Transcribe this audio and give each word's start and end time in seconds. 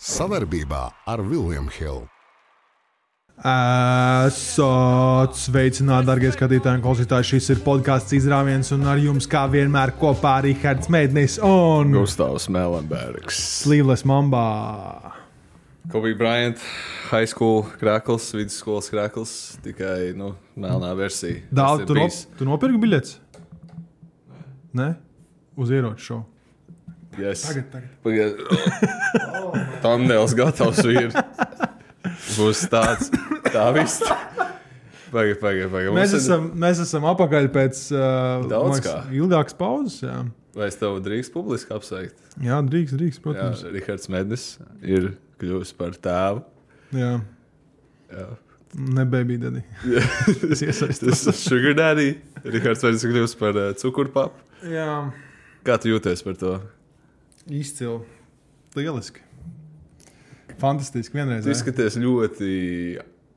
Savarbībā 0.00 0.86
ar 1.12 1.20
Vilniņu 1.20 1.72
Hildu. 1.74 2.06
Esat 3.40 5.36
sveicināti, 5.36 6.08
darbie 6.08 6.30
skatītāji 6.32 6.78
un 6.78 6.84
klausītāji. 6.86 7.28
Šis 7.34 7.48
ir 7.52 7.60
podkāsts 7.66 8.16
izrāviens, 8.16 8.70
un 8.72 8.88
ar 8.88 8.96
jums, 9.00 9.28
kā 9.28 9.42
vienmēr, 9.52 9.92
kopā 10.00 10.38
arī 10.40 10.54
Herds 10.62 10.88
Mēdnis 10.92 11.36
un 11.44 11.92
Gustavs 11.92 12.48
Melenbergs. 12.48 13.42
Slīvles 13.60 14.06
Mambā. 14.08 14.46
Kobe 15.92 16.14
Bryant, 16.16 16.64
high 17.12 17.28
school 17.28 17.66
krāklis, 17.76 18.32
vidusskolas 18.32 18.88
krāklis, 18.92 19.36
tikai 19.64 20.16
nu, 20.16 20.32
melnā 20.56 20.96
versija. 20.96 21.44
Daudz, 21.52 21.84
ir 21.84 21.92
tu, 21.92 22.00
no, 22.00 22.08
tu 22.40 22.48
nopirki 22.48 22.80
biļetes? 22.80 23.16
Nē, 24.80 24.94
uz 25.60 25.76
ieroču 25.76 26.08
šovu. 26.08 26.28
Yes. 27.18 27.42
Tagad, 27.48 27.66
tagad. 27.72 27.88
Pagad. 28.04 28.34
Tamdēls 29.82 30.34
gatavs 30.38 30.82
ir. 30.86 31.10
Būs 32.36 32.62
tāds, 32.70 33.10
tā 33.50 33.64
viss. 33.76 33.98
Pagaid, 35.10 35.40
pagaid, 35.42 35.66
pagaid. 35.72 35.90
Mēs 35.96 36.14
esam, 36.20 36.50
mēs 36.62 36.78
esam 36.84 37.02
apakaļ 37.10 37.48
pēc 37.54 37.80
uh, 37.96 39.08
ilgākas 39.18 39.56
pauzes. 39.58 40.04
Jā, 40.06 40.20
Vai 40.54 40.66
es 40.70 40.78
tev 40.78 40.96
drīkst 41.02 41.30
publiski 41.34 41.74
apsveikt? 41.74 42.16
jā 42.42 42.56
drīkst, 42.66 42.96
drīkst, 42.98 43.18
Jā, 43.20 43.24
protams. 43.26 43.60
Rihards 43.74 44.08
Mednis 44.10 44.44
ir 44.82 45.12
kļuvis 45.42 45.70
par 45.78 45.94
tēvu. 46.06 46.40
Jā, 46.98 47.10
Jā. 48.10 48.24
ne 48.74 49.04
baby 49.06 49.36
daddy. 49.42 49.62
Es 50.54 50.62
iesaistos. 50.66 51.22
Tas 51.22 51.22
ir 51.30 51.38
Sugar 51.38 51.76
Daddy. 51.78 52.08
Rihards 52.46 52.82
Mednis 52.86 53.06
ir 53.06 53.12
kļuvis 53.14 53.36
par 53.38 53.58
uh, 53.62 53.70
cukurpapu. 53.78 54.42
Jā, 54.70 54.88
Kā 55.66 55.74
tu 55.78 55.90
jūties 55.92 56.22
par 56.26 56.38
to? 56.40 56.54
Izcili. 57.46 58.00
Lieliski. 58.76 59.22
Fantastiski. 60.60 61.16
Vienreiz. 61.16 61.46
Tu 61.46 61.54
izskaties 61.54 61.96
ļoti 62.00 62.50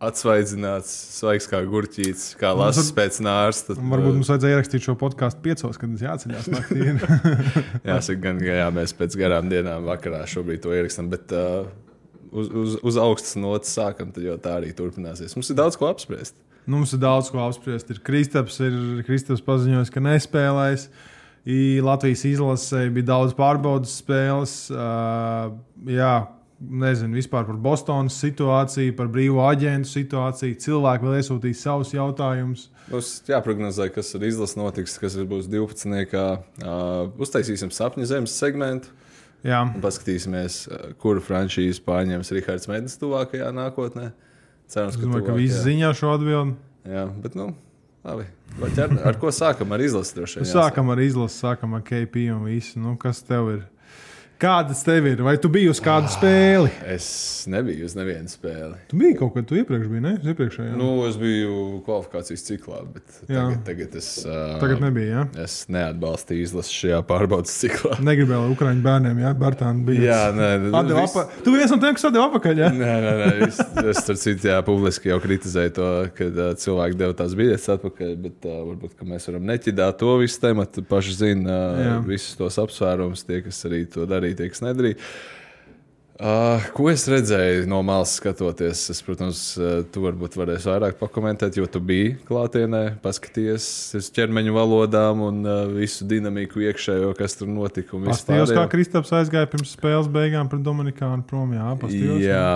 atsvaidzināts, 0.04 0.92
svaigs 1.18 1.48
kā 1.48 1.62
gurķītis, 1.68 2.34
kā 2.40 2.52
lasis 2.58 2.90
pēc 2.96 3.20
nārsta. 3.24 3.78
Un 3.80 3.92
Varbūt 3.94 4.18
mums 4.20 4.32
vajadzēja 4.32 4.58
ierakstīt 4.58 4.88
šo 4.88 4.98
podkāstu 5.00 5.44
piecos, 5.46 5.80
kad 5.80 5.92
mums 5.92 6.04
jāceļās 6.04 6.50
naktī. 6.52 6.90
Jāsaka, 7.90 8.20
gan, 8.26 8.42
ka 8.42 8.58
jā, 8.60 8.68
mēs 8.76 8.96
pēc 9.00 9.16
garām 9.22 9.52
dienām 9.52 9.88
vakarā 9.88 10.24
šobrīd 10.30 10.64
to 10.66 10.76
ierakstām, 10.76 11.08
bet 11.14 11.32
uh, 11.38 11.70
uz, 12.34 12.50
uz, 12.50 12.76
uz 12.84 13.00
augstas 13.00 13.38
nots 13.40 13.72
sākam, 13.78 14.12
tad 14.16 14.28
jau 14.28 14.36
tā 14.42 14.58
arī 14.60 14.74
turpināsies. 14.76 15.38
Mums 15.38 15.54
ir 15.54 15.60
daudz 15.62 15.80
ko 15.80 15.88
apspriest. 15.92 16.36
Nu, 16.66 16.78
Mums 16.80 16.94
ir 16.96 17.02
daudz 17.04 17.32
ko 17.32 17.42
apspriest. 17.44 17.90
Ir 17.92 18.00
Kristaps, 18.04 18.60
ir 18.64 18.76
Kristaps 19.08 19.44
paziņojis, 19.44 19.92
ka 19.92 20.04
nespēlēs. 20.04 20.88
I 21.46 21.82
Latvijas 21.84 22.24
izlasē 22.30 22.86
bija 22.96 23.10
daudz 23.12 23.34
pārbaudas 23.36 23.98
spēles. 24.00 24.54
Uh, 24.72 25.52
jā, 25.92 26.14
nezinu 26.64 27.18
vispār 27.20 27.44
par 27.50 27.58
Bostonas 27.60 28.16
situāciju, 28.24 28.96
par 28.96 29.10
brīvo 29.12 29.44
aģentu 29.50 29.90
situāciju. 29.92 30.56
Cilvēki 30.64 31.04
vēl 31.10 31.18
iesūtīs 31.20 31.64
savus 31.66 31.92
jautājumus. 31.92 32.70
Mums 32.92 33.12
jāprognozē, 33.28 33.90
kas 33.92 34.14
ar 34.16 34.24
izlases 34.28 34.56
notiks, 34.60 34.96
kas 35.02 35.18
būs 35.28 35.50
12. 35.52 36.24
Uh, 36.64 37.12
uztaisīsim 37.20 37.74
sapņu 37.76 38.08
zemes 38.08 38.36
segmentu 38.40 38.94
Jā, 39.44 39.60
paskatīsimies, 39.84 40.62
kuru 41.04 41.20
franšīzi 41.20 41.82
pārņems 41.84 42.32
Rihards 42.32 42.70
Mednis 42.72 42.96
tuvākajā 43.02 43.50
nākotnē. 43.52 44.14
Cerams, 44.72 44.96
es 44.96 45.02
domāju, 45.04 45.26
ka 45.28 45.36
visi 45.36 45.58
tuvākajā- 45.58 45.66
ziņā 45.68 45.90
šo 46.00 46.12
atbildi. 46.16 46.56
Jā, 46.88 47.04
bet 47.26 47.36
nu, 47.36 47.50
labi. 48.04 48.26
Ar 49.04 49.18
ko 49.20 49.32
sākam? 49.34 49.72
Ar 49.74 49.82
izlasi 49.82 50.16
Sākam 50.46 50.92
ar 50.94 51.02
izlasi, 51.02 51.40
sākam 51.42 51.74
ar 51.78 51.82
KP 51.88 52.28
un 52.36 52.44
visu. 52.46 52.80
Nu, 52.80 52.98
kas 53.02 53.24
tev 53.26 53.50
ir? 53.56 53.62
Kādas 54.44 54.82
tev 54.84 55.06
ir? 55.08 55.22
Vai 55.24 55.38
tu 55.40 55.48
biji 55.48 55.70
uz 55.72 55.80
kādu 55.80 56.10
spēli? 56.12 56.68
Es 56.92 57.06
nebiju 57.48 57.86
uz 57.88 57.94
nevienu 57.96 58.28
spēli. 58.28 58.76
Tu 58.92 58.98
biji 59.00 59.16
kaut 59.22 59.32
kad, 59.38 59.46
tu 59.48 59.56
iepriekš 59.56 59.86
biji, 59.88 60.02
ne? 60.04 60.12
Iepriekšējā. 60.20 60.74
Nu, 60.76 60.90
es 61.08 61.16
biju 61.20 61.80
kvalifikācijas 61.86 62.44
ciklā, 62.50 62.82
bet 62.92 63.22
Jā. 63.32 63.46
tagad, 63.46 63.62
tagad 63.70 63.96
es, 64.02 64.10
uh, 64.28 64.58
Tagad 64.60 64.84
nebija. 64.84 65.22
Ja? 65.24 65.46
es 65.46 65.56
neatbalstīju 65.72 66.44
izlasi 66.50 66.76
šajā 66.76 67.00
pārbaudas 67.08 67.54
ciklā. 67.62 67.96
Negribēju, 68.10 68.50
Ukrāņu 68.58 68.84
bērniem, 68.84 69.22
ja 69.24 69.32
Bartāna 69.40 69.86
bija. 69.88 70.04
Jā, 70.10 70.20
nē, 70.36 70.50
Atdeva 70.76 71.06
vis- 71.06 71.16
apa... 71.16 71.40
Tu 71.48 71.56
viens 71.56 71.72
no 71.72 71.80
tiem, 71.80 71.96
kas 71.96 72.08
atdeva 72.12 72.28
apakaļ. 72.34 72.62
Ja? 72.66 72.72
Nē, 72.76 72.92
nē, 73.06 73.14
nē 73.22 73.32
es, 73.48 73.62
es 73.94 74.04
tur 74.10 74.20
citu, 74.20 74.50
jā, 74.52 74.60
publiski 74.68 75.14
jau 75.14 75.22
kritizēju 75.24 75.76
to, 75.80 75.90
kad 76.20 76.42
uh, 76.50 76.52
cilvēki 76.60 77.00
deva 77.00 77.16
tās 77.24 77.38
biļetes 77.40 77.70
atpakaļ, 77.78 78.14
bet 78.28 78.50
uh, 78.52 78.60
varbūt 78.74 79.00
ka 79.00 79.08
mēs 79.08 79.30
varam 79.32 79.48
neķidāt 79.54 80.02
to 80.04 80.18
visu 80.20 80.44
tematu. 80.44 80.84
Paši 80.92 81.18
zina 81.22 81.48
uh, 81.48 81.82
Jā. 81.88 81.96
visus 82.12 82.36
tos 82.40 82.60
apsvērumus, 82.60 83.24
tie, 83.28 83.40
kas 83.48 83.64
arī 83.72 83.84
to 83.88 84.04
darīja, 84.10 84.33
tie, 84.40 84.50
kas 84.54 84.64
nedarīja. 84.66 85.00
Uh, 86.14 86.62
ko 86.78 86.92
es 86.92 87.08
redzēju 87.10 87.64
no 87.68 87.80
malas 87.84 88.12
skatoties? 88.20 88.84
Es, 88.94 89.00
protams, 89.04 89.40
uh, 89.58 89.80
tu 89.90 90.04
varbūt 90.04 90.38
varēsi 90.38 90.70
vairāk 90.70 91.00
pakomentēt, 91.00 91.58
jo 91.58 91.66
tu 91.68 91.82
biji 91.84 92.14
klātienē, 92.28 92.84
paskaties 93.02 93.66
uz 93.98 94.12
ķermeņa 94.14 94.54
valodām 94.54 95.24
un 95.26 95.42
uh, 95.42 95.64
visu 95.74 96.06
dinamiku 96.08 96.62
iekšējo, 96.70 97.10
kas 97.18 97.34
tur 97.40 97.50
notika. 97.50 97.98
Pastījos, 98.06 98.54
kā. 98.54 98.68
Kristaps 98.72 99.12
aizgāja 99.18 99.50
pirms 99.52 99.74
spēles 99.74 100.08
beigām 100.14 100.54
pret 100.54 100.62
Dominikānu 100.64 101.26
prom. 101.28 101.58
Jā, 101.58 101.74
pastījos. 101.82 102.22
Jā, 102.22 102.48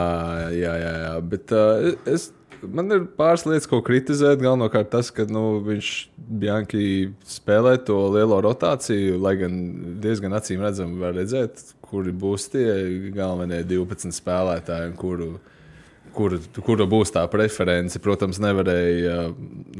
jā, 0.53 0.77
jā, 0.85 0.93
jā. 1.07 1.13
Bet 1.33 1.57
uh, 1.57 1.89
es, 2.13 2.29
man 2.63 2.91
ir 2.93 3.05
pāris 3.17 3.45
lietas, 3.47 3.67
ko 3.69 3.79
kritizēt. 3.85 4.41
Galvenokārt 4.43 4.89
tas, 4.93 5.11
ka 5.13 5.25
nu, 5.29 5.59
viņš 5.65 5.91
Bjanki 6.17 6.85
spēlē 7.27 7.75
to 7.87 7.97
lielo 8.13 8.39
rotāciju, 8.43 9.19
lai 9.23 9.35
gan 9.39 9.59
diezgan 10.03 10.35
acīm 10.37 10.63
redzami 10.65 10.99
var 11.01 11.15
redzēt, 11.17 11.61
kuri 11.85 12.13
būs 12.15 12.49
tie 12.53 12.67
galvenie 13.15 13.61
12 13.67 14.15
spēlētāji, 14.15 14.95
kuru, 14.99 15.29
kuru, 16.17 16.41
kura 16.65 16.87
būs 16.89 17.13
tā 17.15 17.23
preference. 17.31 18.01
Protams, 18.03 18.41
nevarēja, 18.43 19.19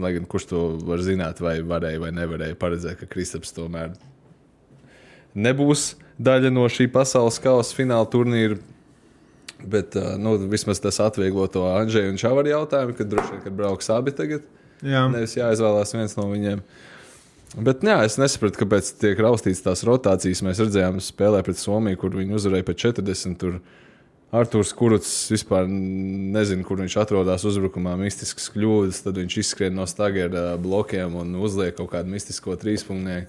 lai 0.04 0.14
gan 0.20 0.30
kurš 0.30 0.52
to 0.52 0.68
var 0.88 1.04
zināt, 1.06 1.42
vai 1.44 1.60
varēja 1.66 2.04
vai 2.06 2.14
nevarēja 2.16 2.60
paredzēt, 2.60 3.02
ka 3.02 3.12
Kristaps 3.12 3.56
tomēr 3.58 3.96
nebūs 5.38 5.94
daļa 6.18 6.50
no 6.54 6.66
šī 6.72 6.90
pasaules 6.94 7.38
kausa 7.42 7.76
fināla 7.78 8.10
turnīra. 8.10 8.58
Bet 9.66 9.96
nu, 10.22 10.36
vismaz 10.52 10.80
tas 10.84 11.00
atvieglo 11.02 11.48
to 11.50 11.64
Andrzeju 11.72 12.12
un 12.14 12.20
Čavaru 12.22 12.52
jautājumu, 12.52 12.94
kad 12.98 13.10
droši 13.10 13.34
vien, 13.34 13.42
kad 13.48 13.56
brauks 13.58 13.90
abi 13.94 14.14
tagad. 14.14 14.46
jā. 14.86 15.08
Nevis 15.10 15.34
jāizvēlās 15.40 15.96
viens 15.96 16.14
no 16.20 16.28
viņiem. 16.30 16.62
Bet 17.64 17.82
jā, 17.86 17.96
es 18.06 18.20
nesapratu, 18.20 18.60
kāpēc 18.62 18.92
tiek 19.02 19.20
raustīts 19.24 19.64
tās 19.66 19.82
rotācijas. 19.88 20.44
Mēs 20.46 20.62
redzējām, 20.62 21.00
spēlē 21.02 21.42
pret 21.48 21.58
Somiju, 21.58 21.98
kur 22.02 22.18
viņi 22.20 22.36
uzvarēja 22.38 22.68
pēc 22.68 22.84
40. 22.90 23.38
Tur 23.42 23.60
Arthurs 24.36 24.74
Kuruts 24.76 25.12
vispār 25.32 25.66
nezina, 25.72 26.66
kur 26.68 26.82
viņš 26.84 26.98
atrodas 27.00 27.46
uzbrukumā, 27.48 27.96
mistisks 28.02 28.52
kļūdas. 28.54 29.00
Tad 29.06 29.18
viņš 29.24 29.40
izskrien 29.42 29.78
no 29.80 29.88
stagera 29.90 30.52
blokiem 30.60 31.16
un 31.24 31.38
uzliek 31.40 31.78
kaut 31.80 31.94
kādu 31.96 32.12
mistisko 32.12 32.60
trīspunktu. 32.60 33.24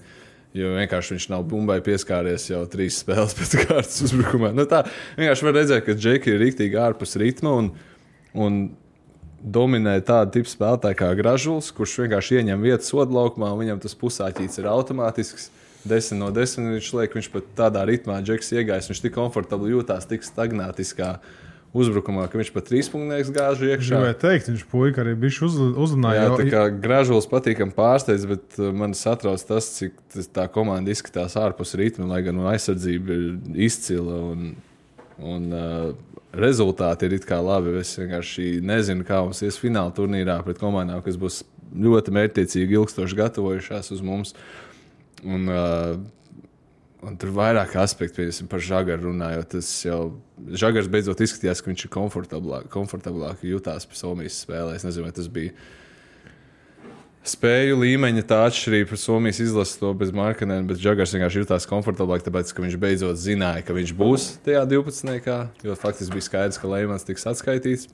Jo 0.57 0.71
vienkārši 0.73 1.13
viņš 1.13 1.27
nav 1.29 1.43
bumbai 1.45 1.77
pieskāries 1.85 2.47
jau 2.49 2.63
trīs 2.71 2.97
spēles 3.03 3.35
pēc 3.37 3.51
kārtas 3.67 3.99
uzbrukumā. 4.07 4.49
Nu, 4.57 4.65
tā 4.69 4.81
vienkārši 5.19 5.45
var 5.45 5.57
redzēt, 5.59 5.83
ka 5.85 5.93
Džeki 5.93 6.33
ir 6.33 6.41
rīktīgi 6.41 6.79
ārpus 6.81 7.13
ritma 7.21 7.53
un, 7.59 7.69
un 8.33 8.57
dominē 9.39 9.99
tāda 10.05 10.31
tipa 10.33 10.49
spēlētāja 10.49 10.97
kā 10.97 11.11
Gražulis, 11.19 11.69
kurš 11.75 11.99
vienkārši 12.03 12.41
ieņem 12.41 12.65
vietu 12.65 12.89
sodu 12.89 13.13
laukumā, 13.19 13.51
un 13.53 13.61
viņam 13.61 13.83
tas 13.83 13.93
pusāķis 13.99 14.57
ir 14.61 14.71
automātisks. 14.71 15.51
10 15.87 16.19
no 16.19 16.27
10 16.35 16.73
viņš 16.73 16.89
liek, 16.97 17.13
viņš 17.15 17.29
pat 17.31 17.53
tādā 17.55 17.85
ritmā, 17.87 18.17
Džeks 18.25 18.51
iegājis, 18.57 18.89
viņš 18.91 19.03
tik 19.05 19.13
komfortabli 19.15 19.71
jūtās, 19.71 20.09
tik 20.09 20.25
stagnātiskā 20.27 21.13
uzbrukumā, 21.73 22.25
ka 22.29 22.39
viņš 22.39 22.49
pat 22.55 22.67
trīspunkts 22.69 23.31
gāž 23.33 23.61
iekšā. 23.67 23.99
Gribēju 23.99 24.17
teikt, 24.23 24.49
viņš 24.49 24.63
puika 24.71 25.03
arī 25.03 25.13
bija 25.19 25.45
uz, 25.45 25.57
uzrunājis. 25.59 26.21
Jā, 26.21 26.29
tā 26.39 26.47
kā 26.49 26.63
gražulis 26.85 27.29
patīkami 27.29 27.75
pārsteidz, 27.75 28.25
bet 28.29 28.57
uh, 28.57 28.71
man 28.75 28.95
satrauc 28.97 29.43
tas, 29.45 29.69
cik 29.77 29.99
tā 30.33 30.47
komanda 30.53 30.93
izskatās 30.93 31.37
ārpus 31.39 31.75
ritma, 31.79 32.09
lai 32.09 32.23
gan 32.25 32.39
nu, 32.39 32.47
aizsardzība 32.49 33.15
ir 33.15 33.61
izcila 33.69 34.17
un, 34.31 34.51
un 35.21 35.47
uh, 35.53 35.91
rezultāti 36.33 37.05
ir 37.05 37.19
it 37.19 37.29
kā 37.29 37.37
labi. 37.43 37.77
Es 37.83 37.93
vienkārši 37.99 38.59
nezinu, 38.65 39.05
kā 39.07 39.21
mums 39.25 39.43
ies 39.45 39.61
fināla 39.61 39.93
turnīrā 39.95 40.39
pret 40.45 40.61
komandām, 40.61 41.03
kas 41.05 41.21
būs 41.21 41.43
ļoti 41.69 42.13
mērķiecīgi, 42.17 42.79
ilgstoši 42.79 43.19
gatavojušās 43.19 43.93
uz 43.93 44.01
mums. 44.05 44.33
Un, 45.21 45.45
uh, 45.51 45.99
Un 46.99 47.15
tur 47.15 47.29
ir 47.31 47.35
vairāk 47.37 47.77
aspektu, 47.79 48.19
piemēram, 48.19 48.47
par 48.51 48.63
žagaru 48.63 49.05
runājot. 49.07 49.53
Tas 49.53 49.67
jau 49.85 49.99
žagars 50.59 50.89
beidzot 50.91 51.21
izskatījās, 51.23 51.61
ka 51.63 51.71
viņš 51.71 51.85
ir 51.85 51.93
komfortablāk, 51.93 52.67
komfortablāk 52.73 53.45
jutās 53.47 53.87
pie 53.87 53.95
Somijas 53.95 54.41
spēlē. 54.43 54.73
Es 54.75 54.83
nezinu, 54.83 55.07
vai 55.07 55.15
tas 55.15 55.29
bija 55.31 55.53
spēju 57.29 57.79
līmeņa 57.79 58.25
tā 58.27 58.41
atšķirība 58.49 58.91
par 58.91 58.99
Somijas 58.99 59.39
izlasi 59.45 59.79
to 59.79 59.93
bez 59.95 60.11
Markanēna, 60.15 60.67
bet 60.67 60.83
žagars 60.83 61.15
vienkārši 61.15 61.45
jutās 61.45 61.69
komfortablāk, 61.71 62.25
tāpēc, 62.27 62.51
ka 62.51 62.67
viņš 62.67 62.77
beidzot 62.83 63.19
zināja, 63.21 63.63
ka 63.63 63.79
viņš 63.79 63.95
būs 63.95 64.29
tajā 64.43 64.67
12. 64.67 65.33
jo 65.63 65.79
faktiski 65.79 66.19
bija 66.19 66.27
skaidrs, 66.27 66.59
ka 66.59 66.71
Leimans 66.71 67.07
tiks 67.07 67.27
atskaitīts. 67.31 67.87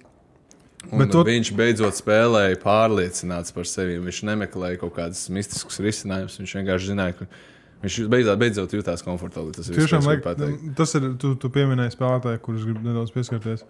Un 0.90 1.06
to-. 1.10 1.22
Viņš 1.25 1.54
beidzot 1.58 1.98
spēlēja 1.98 2.58
pārliecināts 2.62 3.54
par 3.54 3.69
sevi. 3.69 4.01
Viņš 4.01 4.25
nemeklēja 4.30 4.81
kaut 4.81 4.98
kādus 4.98 5.28
mistiskus 5.34 5.81
risinājumus. 5.81 6.38
Viņš 6.42 6.54
vienkārši 6.60 6.92
zināja, 6.94 7.16
ka 7.22 7.30
Viņš 7.30 7.54
beidzot, 8.12 8.40
beidzot 8.42 8.74
jutās 8.76 9.04
komfortabli. 9.06 9.52
Tas 9.58 9.70
ir 9.70 9.76
Tiešām, 9.80 10.04
pateikt. 10.24 10.76
tas 10.78 10.96
ir. 10.96 11.10
Tu, 11.22 11.36
tu 11.42 11.50
pieminēji 11.54 11.94
spēlētāju, 11.96 12.42
kurus 12.46 12.66
gribu 12.68 12.84
nedaudz 12.88 13.12
pieskarties. 13.16 13.64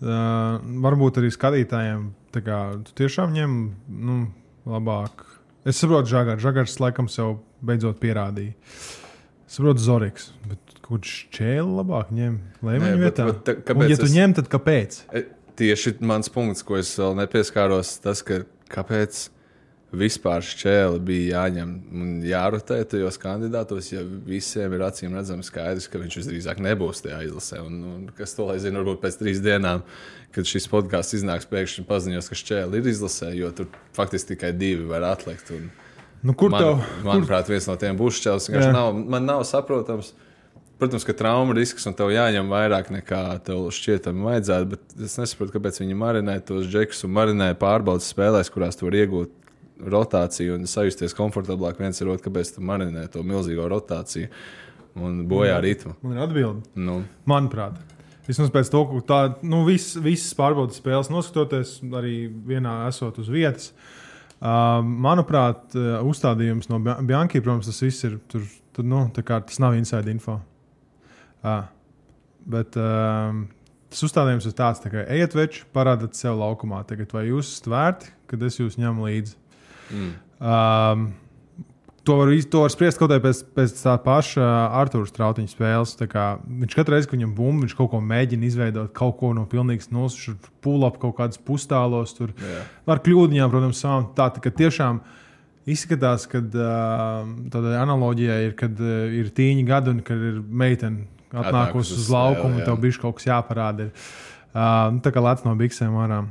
Uh, 0.00 0.56
varbūt 0.80 1.18
arī 1.20 1.28
skatītājiem. 1.34 2.06
tā 2.32 2.40
Kā, 2.46 2.60
tu 2.86 2.94
tiešām 3.02 3.34
ņem 3.36 3.56
nu, 3.88 4.18
labāk. 4.66 5.26
Es 5.66 5.76
saprotu, 5.82 6.08
Žagars. 6.08 6.40
Žagars 6.40 6.78
laikam 6.80 7.08
sev 7.12 7.38
beidzot 7.60 7.98
pierādīja. 8.00 8.54
Es 9.46 9.58
saprotu, 9.58 9.82
Zoriks. 9.84 10.30
Bet 10.48 10.78
kurš 10.86 11.26
čēli 11.34 11.66
labāk 11.82 12.14
ņem? 12.16 12.38
Lai 12.62 12.78
Nē, 12.78 12.94
bet- 12.96 13.02
vietā. 13.02 13.26
bet 13.28 13.48
Un, 13.52 13.62
kāpēc 13.68 13.90
ja 13.90 13.96
tu 14.00 14.08
es- 14.08 14.14
ņem, 14.16 14.34
tad 14.40 14.48
kāpēc? 14.48 15.02
E, 15.12 15.24
Tieši 15.60 16.00
mans 16.00 16.30
punkts, 16.32 16.62
ko 16.64 16.78
es 16.80 16.88
vēl 16.96 17.12
nepieskāros, 17.18 18.00
tas, 18.00 18.22
ka 18.22 18.44
kāpēc 18.70 19.28
vispār 19.90 20.44
šķēle 20.46 21.00
bija 21.02 21.40
jāņem 21.40 21.72
un 21.90 22.12
jārotē 22.22 22.78
tajos 22.92 23.18
kandidātos, 23.20 23.90
ja 23.90 24.04
visiem 24.04 24.76
ir 24.76 24.84
acīm 24.86 25.16
redzams 25.18 25.50
skaidrs, 25.50 25.88
ka 25.90 25.98
viņš 26.02 26.18
visdrīzāk 26.20 26.62
nebūs 26.62 27.02
tajā 27.04 27.24
izlasē. 27.26 27.60
Un, 27.66 27.82
un 27.90 28.06
kas 28.16 28.36
to 28.36 28.46
lai 28.46 28.60
zina, 28.62 28.80
varbūt 28.80 29.02
pēc 29.02 29.18
trīs 29.20 29.42
dienām, 29.42 29.82
kad 30.34 30.46
šis 30.46 30.70
podkāsts 30.70 31.18
iznāks, 31.18 31.48
pēkšņi 31.50 31.86
paziņos, 31.90 32.30
ka 32.30 32.38
šķēle 32.38 32.78
ir 32.78 32.90
izlasē, 32.92 33.32
jo 33.34 33.50
tur 33.56 33.70
faktiski 33.98 34.36
tikai 34.36 34.52
divi 34.56 34.86
var 34.90 35.10
atlikt. 35.10 35.50
Un, 35.56 35.70
Nu, 36.20 36.34
kur 36.36 36.52
man, 36.52 36.60
tev? 36.60 36.82
manuprāt, 37.00 37.48
viens 37.48 37.64
no 37.64 37.78
tiem 37.80 37.96
būs 37.96 38.18
šķēlis. 38.20 38.50
Nav, 38.74 38.92
man 38.92 39.24
nav 39.24 39.40
saprotams. 39.48 40.12
Protams, 40.80 41.04
ka 41.04 41.12
trauma 41.16 41.52
risks 41.56 41.84
un 41.88 41.94
tev 41.96 42.08
jāņem 42.12 42.48
vairāk 42.48 42.88
nekā 42.92 43.22
tev 43.44 43.66
šķietami 43.76 44.24
vajadzētu, 44.24 44.68
bet 44.72 44.94
es 45.08 45.18
nesaprotu, 45.20 45.54
kāpēc 45.56 45.80
viņi 45.82 45.96
marinē 45.96 46.38
tos 46.44 46.68
džekus 46.68 47.04
un 47.04 47.12
marinē 47.16 47.50
pārbaudas 47.60 48.08
spēlēs, 48.12 48.52
kurās 48.52 48.80
tu 48.80 48.88
vari 48.88 49.02
iegūt 49.02 49.34
rotāciju 49.92 50.56
un 50.58 50.66
sajusties 50.70 51.14
komfortablāk 51.16 51.80
viens 51.80 52.02
ar 52.02 52.12
otru, 52.14 52.26
kāpēc 52.28 52.54
tu 52.56 52.64
marinē 52.66 53.06
to 53.12 53.22
milzīgo 53.26 53.68
rotāciju 53.70 54.28
un 55.00 55.22
bojā 55.30 55.60
ritmu. 55.62 55.94
Man 56.02 56.16
ir 56.18 56.24
atbilde. 56.24 56.64
Nu, 56.78 57.00
Manuprāt, 57.30 57.78
vismaz 58.26 58.52
pēc 58.54 58.70
to, 58.72 58.84
ka 58.90 59.02
tā, 59.06 59.20
nu, 59.46 59.62
vis, 59.68 59.92
visas 60.02 60.34
pārbaudas 60.38 60.80
spēles 60.80 61.10
noskatoties, 61.12 61.78
arī 61.96 62.14
vienā 62.28 62.82
esot 62.88 63.20
uz 63.22 63.30
vietas. 63.32 63.72
Uh, 64.40 64.78
manuprāt, 64.80 65.66
uh, 65.76 65.98
uzstādījums 66.08 66.70
no 66.70 66.78
Bianchi, 66.80 67.42
protams, 67.44 67.68
tas 67.68 67.82
viss 67.84 68.06
ir. 68.08 68.16
Tur, 68.32 68.46
tur, 68.72 68.86
nu, 68.88 69.02
kā 69.12 69.42
tas 69.44 69.60
nav 69.60 69.76
inside 69.76 70.08
info. 70.08 70.38
Uh, 71.44 71.66
bet 72.48 72.78
uh, 72.80 73.34
tas 73.92 74.06
uzstādījums 74.06 74.48
ir 74.48 74.56
tāds, 74.56 74.80
tā 74.80 74.92
kā 74.92 75.04
ejiet 75.12 75.36
veči, 75.36 75.66
parādiet 75.76 76.16
sev 76.16 76.40
laukumā. 76.40 76.80
Tagad, 76.88 77.12
vai 77.16 77.26
jūs 77.28 77.52
esat 77.52 77.68
vērti, 77.72 78.14
kad 78.32 78.48
es 78.48 78.56
jūs 78.62 78.80
ņemu 78.80 79.08
līdzi? 79.10 79.36
Mm. 79.90 80.12
Um, 80.40 81.10
to 82.04 82.16
var, 82.16 82.30
to 82.50 82.62
var 82.64 82.72
spriest 82.72 82.98
kaut 82.98 83.10
kādā 83.10 83.20
pēc, 83.22 83.42
pēc 83.56 83.74
tā 83.76 83.94
paša 84.00 84.46
Arthūra 84.80 85.08
Strautiņa 85.08 85.52
spēles. 85.52 85.92
Viņš 86.00 86.76
katru 86.78 86.96
reizi, 86.96 87.10
kad 87.10 87.18
viņam 87.18 87.34
bumba, 87.36 87.66
viņš 87.66 87.76
kaut 87.78 87.90
ko 87.92 88.00
mēģina 88.04 88.48
izveidot, 88.48 88.92
kaut 88.96 89.18
ko 89.20 89.34
no 89.36 89.44
pilnīgas 89.50 89.92
nosūšanas, 89.92 90.50
pūlap 90.64 90.96
kaut 91.02 91.18
kādas 91.20 91.40
pustālos. 91.44 92.16
Tur 92.16 92.32
Jā. 92.40 92.64
var 92.88 93.02
kļūdiņām, 93.04 93.52
protams, 93.52 93.82
savām. 93.84 94.08
Tā 94.16 94.30
tā, 94.32 94.42
ka 94.46 94.54
tiešām 94.62 95.02
izskatās, 95.70 96.24
ka 96.30 96.40
uh, 96.40 97.30
tāda 97.52 97.76
analoģija 97.82 98.40
ir, 98.48 98.56
kad 98.58 98.80
uh, 98.80 99.06
ir 99.20 99.30
tīņi 99.36 99.68
gadi 99.68 99.94
un 99.94 100.04
kad 100.06 100.28
ir 100.32 100.40
meitene 100.40 101.06
Atnākusi 101.30 101.94
uz 101.94 102.08
laukumu, 102.10 102.58
un 102.58 102.64
tev 102.66 102.80
bija 102.82 102.96
kaut 102.98 103.20
kas 103.20 103.28
jāparāda. 103.28 103.92
Uh, 104.50 104.88
nu, 104.96 105.04
tā 105.04 105.12
kā 105.14 105.22
lec 105.22 105.44
no 105.46 105.52
biksēm 105.54 105.94
ārā. 106.02 106.24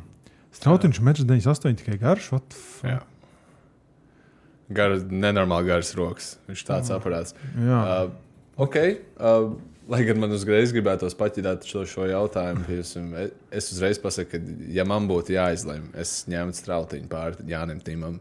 Strautiņš 0.59 0.99
1,98 0.99 1.69
m 1.69 1.77
tikai 1.79 1.95
garš. 2.01 2.33
what? 2.33 2.57
Jā. 2.83 2.97
Gar, 4.69 4.99
nenormāli 5.09 5.71
garas 5.71 5.89
rokas. 5.97 6.35
Viņš 6.49 6.63
tāds 6.67 6.91
aparāts. 6.93 7.33
Jā. 7.57 7.79
Uh, 7.79 8.11
ok. 8.65 8.77
Uh, 9.17 9.47
lai 9.89 10.03
gan 10.05 10.19
man 10.21 10.33
uzreiz 10.35 10.73
gribētos 10.75 11.15
paķidāt 11.17 11.65
šo, 11.65 11.81
šo 11.89 12.05
jautājumu, 12.09 12.65
piesim, 12.67 13.07
e- 13.17 13.31
es 13.57 13.71
uzreiz 13.73 13.97
pasaku, 14.01 14.35
ka, 14.35 14.57
ja 14.69 14.85
man 14.85 15.09
būtu 15.09 15.33
jāizlemj, 15.33 15.89
es 15.97 16.11
ņemtu 16.29 16.61
strautiņu 16.61 17.09
pāri 17.09 17.49
Jānim 17.49 17.81
Tīmam 17.81 18.19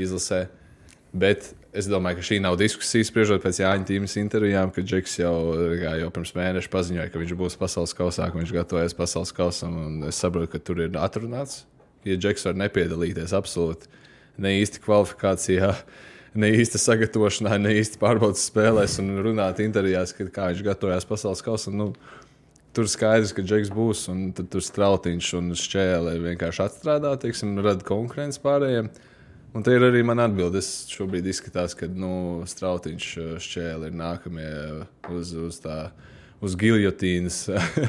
izlasē. 0.00 0.46
Bet 1.12 1.50
es 1.76 1.88
domāju, 1.88 2.20
ka 2.20 2.26
šī 2.30 2.40
nav 2.44 2.56
diskusija, 2.60 3.04
spriežot 3.04 3.44
pēc 3.44 3.60
Jāņa 3.60 3.86
Tīmas 3.88 4.16
intervijām, 4.20 4.72
kad 4.72 4.88
Džeks 4.88 5.18
jau, 5.20 5.34
kā 5.80 5.94
jau 6.00 6.08
pirms 6.16 6.34
mēneša 6.36 6.72
paziņoja, 6.72 7.08
ka 7.12 7.20
viņš 7.20 7.36
būs 7.40 7.60
pasaules 7.60 7.96
kausā, 7.96 8.30
ka 8.32 8.40
viņš 8.40 8.56
gatavojas 8.56 8.96
pasaules 8.96 9.32
kausam. 9.36 9.76
un 9.84 10.08
Es 10.08 10.20
saprotu, 10.20 10.54
ka 10.54 10.64
tur 10.64 10.80
ir 10.84 10.96
atrunāts, 10.96 11.66
ja 12.08 12.16
Džeks 12.16 12.48
var 12.48 12.56
nepiedalīties 12.64 13.36
absolūti 13.36 13.92
ne 14.38 14.54
īsti 14.60 14.82
kvalifikācijā, 14.84 15.72
ne 16.38 16.52
īsti 16.60 16.80
sagatavošanā, 16.82 17.56
ne 17.62 17.74
īsti 17.80 18.00
pārbaudas 18.00 18.46
spēlēs 18.50 18.98
un 19.02 19.16
runāt 19.24 19.62
intervijās, 19.64 20.14
kad 20.16 20.32
kā 20.34 20.48
viņš 20.52 20.64
gatavojās 20.66 21.08
pasaules 21.08 21.44
kausam. 21.44 21.78
Nu, 21.78 21.90
tur 22.76 22.88
skaidrs, 22.90 23.34
ka 23.34 23.42
Džeks 23.42 23.72
būs, 23.74 24.06
un 24.12 24.28
tad 24.36 24.50
tur 24.52 24.64
strautiņš 24.64 25.30
un 25.40 25.52
šķēle 25.58 26.18
vienkārši 26.22 26.64
atstrādā, 26.68 27.16
teiksim, 27.20 27.56
rada 27.64 27.86
konkurenci 27.86 28.42
pārējiem. 28.44 28.90
Un 29.56 29.64
te 29.64 29.72
ir 29.74 29.82
arī 29.82 30.04
mana 30.04 30.26
atbilde. 30.28 30.60
Es 30.60 30.86
šobrīd 30.92 31.26
izskatās, 31.30 31.74
ka 31.74 31.88
nu, 31.88 32.44
strautiņš 32.46 33.08
uh, 33.18 33.32
šķēle 33.42 33.88
ir 33.88 33.96
nākamie 33.96 34.52
uz, 35.16 35.32
uz 35.48 35.58
tā. 35.64 35.88
Uz 36.44 36.54
giljotīnas 36.58 37.40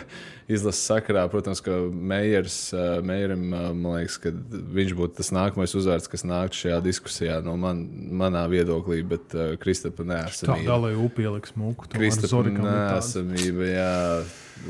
izlases 0.50 0.82
sakarā, 0.90 1.28
protams, 1.30 1.62
ka 1.62 1.76
Meijers, 1.94 2.58
uh, 2.74 2.98
Meijeram, 3.06 3.44
uh, 3.54 3.68
man 3.78 4.00
liekas, 4.00 4.18
ka 4.24 4.32
viņš 4.34 4.96
būtu 4.98 5.20
tas 5.20 5.30
nākamais 5.36 5.76
uzvārds, 5.78 6.10
kas 6.10 6.26
nāktu 6.26 6.64
šajā 6.64 6.80
diskusijā 6.88 7.36
no 7.46 7.54
man, 7.62 7.84
manā 8.22 8.42
viedoklī, 8.50 9.04
bet 9.06 9.36
uh, 9.38 9.54
Kristapa 9.62 10.02
Tā 10.02 10.10
neesamība. 10.10 10.66
dalīja 10.72 11.02
upieliks 11.06 11.54
mūku. 11.60 11.92
Kristapa 11.94 12.42
nesamība, 12.56 13.68
jā, 13.70 13.92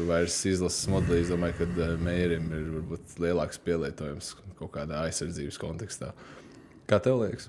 vairs 0.09 0.41
izlases 0.51 0.89
modelī. 0.91 1.21
Es 1.23 1.31
domāju, 1.31 1.61
ka 1.61 1.93
Meijerim 2.03 2.51
ir 2.51 2.67
varbūt 2.75 3.15
lielāks 3.23 3.63
pielietojums 3.63 4.33
kaut 4.59 4.73
kādā 4.75 5.05
aizsardzības 5.07 5.61
kontekstā. 5.61 6.11
Kā 6.89 6.99
tev 7.03 7.21
liekas? 7.23 7.47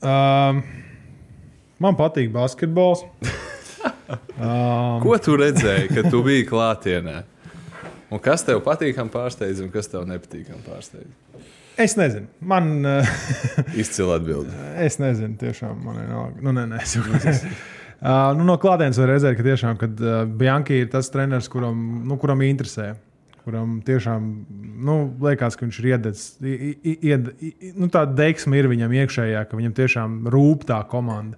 Um, 0.00 0.62
man 1.82 1.96
patīk 1.98 2.30
basketbols. 2.34 3.02
um, 4.40 5.00
Ko 5.02 5.16
tu 5.22 5.36
redzēji, 5.40 5.90
kad 5.94 6.10
tu 6.12 6.22
biji 6.26 6.46
klātienē? 6.50 7.22
Un 8.10 8.18
kas 8.22 8.42
tev 8.46 8.58
patīkami 8.66 9.12
pārsteidz, 9.14 9.60
un 9.62 9.70
kas 9.74 9.90
tev 9.92 10.06
nepatīkami 10.10 10.64
pārsteidz? 10.66 11.10
es 11.80 11.94
nezinu. 11.96 12.26
Man, 12.44 12.72
uh, 12.84 13.06
Izcila 13.80 14.18
atbilde. 14.20 14.52
es 14.84 14.98
nezinu, 15.00 15.38
tiešām 15.40 15.78
man 15.84 15.96
ir 16.02 16.08
vienalga. 16.10 16.42
Nu, 16.44 16.52
nē, 16.56 16.66
nē, 16.74 16.82
es 16.84 16.96
jau 16.98 17.04
Uh, 18.00 18.30
nu, 18.32 18.46
no 18.48 18.54
klātienes 18.56 18.96
var 18.96 19.10
redzēt, 19.12 19.34
ka 19.36 19.44
tiešām 19.44 19.74
kad, 19.76 19.98
uh, 20.00 20.22
Bianchi 20.24 20.78
ir 20.80 20.86
tas 20.88 21.10
treneris, 21.12 21.50
kuram, 21.52 21.76
nu, 22.08 22.16
kuram 22.16 22.40
interesē. 22.46 22.94
Kuram 23.44 23.74
tiešām 23.84 24.24
nu, 24.88 24.94
liekas, 25.20 25.52
ka 25.60 25.66
viņš 25.66 25.80
ir 25.82 25.88
iededzis. 25.90 26.22
ied- 26.40 27.28
i- 27.44 27.72
Nu, 27.76 27.90
tā 27.92 28.06
deiksme 28.08 28.56
ir 28.56 28.70
viņam 28.72 28.94
iekšējā, 29.02 29.42
ka 29.50 29.56
viņam 29.60 29.74
tiešām 29.76 30.14
rūp 30.32 30.64
tā 30.64 30.78
komanda. 30.88 31.36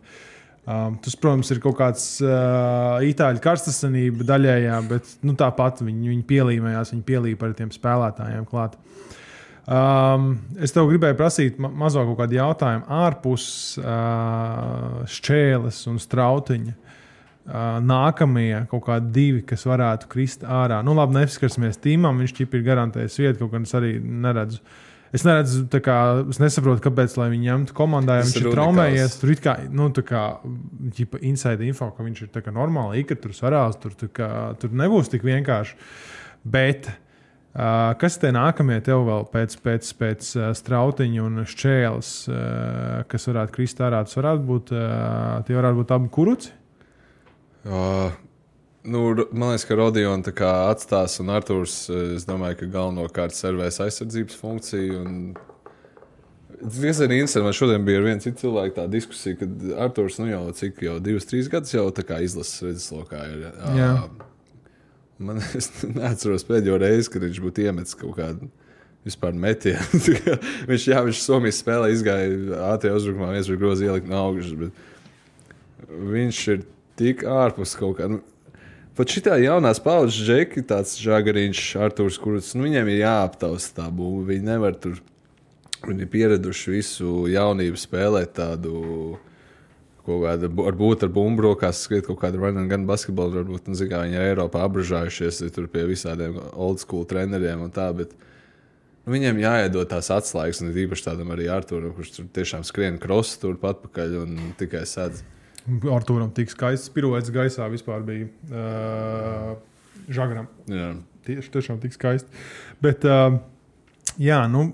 Um, 0.63 0.95
tas, 1.03 1.17
protams, 1.19 1.49
ir 1.51 1.59
kaut 1.59 1.75
kāds 1.81 2.05
uh, 2.23 3.01
itāļu 3.03 3.41
karstasanība 3.43 4.23
daļējā, 4.29 4.77
bet 4.87 5.09
nu, 5.27 5.35
tāpat 5.35 5.81
viņi, 5.83 6.13
viņi 6.13 6.23
pielīmējās, 6.29 6.93
viņi 6.95 7.03
pielīpa 7.09 7.49
ar 7.49 7.57
tiem 7.59 7.73
spēlētājiem 7.75 8.45
klāt. 8.47 8.77
Um, 9.63 10.37
es 10.63 10.75
tev 10.75 10.87
gribēju 10.91 11.19
prasīt 11.19 11.59
ma 11.63 11.69
mazo 11.83 12.03
kaut 12.07 12.21
kādu 12.21 12.39
jautājumu 12.39 12.87
ārpus 12.95 13.45
uh, 13.83 15.03
šķēles 15.11 15.83
un 15.91 15.99
strautiņa. 16.03 16.77
Uh, 17.43 17.83
nākamie 17.83 18.63
kaut 18.71 18.85
kādi 18.87 19.11
divi, 19.17 19.43
kas 19.47 19.67
varētu 19.67 20.07
krist 20.11 20.47
ārā. 20.47 20.79
Nu, 20.87 20.95
labi, 20.95 21.19
neskarsimies 21.19 21.83
tīmam, 21.83 22.23
viņš 22.23 22.37
ķip 22.39 22.55
ir 22.55 22.67
garantējis 22.71 23.19
vietu, 23.19 23.41
kaut 23.43 23.57
gan 23.57 23.67
es 23.67 23.75
arī 23.79 23.97
neredzu. 23.99 24.63
Es 25.13 25.27
neredzu, 25.29 25.67
kā, 25.85 25.97
es 26.33 26.39
nesaprotu, 26.41 26.81
kāpēc 26.87 27.19
viņi 27.21 27.51
ņemtu 27.51 27.75
komandā, 27.77 28.17
ja 28.17 28.25
viņš 28.25 28.39
ir 28.41 28.47
traumējies. 28.55 29.17
Tur 29.21 29.35
ir 29.35 29.43
kā, 29.45 29.57
nu, 29.69 29.91
tā 29.93 30.05
kā, 30.09 30.23
ģipa, 30.97 31.21
inside 31.29 31.67
info, 31.69 31.91
ka 31.93 32.07
viņš 32.07 32.23
ir 32.25 32.31
kā 32.39 32.55
normāli, 32.55 33.05
ka 33.05 33.19
tur 33.21 33.37
sarās, 33.37 33.77
tur, 33.83 33.93
kā, 34.09 34.31
tur 34.61 34.73
nebūs 34.73 35.13
tik 35.13 35.27
vienkārši. 35.29 35.77
Bet 36.49 36.89
uh, 36.89 37.93
kas 38.01 38.17
te 38.23 38.33
nākamie 38.33 38.81
tev 38.85 39.05
vēl 39.11 39.29
pēc, 39.35 39.59
pēc, 39.61 39.93
pēc 40.01 40.33
uh, 40.39 40.49
strautiņa 40.57 41.29
un 41.29 41.45
šķēles, 41.45 42.17
uh, 42.33 42.41
kas 43.13 43.29
varētu 43.29 43.57
krist 43.59 43.85
ārā? 43.85 44.01
Tas 44.09 44.17
varētu 44.17 44.49
būt, 44.49 44.73
uh, 44.73 45.45
tie 45.45 45.61
varētu 45.61 45.83
būt 45.83 45.97
abi 45.99 46.13
kuruci. 46.17 46.57
Uh, 47.69 48.17
nu, 48.85 49.03
man 49.31 49.53
liekas, 49.53 49.65
ka 49.69 49.79
Rodions 49.79 50.27
atstās, 50.27 51.21
un 51.23 51.31
Arthurs, 51.31 51.89
eh, 51.91 52.17
es 52.17 52.27
domāju, 52.29 52.59
ka 52.63 52.67
galvenokārt 52.67 53.37
servēs 53.37 53.81
aizsardzības 53.85 54.39
funkciju. 54.41 55.01
un- 55.01 55.35
diezgan 56.63 57.11
interesanti. 57.13 57.45
Man 57.45 57.53
šodien 57.53 57.85
bija 57.85 57.99
ar 57.99 58.07
vienu 58.07 58.23
citu 58.23 58.47
cilvēku 58.47 58.77
tā 58.77 58.89
diskusija, 58.91 59.39
kad 59.39 59.51
Arthurs 59.79 60.19
nu, 60.19 60.29
jau 60.31 60.43
cik 60.55 60.83
jau 60.87 60.99
divus, 61.03 61.27
trīs 61.27 61.51
gadus 61.51 61.75
jau 61.75 61.89
tā 61.95 62.05
kā 62.07 62.21
izlases 62.23 62.63
redzeslokā 62.63 63.23
ir. 63.33 63.47
Jā. 63.77 63.93
Man 65.19 65.43
es 65.59 65.71
neatceros 65.83 66.47
pēdējo 66.49 66.79
reizi, 66.83 67.11
kad 67.13 67.23
viņš 67.27 67.41
būtu 67.43 67.67
iemetis 67.67 67.99
kaut 67.99 68.17
kādu 68.19 68.51
vispār 69.07 69.35
metienu. 69.35 70.03
viņš, 70.71 70.89
jā, 70.93 71.03
viņš 71.03 71.23
Somijas 71.25 71.63
spēlē 71.63 71.91
izgāja 71.95 72.63
ātrā 72.73 72.95
uzbrukumā, 72.99 73.33
viens 73.35 73.51
var 73.51 73.63
grozi 73.63 73.89
ielikt 73.89 74.11
no 74.11 74.23
augšas. 74.29 74.71
Viņš 75.91 76.43
ir 76.55 76.63
tik 76.99 77.25
ārpus 77.27 77.75
kaut 77.79 77.99
kā. 77.99 78.07
Nu, 78.11 78.23
Pat 78.93 79.09
šitā 79.09 79.39
jaunās 79.41 79.79
paudzes 79.81 80.19
džeki, 80.27 80.67
tāds 80.69 80.99
žagariņš, 81.01 81.61
Arthurs, 81.81 82.19
kurus 82.21 82.51
nu, 82.53 82.67
viņiem 82.67 82.91
ir 82.93 82.99
jāaptausta 83.07 83.79
tā 83.79 83.87
būva. 83.89 84.27
Viņi 84.29 84.45
nevar 84.45 84.77
tur, 84.77 84.99
viņi 85.87 86.05
ir 86.05 86.11
pieraduši 86.13 86.75
visu 86.75 87.13
jaunību 87.33 87.81
spēlēt 87.81 88.35
tādu. 88.37 88.75
Kaut 90.03 90.19
kāda, 90.27 90.51
varbūt 90.51 91.07
ar 91.07 91.13
bumbu 91.15 91.45
rokās 91.47 91.85
skriet 91.87 92.09
kaut 92.09 92.19
kāda 92.21 92.41
run 92.43 92.59
and 92.59 92.69
gun 92.69 92.85
basketbolu, 92.89 93.39
varbūt 93.39 93.71
nu, 93.71 93.77
zin, 93.79 93.93
viņi 93.95 94.19
ir 94.19 94.33
Eiropā 94.33 94.65
apbražājušies 94.67 95.39
tur 95.55 95.69
pie 95.71 95.85
visādiem 95.87 96.41
old 96.53 96.83
school 96.83 97.07
treneriem 97.09 97.63
un 97.63 97.71
tā. 97.73 97.87
Bet, 97.97 98.11
nu, 99.07 99.15
viņiem 99.15 99.39
jāiedod 99.41 99.89
tās 99.89 100.11
atslēgas, 100.13 100.61
un 100.61 100.75
īpaši 100.75 101.07
tādam 101.07 101.31
arī 101.33 101.47
Arturam, 101.55 101.95
kurš 101.95 102.17
tur 102.19 102.27
tiešām 102.35 102.67
skrien 102.67 102.99
krosu 103.01 103.39
turp 103.47 103.65
atpakaļ 103.71 104.19
un 104.25 104.41
tikai 104.59 104.83
sēdz. 104.91 105.23
Arthūram 105.69 106.33
tik 106.35 106.51
skaists 106.51 106.91
piruets 106.93 107.31
gaisā 107.35 107.69
vispār 107.71 108.03
bija 108.07 108.29
uh, 108.51 109.55
žagaram. 110.11 110.49
Jā. 110.71 110.93
Tieši 111.27 111.53
tiešām 111.55 111.79
tik 111.83 111.95
skaisti. 111.95 112.43
Bet, 112.83 113.07
uh, 113.07 113.39
jā, 114.19 114.41
nu, 114.51 114.67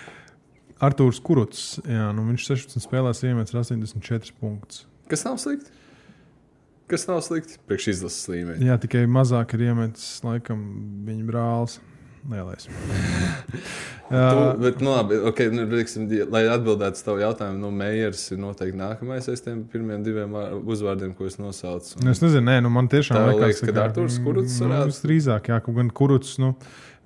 Arthurs 0.86 1.20
Kuruts, 1.24 1.66
jā, 1.84 2.10
nu, 2.16 2.24
viņš 2.30 2.46
16 2.48 2.84
spēlēs 2.84 3.24
iemetis 3.28 3.56
84 3.56 4.36
punktus. 4.40 4.86
Kas 5.10 5.26
nav 5.28 5.36
slikti? 5.42 5.72
Kas 6.86 7.04
nav 7.08 7.20
slikti 7.26 7.58
priekš 7.66 7.90
izlases 7.96 8.28
līmenī? 8.30 8.68
Jā, 8.68 8.76
tikai 8.78 9.04
mazāk 9.10 9.56
ir 9.56 9.68
iemetis 9.68 10.20
laikam 10.22 10.60
viņa 11.06 11.28
brālis. 11.28 11.80
Lielais. 12.30 12.68
Tu, 14.06 14.62
bet, 14.62 14.80
nu, 14.80 14.92
labi, 14.94 15.16
okay, 15.26 15.48
nu, 15.50 15.64
liksim, 15.66 16.04
lai 16.30 16.44
atbildētu 16.46 17.00
uz 17.00 17.02
tavu 17.02 17.18
jautājumu, 17.24 17.58
nu, 17.58 17.72
Meijers 17.74 18.20
ir 18.30 18.38
noteikti 18.38 18.78
nākamais 18.78 19.26
aiz 19.32 19.42
tiem 19.42 19.64
pirmiem 19.72 20.04
diviem 20.06 20.36
uzvārdiem, 20.62 21.10
ko 21.18 21.26
es 21.26 21.40
nosaucu. 21.42 21.96
Un... 21.98 22.12
Es 22.12 22.22
nezinu, 22.22 22.44
nē, 22.46 22.60
nu, 22.62 22.70
man 22.70 22.86
tiešām 22.92 23.32
liekas, 23.32 23.64
liekas, 23.64 23.64
ka 23.66 23.82
Arturs 23.82 24.20
Kuruts 24.22 24.60
nu, 24.62 24.68
varētu- 24.70 25.02
drīzāk, 25.08 25.50
jā, 25.50 25.58
kaut 25.64 25.74
gan 25.80 25.90
Kuruts, 25.90 26.36
nu, 26.38 26.52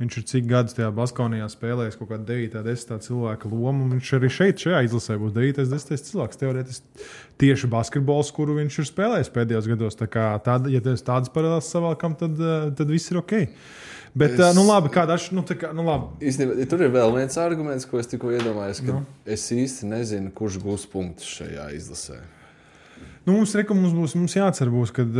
viņš 0.03 0.19
ir 0.21 0.27
cik 0.29 0.47
gadus 0.51 0.77
tajā 0.77 0.91
Baskonijā 0.97 1.49
spēlējis 1.53 1.97
kaut 2.01 2.13
kādu 2.13 2.29
9, 2.29 2.61
10 2.69 3.05
cilvēku 3.05 3.49
lomu. 3.53 3.89
Viņš 3.95 4.13
arī 4.17 4.31
šeit, 4.33 4.61
šajā 4.65 4.85
izlasē 4.87 5.17
būs 5.21 5.35
9, 5.37 5.61
10 5.73 6.07
cilvēks. 6.07 6.41
Teorētiski 6.41 7.09
tieši 7.41 7.69
basketbols, 7.73 8.33
kuru 8.37 8.57
viņš 8.61 8.81
ir 8.81 8.89
spēlējis 8.89 9.33
pēdējos 9.35 9.69
gados. 9.73 9.97
Tā 10.01 10.09
kā 10.09 10.31
tāda, 10.45 10.73
ja 10.73 10.81
tas 10.85 11.05
tādas 11.05 11.33
paralēlas 11.33 11.69
savalkam, 11.69 12.17
tad, 12.17 12.41
eh, 12.41 12.71
tad 12.77 12.93
viss 12.93 13.13
ir 13.13 13.21
ok. 13.21 13.37
Bet, 14.15 14.35
Es- 14.41 14.57
nu 14.57 14.65
labi, 14.67 14.91
kāda 14.91 15.15
atš... 15.15 15.29
nu, 15.37 15.45
tā 15.47 15.55
nu. 15.77 15.85
Īstenībā, 16.19 16.65
tur 16.71 16.83
ir 16.83 16.91
vēl 16.91 17.13
viens 17.15 17.37
arguments, 17.39 17.87
ko 17.87 18.01
es 18.03 18.09
tikko 18.11 18.33
iedomājos, 18.35 18.81
ka 18.83 18.97
Nu. 18.97 19.05
es 19.25 19.45
īsti 19.55 19.87
nezinu, 19.87 20.33
kurš 20.35 20.59
gūs 20.65 20.87
punktus 20.91 21.29
šajā 21.39 21.69
izlasē. 21.77 22.19
Nu, 23.27 23.37
mums, 23.37 23.53
reku, 23.55 23.77
mums 23.77 23.93
būs 23.95 24.17
mums 24.19 24.35
jācer, 24.35 24.71
būs, 24.73 24.91
kad, 24.97 25.15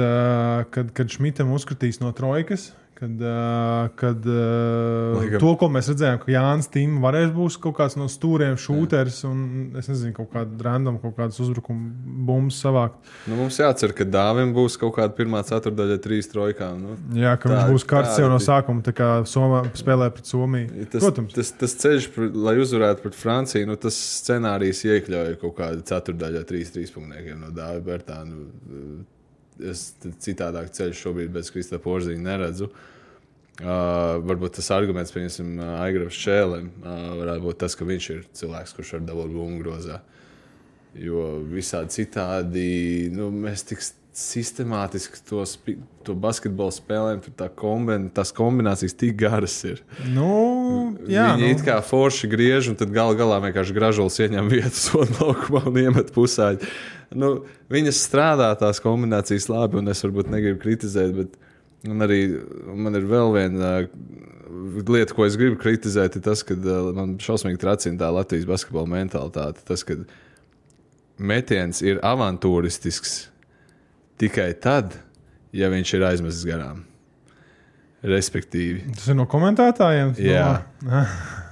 kad, 0.75 0.91
kad 0.97 1.13
Šmitam 1.13 1.53
uzskatīs 1.55 2.01
no 2.03 2.11
trojkas. 2.17 2.73
Kad, 3.01 3.17
uh, 3.25 3.89
kad 3.97 4.27
uh, 4.29 5.17
Laikam. 5.17 5.41
to, 5.41 5.51
ko 5.57 5.69
mēs 5.73 5.87
redzējām, 5.89 6.19
ka 6.21 6.29
Jānis 6.35 6.67
Tīm 6.69 6.99
varēs 7.01 7.31
būt 7.33 7.55
kaut 7.65 7.79
kāds 7.79 7.95
no 7.97 8.05
stūriem, 8.13 8.59
šūteris 8.61 9.23
un 9.25 9.39
es 9.81 9.87
nezinu, 9.89 10.13
kaut 10.19 10.29
kāda 10.35 10.67
random, 10.67 10.99
kaut 11.01 11.15
kādas 11.17 11.39
uzbrukuma 11.41 11.89
bumbas 12.29 12.59
savākt. 12.61 12.99
Nu, 13.25 13.39
mums 13.39 13.57
jācer, 13.57 13.95
ka 13.97 14.05
dāvim 14.05 14.53
būs 14.53 14.77
kaut 14.83 14.93
kāda 14.99 15.17
pirmā 15.17 15.41
ceturdaļa, 15.49 15.97
trīs 16.05 16.29
trojkām. 16.29 16.83
Nu, 16.85 16.99
Jā, 17.17 17.39
ka 17.41 17.49
Tā- 17.49 17.55
viņš 17.63 17.73
būs 17.73 17.87
karsts 17.89 18.19
tādi 18.19 18.27
jau 18.27 18.33
no 18.35 18.41
sākuma, 18.45 18.85
tā 18.85 18.93
kā 18.93 19.09
Somā 19.25 19.63
spēlē 19.81 20.11
pret 20.13 20.29
Somiju. 20.29 20.69
tas, 20.93 21.01
Protams, 21.01 21.33
tas, 21.39 21.53
tas 21.57 21.77
ceļš, 21.81 22.11
lai 22.37 22.59
uzvarētu 22.61 23.07
pret 23.07 23.17
Franciju, 23.17 23.71
nu, 23.71 23.79
tas 23.81 23.97
scenārijs 23.97 24.85
iekļauj 24.85 25.39
kaut 25.41 25.57
kādu 25.57 25.81
ceturdaļu, 25.89 26.45
trīs 26.45 26.77
trīspunktiem 26.77 27.41
no 27.41 27.49
Dāvida 27.49 27.81
Bērtāna. 27.89 28.45
Es 29.71 29.91
citādāk 30.25 30.71
ceļu 30.77 30.97
šobrīd 30.97 31.35
bez 31.35 31.53
Krista 31.53 31.81
Porziņa 31.83 32.25
neredzu. 32.25 32.71
Uh, 33.61 34.17
varbūt 34.25 34.55
tas 34.57 34.71
arguments, 34.73 35.13
piemēram, 35.13 35.59
Aigrams 35.83 36.17
Čēlēm, 36.17 36.71
uh, 36.81 37.01
varētu 37.19 37.45
būt 37.45 37.59
tas, 37.61 37.75
ka 37.77 37.85
viņš 37.85 38.07
ir 38.15 38.23
cilvēks, 38.41 38.73
kurš 38.73 38.95
var 38.97 39.03
dabūt 39.11 39.35
bumbu 39.35 39.61
grozā. 39.61 39.99
Jo 40.97 41.35
visādi 41.45 41.93
citādi 42.01 42.71
nu, 43.13 43.29
mēs 43.35 43.67
tik 43.69 43.85
sistemātiski 44.17 45.21
to, 45.29 45.43
to 46.07 46.15
basketbolu 46.19 46.73
spēlējam, 46.75 47.21
tur 47.25 47.35
tā 47.39 47.47
kombin, 47.63 48.09
tās 48.15 48.33
kombinācijas 48.35 48.97
tik 48.99 49.15
garas 49.21 49.55
ir. 49.69 49.85
nu, 50.11 50.97
jā, 51.11 51.29
Viņi 51.37 51.45
nu, 51.47 51.51
it 51.55 51.63
kā 51.67 51.79
forši 51.85 52.31
griež, 52.33 52.73
un 52.73 52.79
tad 52.81 52.95
gal 52.95 53.15
galā 53.19 53.39
vienkārši 53.47 53.77
gražulis 53.77 54.19
ieņem 54.25 54.51
vietu 54.51 54.75
sodu 54.87 55.21
laukumā 55.21 55.63
un 55.71 55.79
iemet 55.85 56.11
pusāļu. 56.17 56.73
Nu, 57.11 57.31
viņas 57.73 58.05
strādā 58.07 58.51
tās 58.59 58.79
kombinācijas 58.83 59.49
labi, 59.51 59.81
un 59.81 59.91
es 59.91 60.03
varbūt 60.05 60.31
negribu 60.31 60.61
kritizēt, 60.63 61.17
bet 61.17 61.39
arī 62.07 62.21
man 62.71 62.95
ir 62.99 63.07
vēl 63.11 63.33
viena 63.35 63.71
uh, 63.81 63.89
lieta, 64.87 65.17
ko 65.17 65.27
es 65.27 65.39
gribu 65.41 65.59
kritizēt, 65.61 66.19
ir 66.19 66.25
tas, 66.27 66.45
ka 66.47 66.55
uh, 66.55 66.93
man 66.95 67.17
šausmīgi 67.23 67.61
tracina 67.63 68.05
tā 68.05 68.13
Latvijas 68.15 68.47
basketbola 68.47 68.93
mentalitāte. 68.95 69.65
Tas, 69.67 69.83
ka 69.87 69.99
metiens 71.19 71.83
ir 71.83 71.99
avantūristisks 72.07 73.17
tikai 74.21 74.53
tad, 74.63 74.95
ja 75.57 75.71
viņš 75.73 75.97
ir 75.97 76.07
aizmests 76.13 76.47
garām. 76.47 76.85
Respektīvi, 78.01 78.95
tas 78.97 79.11
ir 79.13 79.17
no 79.19 79.27
komentētājiem. 79.29 80.15
Jā. 80.25 80.63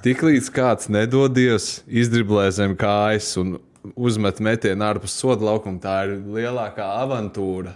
Tiklīdz 0.01 0.47
kāds 0.55 0.87
nedodies, 0.89 1.83
izdriblē 1.85 2.47
zem 2.55 2.73
kājas 2.79 3.35
un 3.37 3.59
uzmet 3.95 4.39
metienu 4.43 4.83
ārpus 4.83 5.15
soda 5.15 5.45
laukuma, 5.49 5.79
tā 5.79 6.01
ir 6.07 6.17
lielākā 6.35 6.87
avantūra. 7.03 7.75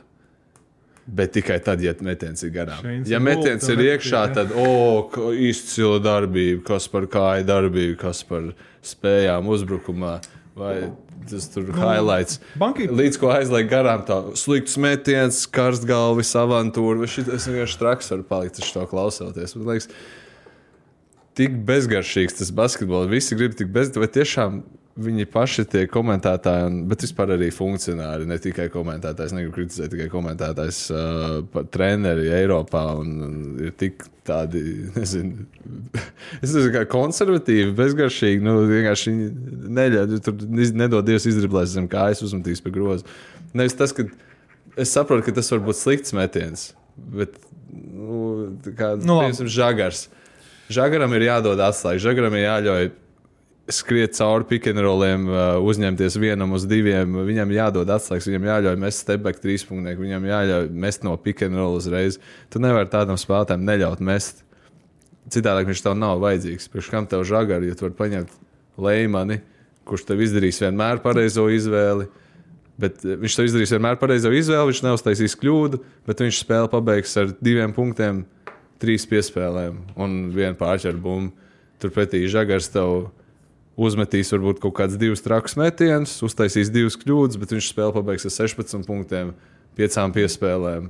Bet 1.05 1.33
tikai 1.35 1.57
tad, 1.59 1.81
ja 1.83 1.91
metiens 1.99 2.43
ir 2.47 2.51
garām. 2.55 2.83
Ja 3.11 3.19
metiens 3.19 3.67
ir 3.67 3.81
iekšā, 3.83 4.21
tad 4.37 4.53
o, 4.55 5.09
izcila 5.35 5.97
darbība, 5.99 6.61
kas 6.69 6.87
par 6.87 7.07
kāju 7.11 7.43
darbību, 7.49 7.97
kas 7.99 8.21
par 8.23 8.53
spējām 8.83 9.49
uzbrukumā. 9.51 10.21
Vai 10.55 10.91
tas 11.27 11.47
tur 11.49 11.63
ir 11.67 11.73
highlights. 11.75 12.39
banki- 12.59 12.87
Līdz 12.87 13.17
ko 13.19 13.31
aizliek 13.35 13.67
garām, 13.71 14.05
tā 14.07 14.19
slikts 14.37 14.77
metiens, 14.77 15.41
karstgalvis, 15.47 16.31
avantūra. 16.39 16.99
vai 17.03 17.07
šit- 17.07 17.33
Es 17.33 17.47
vienkārši 17.47 17.79
traks 17.79 18.09
varu 18.11 18.23
palikt 18.23 18.59
uz 18.63 18.71
to 18.71 18.85
klausoties. 18.87 19.55
Man 19.57 19.65
liekas, 19.75 19.89
tik 21.35 21.65
bezgaršīgs 21.65 22.37
tas 22.37 22.51
basketbols. 22.51 23.09
Visi 23.09 23.35
grib 23.35 23.55
tik 23.57 23.67
bezgaršīgs, 23.73 23.99
vai 23.99 24.07
tiešām 24.07 24.63
viņi 24.93 25.25
paši 25.33 25.63
tie 25.71 25.83
komentētāji, 25.89 26.65
un, 26.69 26.75
bet 26.91 27.01
vispār 27.01 27.31
arī 27.33 27.47
funkcionāri, 27.53 28.27
ne 28.29 28.35
tikai 28.41 28.67
komentētājs. 28.73 29.33
Negribu 29.33 29.55
kritizēt 29.55 29.89
tikai 29.93 30.05
komentētājs, 30.11 30.81
uh, 30.93 31.63
treneri 31.73 32.27
Eiropā. 32.37 32.83
Un, 33.01 33.13
un 33.25 33.39
ir 33.65 33.73
tik 33.79 34.05
tādi, 34.27 34.61
nezinu, 34.97 35.47
es 36.41 36.53
nezinu, 36.53 36.69
kā 36.75 36.83
konservatīvi, 36.93 37.73
bezgaršīgi. 37.79 38.43
Nu, 38.45 38.59
vienkārši 38.69 39.15
neļauj, 39.79 40.19
tur 40.27 40.37
iz- 40.61 40.75
nedod 40.77 41.07
Dievs 41.09 41.25
izdriblēs 41.31 41.73
zem 41.73 41.89
kājas, 41.91 42.21
uzmetīs 42.27 42.61
pa 42.63 42.73
grozu. 42.75 43.09
Nevis 43.57 43.73
tas, 43.79 43.93
ka 43.97 44.05
es 44.77 44.93
saprotu, 44.93 45.25
ka 45.27 45.35
tas 45.41 45.49
var 45.53 45.65
būt 45.65 45.77
slikts 45.81 46.13
metiens, 46.17 46.69
bet, 47.17 47.35
nu, 47.73 48.51
kā, 48.77 48.93
Nu, 49.01 49.23
piemēram, 49.25 49.49
žagars. 49.49 50.05
Žagaram 50.73 51.11
ir 51.17 51.25
jādod 51.27 51.59
atslēga, 51.61 51.99
žagaram 52.01 52.33
ir 52.37 52.45
jāļauj 52.47 52.85
skriet 53.71 54.15
cauri 54.17 54.47
pikantroliem, 54.49 55.27
uzņemties 55.63 56.17
vienam 56.19 56.51
uz 56.55 56.65
diviem. 56.67 57.15
Viņam 57.27 57.53
jādod 57.55 57.91
atslēgas, 57.95 58.27
viņam 58.27 58.47
jāļauj 58.49 58.79
mest 58.81 59.03
stepback 59.05 59.39
trīspunktnieku, 59.43 60.03
viņam 60.03 60.27
jāļauj 60.27 60.67
mest 60.83 61.05
no 61.07 61.15
pikantrola 61.21 61.79
uzreiz. 61.79 62.19
Tu 62.51 62.59
nevari 62.63 62.91
tādam 62.91 63.19
spēlētājam 63.19 63.63
neļaut 63.67 64.03
mest. 64.03 64.43
Citādi 65.31 65.69
viņš 65.69 65.85
tev 65.85 65.95
nav 65.95 66.19
vajadzīgs. 66.23 66.67
Pirms 66.73 66.91
kam 66.91 67.07
tev 67.07 67.23
žagari, 67.27 67.71
ja 67.71 67.79
tu 67.79 67.87
vari 67.87 67.97
paņemt 68.01 68.35
lēmani, 68.83 69.39
kurš 69.87 70.09
tev 70.09 70.25
izdarīs 70.25 70.59
vienmēr 70.63 70.99
pareizo 71.03 71.47
izvēli. 71.53 72.09
Bet 72.83 73.03
eh, 73.05 73.15
viņš 73.21 73.39
tev 73.39 73.47
izdarīs 73.47 73.73
vienmēr 73.77 73.99
pareizo 74.01 74.33
izvēli, 74.35 74.73
viņš 74.73 74.83
neuztaisīs 74.89 75.39
kļūdu, 75.39 75.79
bet 76.09 76.25
viņš 76.25 76.43
spēli 76.43 76.71
pabeigs 76.73 77.15
ar 77.21 77.31
diviem 77.39 77.71
punktiem, 77.75 78.25
trīs 78.83 79.07
piespēlēm 79.07 79.79
un 79.95 80.23
vienu 80.35 80.59
pārķeru 80.59 80.99
bumbu. 80.99 81.37
Turpretī 81.79 82.21
žagars 82.31 82.69
tev 82.71 83.11
uzmetīs 83.79 84.31
varbūt 84.33 84.61
kaut 84.63 84.75
kādus 84.77 84.99
divus 85.01 85.23
trakus 85.25 85.57
metienus, 85.59 86.15
uztaisīs 86.25 86.71
divas 86.73 86.97
kļūdas, 87.01 87.39
bet 87.41 87.55
viņš 87.55 87.69
spēli 87.71 87.95
pabeigs 87.95 88.27
ar 88.29 88.35
16 88.35 88.87
punktiem, 88.89 89.33
piecām 89.77 90.13
piespēlēm, 90.13 90.89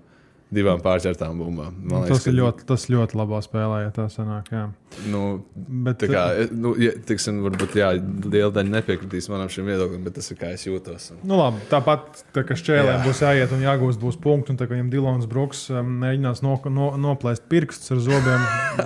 divām 0.53 0.81
pārķertām 0.83 1.39
bumbām. 1.41 1.75
Man 1.81 2.03
Nu, 2.03 2.07
tas, 2.09 2.25
ir 2.29 2.35
ļoti, 2.37 2.65
tas 2.69 2.85
ļoti 2.91 3.17
labā 3.19 3.39
spēlē, 3.43 3.83
ja 3.85 3.91
tā 3.95 4.05
sanāk. 4.11 4.49
Jā. 4.53 4.67
Nu, 5.09 5.21
Bet, 5.55 5.97
tā 6.03 6.07
kā, 6.11 6.23
nu, 6.53 6.75
ja, 6.77 6.91
tiksim, 7.07 7.39
varbūt, 7.45 7.75
jā, 7.79 7.89
liela 8.27 8.51
daļa 8.53 8.75
nepiekritīs 8.75 9.27
manam 9.31 9.49
šim 9.51 9.65
viedoklim, 9.71 10.03
bet 10.05 10.15
tas 10.19 10.29
ir 10.29 10.37
kā 10.39 10.51
es 10.53 10.65
jūtos. 10.67 11.09
Un... 11.15 11.21
Nu, 11.25 11.37
labi, 11.39 11.63
tāpat, 11.71 12.23
tā, 12.35 12.43
ka 12.45 12.57
šķēlēm 12.59 12.99
Jā. 12.99 13.01
būs 13.07 13.21
jāiet 13.25 13.55
un 13.55 13.65
jāgūst 13.65 14.01
būs 14.03 14.19
punkti, 14.21 14.53
un 14.53 14.59
tā 14.61 14.67
kā 14.69 14.77
viņam 14.77 14.91
Dilons 14.93 15.29
Brooks 15.29 15.65
mēģinās 15.73 16.43
no, 16.45 16.55
no, 16.69 16.91
noplēst 17.07 17.47
pirkstus 17.51 17.95
ar 17.95 18.03
zobiem, 18.05 18.45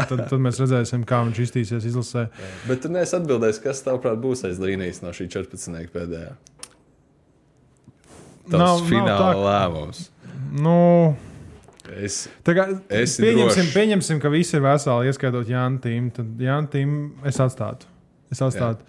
tad, 0.09 0.25
tad 0.31 0.38
mēs 0.43 0.62
redzēsim, 0.63 1.03
kā 1.07 1.21
viņš 1.27 1.43
iztīsies 1.47 1.89
izlasē. 1.91 2.27
Bet 2.69 2.86
tu 2.86 2.93
neesi 2.93 3.17
atbildējis, 3.19 3.63
kas 3.67 3.83
tavuprāt 3.86 4.21
būs 4.24 4.45
aiz 4.47 4.62
līnijas 4.63 5.03
no 5.03 5.12
šī 5.15 5.27
14. 5.36 5.91
pēdējā. 5.93 6.36
Tas 8.47 8.59
Nav- 8.59 8.62
nav, 8.62 8.77
nav 8.79 8.86
fināla 8.88 9.17
tā, 9.19 9.39
lēmums. 9.43 10.03
Nu, 10.55 10.77
Es, 12.03 12.17
kā, 12.44 12.67
Esi 12.94 13.24
pieņemsim, 13.24 13.70
pieņemsim, 13.74 14.20
ka 14.24 14.32
visi 14.34 14.58
ir 14.58 14.65
veseli, 14.65 15.12
ieskaitot 15.12 15.50
Jānu 15.51 15.82
Tīmu. 15.84 16.12
Tad 16.15 16.44
Jānu 16.44 16.72
Tīmu 16.74 17.27
es 17.29 17.39
atstātu. 17.44 17.89
Es 18.34 18.44
atstātu. 18.44 18.84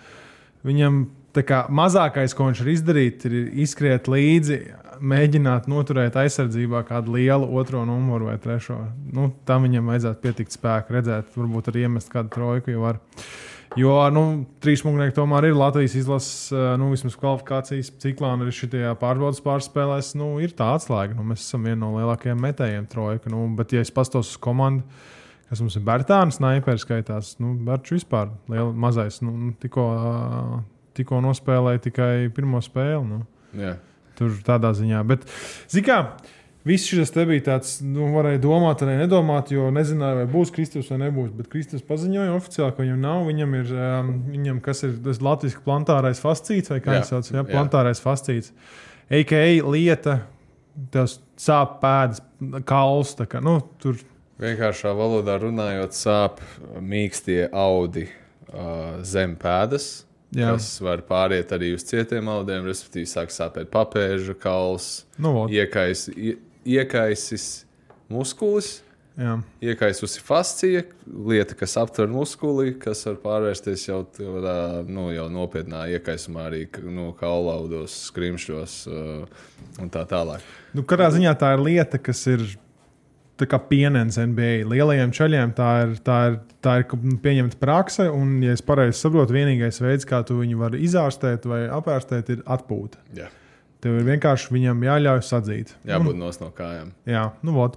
Viņam 0.66 1.04
tā 1.36 1.44
kā, 1.46 1.62
mazākais, 1.70 2.34
ko 2.36 2.48
viņš 2.48 2.62
var 2.64 2.72
izdarīt, 2.72 3.26
ir 3.28 3.36
izskriet 3.64 4.10
līdzi, 4.10 4.58
mēģināt 4.98 5.68
noturēt 5.70 6.16
aizsardzībā 6.18 6.82
kādu 6.88 7.14
lielu 7.14 7.46
otro 7.60 7.84
numuru 7.86 8.32
vai 8.32 8.38
trešo. 8.42 8.78
Nu, 9.14 9.30
tam 9.46 9.68
viņam 9.68 9.92
vajadzētu 9.92 10.24
pietikt 10.24 10.56
spēku, 10.56 10.96
redzēt, 10.96 11.30
varbūt 11.38 11.70
arī 11.70 11.86
iemest 11.86 12.10
kādu 12.12 12.32
trojku. 12.34 12.74
Jo, 13.76 13.92
nu, 14.14 14.22
trīs 14.64 14.80
mūžnieki 14.86 15.12
tomēr 15.18 15.50
ir 15.50 15.58
Latvijas 15.58 15.96
izlases, 15.98 16.48
eh, 16.54 16.70
nu, 16.80 16.88
vismaz 16.94 17.18
kvalifikācijas 17.20 17.90
ciklā, 18.00 18.32
un 18.36 18.46
arī 18.46 18.54
šajā 18.54 18.94
pārbaudas 19.00 19.42
pārspēlēs, 19.44 20.14
nu, 20.16 20.30
ir 20.40 20.54
tā 20.56 20.70
atslēga. 20.78 21.16
Nu, 21.18 21.26
mēs 21.28 21.44
esam 21.44 21.68
viena 21.68 21.82
no 21.82 21.92
lielākajiem 21.98 22.40
metējiem 22.46 22.88
trojka. 22.88 23.32
Nu, 23.32 23.44
bet, 23.58 23.74
ja 23.76 23.84
es 23.84 23.92
pastos 23.94 24.32
uz 24.32 24.40
komandu, 24.40 24.86
kas 25.50 25.60
mums 25.64 25.76
ir 25.76 25.84
Bērtāns, 25.84 26.40
Snaipers 26.40 26.86
skaitās, 26.86 27.34
nu, 27.42 27.52
Bērts 27.68 27.98
vispār 27.98 28.32
liela, 28.48 28.72
mazais. 28.72 29.20
Nu, 29.26 29.52
tikko, 29.60 29.84
ā, 29.92 30.62
tikko 30.96 31.20
nospēlēja 31.28 31.84
tikai 31.90 32.12
pirmo 32.34 32.62
spēli. 32.64 33.04
Nu. 33.10 33.22
jā. 33.58 33.76
Tur 34.18 34.32
tādā 34.42 34.72
ziņā. 34.74 35.04
Bet, 35.06 35.28
zināmā 35.70 36.16
mērā, 36.16 36.37
viss 36.68 36.88
šis 36.90 37.12
te 37.14 37.24
bija 37.28 37.44
tāds, 37.46 37.78
nu, 37.84 38.10
varēja 38.14 38.40
domāt, 38.44 38.82
arī 38.84 38.98
nedomāt, 39.00 39.52
jo 39.54 39.68
nezināja, 39.74 40.20
vai 40.20 40.26
būs 40.30 40.52
Kristus 40.54 40.90
vai 40.92 41.00
nebūs. 41.04 41.32
Bet 41.36 41.48
Kristus 41.52 41.84
paziņoja 41.88 42.34
oficiāli, 42.36 42.74
ka 42.76 42.84
viņam 42.84 43.00
nav. 43.04 43.22
Viņam 43.28 43.56
ir, 43.58 43.72
um, 43.74 44.12
viņam, 44.32 44.60
kas 44.64 44.84
ir 44.86 44.98
tas 45.04 45.22
latviešu 45.24 45.64
plantārais 45.64 46.22
fascīts, 46.22 46.72
vai 46.74 46.82
kā 46.84 46.98
viņš 46.98 47.14
sauc, 47.14 47.32
ja? 47.34 47.46
plantārais 47.48 48.02
fascīts. 48.04 48.52
AKA 49.08 49.44
lieta, 49.64 50.20
tas 50.94 51.18
sāp 51.40 51.78
pēdas, 51.82 52.22
kauls. 52.68 53.16
Kā, 53.24 53.42
nu, 53.44 53.58
tur 53.82 53.98
Vienkāršā 54.38 54.92
valodā 54.94 55.34
runājot, 55.42 55.96
sāp 55.98 56.42
mīkstie 56.78 57.48
audi 57.50 58.04
uh, 58.06 59.00
zem 59.02 59.34
pēdas. 59.40 59.88
Jā. 60.36 60.52
Kas 60.52 60.68
var 60.84 61.00
pāriet 61.08 61.50
arī 61.56 61.72
uz 61.72 61.86
cietiem 61.88 62.28
audiem, 62.28 62.66
respektīvi, 62.68 63.08
sāk 63.08 63.32
sāpēt 63.32 63.70
papēža 63.72 64.36
kauls, 64.38 65.06
nu, 65.16 65.32
vot, 65.32 65.54
iekais, 65.54 66.04
ie, 66.12 66.36
iekaisis 66.68 67.48
muskulis, 68.12 68.78
jā. 69.18 69.38
iekaisusi 69.70 70.22
fascija, 70.24 70.84
lieta, 71.06 71.56
kas 71.58 71.76
aptver 71.80 72.10
muskuli, 72.12 72.74
kas 72.80 73.04
var 73.08 73.18
pārvērsties 73.24 73.88
jau 73.88 74.02
tādā 74.16 74.84
nu, 74.88 75.08
jau 75.14 75.28
nopietnā 75.32 75.86
iekaisumā, 75.96 76.48
arī 76.50 76.64
nu, 76.84 77.10
kaulaudos, 77.18 77.96
skrimšļos 78.12 78.78
uh, 78.92 79.44
un 79.82 79.92
tā 79.92 80.06
tālāk. 80.08 80.44
Nu, 80.76 80.86
katrā 80.88 81.10
ziņā 81.14 81.34
tā 81.40 81.54
ir 81.56 81.64
lieta, 81.64 82.00
kas 82.02 82.24
ir 82.30 82.46
tā 83.38 83.46
kā 83.46 83.60
pienens 83.70 84.18
NBA. 84.18 84.66
Lielajiem 84.68 85.12
ceļiem 85.14 85.54
tā 85.56 85.70
ir, 85.84 85.96
tā 86.04 86.18
ir, 86.30 86.38
tā 86.64 86.78
ir 86.82 86.88
pieņemta 87.22 87.58
prakse, 87.60 88.08
un, 88.10 88.38
ja 88.42 88.56
es 88.56 88.64
pareizi 88.66 88.98
saprotu, 88.98 89.36
vienīgais 89.36 89.78
veids, 89.82 90.08
kā 90.08 90.24
tu 90.26 90.40
viņu 90.40 90.58
vari 90.58 90.82
izārstēt 90.86 91.46
vai 91.48 91.64
apārstēt, 91.70 92.32
ir 92.34 92.42
atpūta. 92.50 93.02
Jā. 93.16 93.28
Tev 93.84 94.00
ir 94.00 94.06
vienkārši 94.08 94.50
viņam 94.54 94.82
jāļauj 94.82 95.22
sadzīt. 95.26 95.72
Jābūt 95.86 96.18
nos 96.18 96.40
no 96.42 96.50
kājām. 96.54 96.90
Jā, 97.06 97.28
nu, 97.46 97.54
vot. 97.54 97.76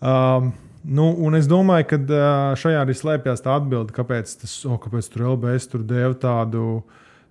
Um, 0.00 0.54
nu, 0.80 1.10
un 1.26 1.36
es 1.36 1.48
domāju, 1.50 1.90
ka 1.90 1.98
uh, 2.00 2.22
šajā 2.60 2.86
arī 2.86 2.96
slēpjas 2.96 3.44
tā 3.44 3.58
atbilde, 3.60 3.92
kāpēc, 3.96 4.32
tas, 4.40 4.54
oh, 4.64 4.78
kāpēc 4.80 5.10
tur 5.12 5.26
LBS 5.34 5.68
tur 5.72 5.84
deva 5.84 6.16
tādu. 6.16 6.80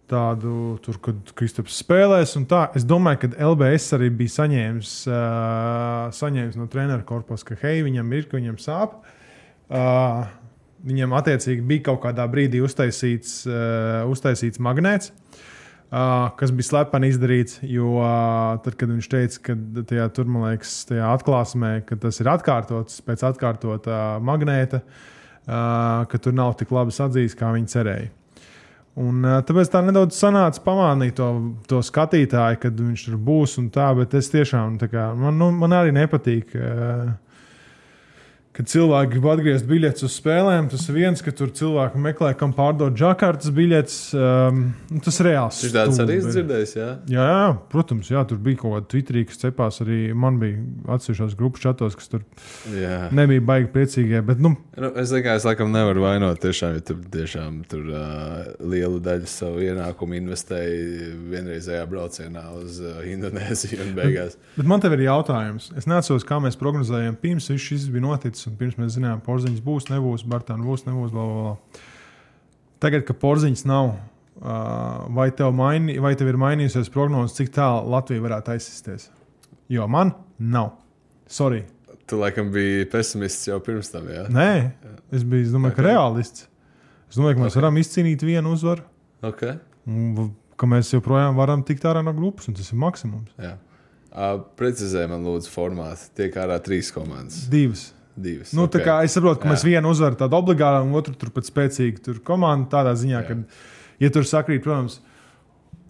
Tādu, 0.09 0.79
tur, 0.81 0.95
kad 1.05 1.27
Kristaps 1.37 1.75
spēlēs, 1.83 2.31
un 2.39 2.47
tā. 2.49 2.63
Es 2.73 2.81
domāju, 2.81 3.27
ka 3.27 3.43
LBS 3.45 3.91
arī 3.93 4.07
bija 4.17 4.39
saņēmis, 4.39 4.93
uh, 5.05 6.07
saņēmis 6.17 6.57
no 6.57 6.65
treneru 6.73 7.05
korpusa, 7.05 7.45
ka 7.51 7.57
hei, 7.61 7.83
viņam 7.85 8.09
ir, 8.17 8.25
ka 8.25 8.39
viņam 8.39 8.55
sāp. 8.57 8.95
Uh, 9.69 10.23
viņam 10.81 11.13
attiecīgi 11.19 11.61
bija 11.69 11.85
kaut 11.91 12.01
kādā 12.07 12.25
brīdī 12.31 12.61
uztaisīts, 12.65 13.43
uh, 13.45 14.09
uztaisīts 14.09 14.61
magnēts. 14.65 15.13
Uh, 15.89 16.27
kas 16.37 16.51
bija 16.53 16.67
slepeni 16.67 17.07
izdarīts, 17.09 17.63
jo 17.65 17.95
uh, 17.97 18.59
tad, 18.61 18.75
kad 18.77 18.91
viņš 18.91 19.07
teica, 19.09 19.39
ka 19.47 19.55
tajā 19.89 20.03
tur, 20.13 20.27
man 20.29 20.43
liekas, 20.45 20.73
tajā 20.85 21.07
atklāsmē, 21.15 21.71
ka 21.87 21.97
tas 22.03 22.21
ir 22.21 22.29
atkārtots 22.29 22.99
pēc 23.07 23.23
atkārtotā 23.31 23.97
magnēta, 24.21 24.83
uh, 24.85 26.05
ka 26.11 26.19
tur 26.21 26.35
nav 26.37 26.53
tik 26.59 26.69
labi 26.77 26.93
atzīts, 26.93 27.33
kā 27.39 27.49
viņi 27.55 27.73
cerēja. 27.73 28.11
Un, 29.01 29.23
uh, 29.25 29.39
tāpēc 29.41 29.73
tā 29.73 29.81
nedaudz 29.87 30.13
sanāca 30.13 30.61
pamānīt 30.61 31.17
to, 31.17 31.31
to 31.65 31.81
skatītāju, 31.81 32.61
kad 32.61 32.77
viņš 32.85 33.07
tur 33.07 33.17
būs 33.31 33.57
un 33.57 33.71
tā, 33.73 33.89
bet 33.97 34.13
es 34.19 34.29
tiešām 34.29 34.77
tā 34.77 34.91
kā, 34.93 35.09
man, 35.17 35.41
nu, 35.41 35.49
man 35.57 35.73
arī 35.79 35.97
nepatīk. 35.97 36.53
Uh, 36.53 37.15
Kad 38.59 38.67
cilvēki 38.67 39.13
grib 39.13 39.25
atgriezt 39.31 39.67
biļetes 39.69 40.03
uz 40.03 40.15
spēlēm, 40.19 40.65
tas 40.67 40.81
ir 40.91 40.97
viens, 40.97 41.21
ka 41.23 41.31
tur 41.31 41.47
cilvēki 41.55 42.01
meklē, 42.03 42.33
kam 42.35 42.51
pārdot 42.51 42.97
žakartas 42.99 43.53
biļetes. 43.55 43.99
Um, 44.19 44.57
nu, 44.91 44.99
tas 45.05 45.21
ir 45.21 45.29
reāls. 45.29 45.61
Viņš 45.63 45.75
tāds 45.77 46.01
arī 46.03 46.17
dzirdējis, 46.25 46.73
jā. 46.75 46.89
Jā, 47.13 47.27
jā, 47.31 47.45
protams, 47.71 48.09
jā, 48.11 48.25
tur 48.27 48.41
bija 48.43 48.59
kaut 48.59 48.75
kāda 48.75 48.91
Twitterī, 48.91 49.23
kas 49.29 49.39
cepās 49.45 49.79
arī. 49.85 50.01
Man 50.11 50.41
bija 50.41 50.59
atsevišķos 50.97 51.37
grupu 51.39 51.63
čatos, 51.63 51.95
kas 51.95 52.11
tur 52.11 52.27
jā. 52.75 53.05
nebija 53.15 53.45
baigi 53.47 53.71
priecīgie. 53.77 54.19
Bet, 54.27 54.43
nu, 54.43 54.57
Nu, 54.79 54.93
es 54.95 55.11
domāju, 55.11 55.35
es 55.35 55.43
laikam 55.43 55.73
nevaru 55.73 56.03
vainot. 56.05 56.37
Tiešām, 56.39 56.77
ja 56.77 56.83
tur 56.87 56.99
tiešām 57.11 57.57
tur 57.67 57.87
uh, 57.91 58.37
lielu 58.63 59.01
daļu 59.03 59.27
savu 59.27 59.63
ienākumu 59.65 60.15
investēja 60.15 61.09
vienreizējā 61.33 61.81
braucienā 61.89 62.45
uz 62.55 62.79
uh, 62.83 63.01
Indonēziju 63.09 63.81
un 63.83 63.91
beigās. 63.97 64.37
bet 64.55 64.69
man 64.69 64.79
te 64.79 64.91
ir 64.95 65.03
jautājums. 65.03 65.67
Es 65.79 65.87
neatceros, 65.89 66.23
kā 66.27 66.39
mēs 66.43 66.55
prognozējām, 66.59 67.17
pirms 67.19 67.49
šis 67.59 67.89
bija 67.91 68.05
noticis, 68.05 68.47
un 68.49 68.57
pirms 68.59 68.77
mēs 68.81 68.95
zinājām, 68.97 69.21
ka 69.21 69.27
porziņš 69.29 69.61
būs, 69.65 69.89
nebūs, 69.93 70.25
Bartāna 70.29 70.65
būs, 70.65 70.85
nebūs. 70.87 71.11
Bla, 71.15 71.25
bla, 71.25 71.41
bla. 71.43 71.83
Tagad, 72.83 73.05
kad 73.07 73.19
porziņš 73.21 73.65
nav, 73.69 73.93
vai 75.15 75.29
tev, 75.35 75.51
maini, 75.55 75.97
vai 75.99 76.13
tev 76.19 76.29
ir 76.31 76.37
mainījusies 76.39 76.91
prognozes, 76.93 77.35
cik 77.37 77.51
tālu 77.55 77.89
Latvija 77.91 78.23
varētu 78.23 78.53
aizsisties? 78.55 79.09
Jo 79.69 79.87
man 79.91 80.13
nav. 80.39 80.71
Sorry. 81.29 81.65
Tu 82.09 82.17
laikam 82.17 82.47
biji 82.53 82.87
pesimists 82.89 83.45
jau 83.47 83.59
pirms 83.61 83.91
tam, 83.93 84.07
jā. 84.09 84.23
Nē, 84.33 84.71
es 85.13 85.23
biju 85.27 85.45
es 85.45 85.51
domāju, 85.53 85.75
ka 85.75 85.83
Ok. 85.83 85.87
realists. 85.91 86.47
Es 87.09 87.17
domāju, 87.19 87.35
ka 87.37 87.41
mēs 87.43 87.53
Ok. 87.55 87.61
varam 87.61 87.75
izcīnīt 87.77 88.23
vienu 88.25 88.53
uzvaru, 88.55 88.81
Okay. 89.21 89.59
un 89.85 90.33
ka 90.57 90.65
mēs 90.65 90.89
joprojām 90.93 91.35
varam 91.35 91.61
tikt 91.63 91.83
ārā 91.83 92.01
no 92.03 92.13
grupas, 92.13 92.47
un 92.47 92.53
tas 92.55 92.71
ir 92.71 92.79
maksimums. 92.79 93.29
Jā. 93.37 93.57
Uh, 94.11 94.39
precizē 94.57 95.07
man 95.07 95.21
lūdzu 95.23 95.51
formātu. 95.53 96.09
Tiek 96.15 96.33
ārā 96.33 96.57
trīs 96.59 96.89
komandas. 96.91 97.47
Divas. 97.47 97.93
Divas. 98.19 98.53
Nu, 98.53 98.65
okay. 98.67 98.79
tā 98.79 98.85
kā 98.85 98.95
es 99.07 99.15
saprotu, 99.15 99.41
ka 99.41 99.47
Jā. 99.47 99.55
mēs 99.55 99.65
vienu 99.67 99.91
uzvaru 99.93 100.19
tādu 100.19 100.39
obligātu, 100.39 100.87
un 100.87 100.97
otru 100.99 101.15
turpat 101.19 101.47
spēcīgu 101.47 102.03
tur 102.05 102.23
komandu 102.25 102.69
tādā 102.73 102.95
ziņā, 102.99 103.21
Jā. 103.21 103.27
ka, 103.27 103.69
ja 104.03 104.11
tur 104.15 104.27
sakrīt, 104.27 104.63
protams, 104.65 104.99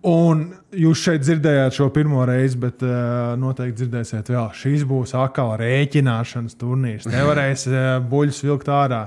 un 0.08 0.46
jūs 0.80 1.02
šeit 1.04 1.24
dzirdējāt 1.26 1.76
šo 1.76 1.90
pirmo 1.96 2.24
reizi, 2.28 2.60
bet 2.62 2.84
uh, 2.86 3.34
noteikti 3.40 3.82
dzirdēsiet 3.82 4.32
vēl, 4.32 4.52
šīs 4.56 4.86
būs 4.88 5.16
atkal 5.18 5.56
rēķināšanas 5.60 6.56
turnīrs. 6.60 7.08
Nevarēs 7.10 7.66
uh, 7.72 7.80
buļļus 8.12 8.44
vilkt 8.46 8.72
ārā, 8.72 9.02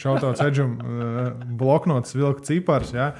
šautot 0.00 0.40
ceļam, 0.40 0.74
uh, 0.80 1.30
bloknots, 1.60 2.16
vilkt 2.18 2.50
cipars. 2.50 2.92
Ja? 2.96 3.12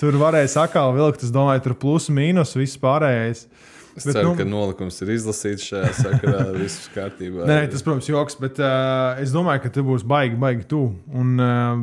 Tur 0.00 0.16
varēs 0.20 0.56
atkal 0.60 0.94
vilkt, 0.96 1.26
es 1.26 1.34
domāju, 1.34 1.66
tur 1.66 1.76
plus 1.82 2.08
mīnus, 2.14 2.56
viss 2.56 2.80
pārējais. 2.80 3.48
Es 3.96 4.04
Bet, 4.06 4.14
ceru, 4.14 4.30
nu- 4.30 4.36
ka 4.38 4.44
nolikums 4.46 5.00
ir 5.02 5.10
izlasīts 5.16 5.64
šajā 5.66 5.88
sakarā. 5.98 6.44
Viss 6.62 6.88
kārtībā. 6.94 7.46
Nē, 7.48 7.56
tas, 7.72 7.82
protams, 7.86 8.06
joks, 8.08 8.36
bet 8.40 8.60
uh, 8.62 9.18
es 9.22 9.32
domāju, 9.34 9.64
ka 9.64 9.72
tas 9.74 9.86
būs 9.86 10.04
baigi, 10.06 10.38
baigi 10.40 10.66
tuvu. 10.70 10.92
Un, 11.20 11.32
uh, 11.42 11.82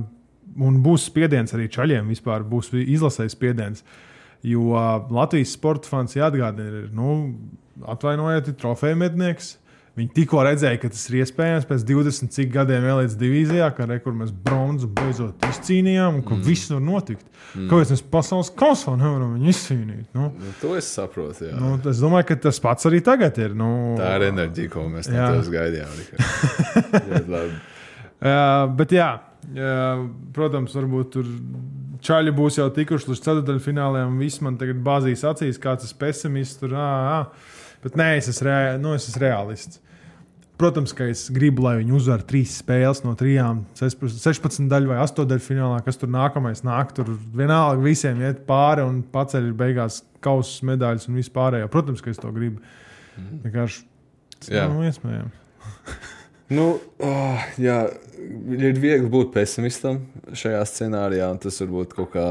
un 0.68 0.80
būs 0.86 1.10
spiediens 1.12 1.52
arī 1.58 1.68
čaļiem 1.74 2.08
vispār, 2.14 2.46
būs 2.48 2.72
izlasējis 2.80 3.36
spiediens. 3.36 3.84
Jo 4.48 4.70
uh, 4.72 4.88
Latvijas 5.12 5.52
sporta 5.58 5.90
fans 5.92 6.16
jāatgādina, 6.16 6.86
ir 6.86 6.92
nu, 6.96 7.18
atvainojiet, 7.92 8.54
trofeja 8.62 8.96
mednieks. 8.98 9.58
Viņi 9.98 10.12
tikko 10.14 10.44
redzēja, 10.46 10.78
ka 10.78 10.92
tas 10.94 11.08
ir 11.10 11.16
iespējams 11.24 11.66
pēc 11.66 11.84
20 11.90 12.34
cik 12.36 12.52
gadiem 12.54 12.84
ielīdz 12.86 13.16
divīzijā, 13.18 13.70
ka 13.74 13.88
re, 13.90 13.98
mēs 14.20 14.30
bronzu 14.46 14.90
beidzot 14.94 15.48
izcīnījām 15.48 16.20
un 16.20 16.26
ka 16.26 16.36
mm. 16.36 16.44
viss 16.46 16.70
var 16.70 16.84
notikt. 16.86 17.24
Mm. 17.56 17.66
Kāpēc 17.72 17.94
mēs 17.96 18.04
pasaules 18.14 18.52
kausā 18.60 18.94
nevaram 18.94 19.34
viņu 19.40 19.50
izcīnīt? 19.56 20.06
Nu, 20.14 20.28
Nu, 20.38 20.52
to 20.62 20.76
es 20.78 20.90
saprotu. 20.94 21.48
Jā. 21.50 21.56
nu, 21.58 21.74
es 21.90 22.02
domāju, 22.04 22.28
ka 22.30 22.38
tas 22.46 22.62
pats 22.62 22.86
arī 22.90 23.02
tagad 23.06 23.40
ir. 23.42 23.56
Nu, 23.58 23.70
Tā 23.98 24.14
ir 24.20 24.28
enerģija, 24.30 24.74
ko 24.76 24.86
mēs 24.92 25.10
no 25.10 25.18
Jā. 25.18 25.32
tevis 25.34 25.50
gaidījām. 25.56 25.90
Uh, 28.18 28.64
bet, 28.74 28.96
jā, 28.98 29.12
protams, 30.34 30.74
varbūt 30.74 31.12
tur 31.14 31.28
čaļi 32.02 32.34
būs 32.34 32.58
jau 32.58 32.66
tikuši 32.74 33.12
līdz 33.12 33.22
ceturdaļfināliem. 33.28 34.16
Viss 34.22 34.42
man 34.42 34.58
tagad 34.58 34.80
bāzīs 34.82 35.22
acīs, 35.28 35.60
kāds 35.62 35.86
ir 35.86 36.00
pesimists. 36.02 36.58
Tur, 36.62 36.74
ā, 36.74 36.88
ā. 37.14 37.20
Bet 37.84 37.98
nē, 38.00 38.16
es 38.20 38.30
esmu, 38.32 38.48
rea 38.48 38.78
nu, 38.82 38.96
es 38.98 39.10
esmu 39.10 39.24
realists. 39.26 39.82
Protams, 40.58 40.90
ka 40.98 41.06
es 41.06 41.28
gribu, 41.30 41.62
lai 41.68 41.76
viņi 41.78 41.94
uzvar 41.94 42.24
trīs 42.26 42.56
spēles 42.64 43.04
no 43.06 43.12
trijām, 43.18 43.60
16 43.78 44.66
daļu 44.72 44.90
vai 44.90 44.98
8 45.04 45.28
daļu 45.30 45.44
finālā, 45.46 45.84
kas 45.86 46.02
tur 46.02 46.10
nākamais 46.10 46.64
nāk. 46.66 46.96
Tur 46.98 47.12
vienalga 47.14 47.78
visiem 47.84 48.24
iet 48.26 48.42
pāri 48.50 48.82
un 48.82 49.04
paceļ 49.14 49.52
beigās 49.60 50.02
kausus, 50.26 50.64
medaļas 50.66 51.06
un 51.12 51.22
vispārējo. 51.22 51.70
Protams, 51.74 52.02
ka 52.02 52.10
es 52.10 52.22
to 52.24 52.34
gribu. 52.34 52.64
Vienkārši 53.46 53.86
tas 54.40 54.54
nav 54.58 54.82
iespējams. 54.90 55.44
Nu, 56.48 56.78
oh, 57.04 57.48
jā, 57.60 57.82
ir 58.56 58.80
viegli 58.80 59.10
būt 59.12 59.34
pesimistam 59.34 60.00
šajā 60.32 60.62
scenārijā, 60.70 61.28
un 61.34 61.42
tas 61.44 61.60
varbūt 61.60 61.96
kaut 61.98 62.14
kā. 62.14 62.28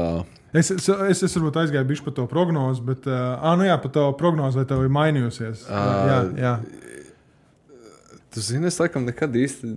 Es, 0.57 0.71
es, 0.73 0.87
es, 0.89 1.21
es 1.27 1.37
varbūt 1.37 1.59
aizgāju 1.61 1.89
bišķi 1.91 2.07
par 2.07 2.15
to 2.17 2.25
prognozi, 2.31 2.81
bet, 2.87 3.05
uh, 3.11 3.45
nu 3.59 3.67
jā, 3.67 3.75
par 3.83 3.93
to 3.93 4.07
prognozi, 4.17 4.57
vai 4.57 4.65
tev 4.69 4.81
ir 4.87 4.93
mainījusies? 4.95 5.67
Ā, 5.69 5.83
jā, 6.09 6.17
jā. 6.41 6.53
Tu 8.33 8.41
zini, 8.43 8.67
es 8.69 8.79
laikam 8.81 9.05
nekad 9.05 9.37
īsti, 9.37 9.69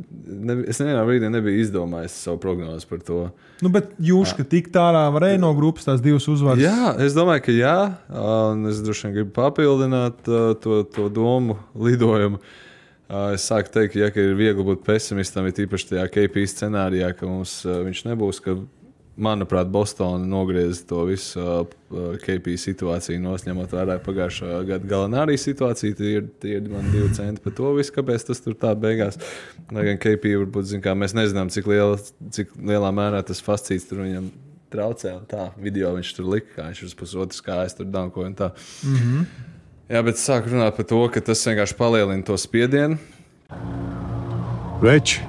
ne, 0.48 0.56
es 0.68 0.80
nevienā 0.80 1.04
brīdī 1.08 1.28
nebiju 1.32 1.60
izdomājis 1.60 2.16
savu 2.24 2.40
prognozi 2.40 2.88
par 2.88 3.04
to. 3.04 3.20
Nu, 3.60 3.70
bet 3.72 3.92
jūs, 4.00 4.32
ka 4.36 4.44
tik 4.48 4.72
tālā 4.72 5.04
varēja 5.12 5.42
no 5.44 5.52
grupas 5.56 5.84
tās 5.88 6.00
divas 6.04 6.24
uzvaras. 6.32 6.64
Jā, 6.64 6.94
es 7.04 7.16
domāju, 7.16 7.44
ka 7.44 7.54
jā, 7.54 7.76
un 8.24 8.72
es 8.72 8.80
droši 8.84 9.06
vien 9.06 9.18
gribu 9.18 9.36
papildināt 9.36 10.32
uh, 10.32 10.50
to, 10.64 10.82
to 10.96 11.06
domu 11.12 11.60
lidojumu. 11.76 12.40
Uh, 12.40 12.66
Es 13.10 13.48
sāku 13.50 13.72
teikt, 13.74 13.96
ja, 13.98 14.10
ka 14.14 14.22
ir 14.22 14.36
viegli 14.38 14.62
būt 14.66 14.84
pesimistam, 14.86 15.48
ir 15.48 15.64
īpaši 15.64 15.88
tajā 15.94 16.04
KP 16.14 16.44
scenārijā, 16.46 17.10
ka 17.18 17.26
mums 17.26 17.56
uh, 17.66 17.80
viņš 17.86 18.04
nebūs. 18.06 18.38
Ka, 18.44 18.54
manuprāt, 19.20 19.68
Bostonā 19.72 20.22
nogriez 20.30 20.84
to 20.88 21.02
visu 21.08 21.40
uh, 21.42 21.64
KP 22.22 22.54
situāciju, 22.60 23.18
nosņemot 23.24 23.74
vērā 23.74 23.98
pagājušā 24.04 24.60
gada 24.68 24.90
galanārī 24.92 25.34
situāciju. 25.40 25.96
Tie 25.98 26.12
ir, 26.20 26.28
tie 26.40 26.54
ir 26.60 26.70
man 26.70 26.86
divi 26.94 27.10
centi 27.18 27.42
par 27.44 27.56
to 27.58 27.74
visu, 27.76 27.96
kāpēc 27.98 28.28
tas 28.30 28.44
tur 28.44 28.54
tā 28.60 28.76
beigās. 28.78 29.18
Lai 29.74 29.88
gan 29.90 30.00
KP 30.00 30.36
varbūt, 30.44 30.70
zin, 30.70 30.84
kā, 30.84 30.94
mēs 30.94 31.16
nezinām, 31.18 31.50
cik, 31.52 31.66
liela, 31.70 31.98
cik 32.32 32.54
lielā 32.56 32.94
mērā 32.94 33.24
tas 33.26 33.42
fascīts 33.44 33.90
tur 33.90 34.04
viņam 34.06 34.30
traucē. 34.70 35.18
Tā 35.30 35.50
video 35.58 35.96
viņš 35.98 36.16
tur 36.16 36.30
lika, 36.30 36.54
kā 36.56 36.70
viņš 36.70 36.86
uz 36.86 36.98
pusotras 37.02 37.42
kājas 37.44 37.74
tur 37.78 37.90
dankoja. 37.90 38.30
un 38.30 38.38
tā. 38.38 38.54
Jā, 39.90 40.04
bet 40.06 40.20
sāk 40.22 40.44
runāt 40.46 40.76
par 40.76 40.86
to, 40.86 41.00
ka 41.10 41.18
tas 41.18 41.40
vienkārši 41.42 41.74
palielina 41.74 42.22
to 42.22 42.36
spiedienu. 42.38 42.94
Veči, 44.78 45.24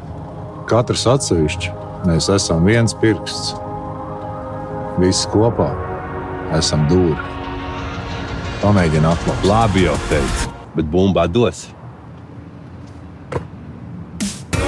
katrs 0.69 1.07
atsevišķi, 1.09 1.71
mēs 2.05 2.27
esam 2.29 2.69
viens 2.69 2.93
pirksts. 3.01 3.55
Visi 5.01 5.25
kopā 5.33 5.71
esam 6.53 6.85
dūri. 6.91 7.17
Pamēģini 8.61 9.09
atklāt. 9.09 9.49
Labi 9.49 9.87
jau 9.87 9.97
teicu, 10.11 10.53
bet 10.77 10.93
bumbā 10.93 11.25
dos. 11.25 11.65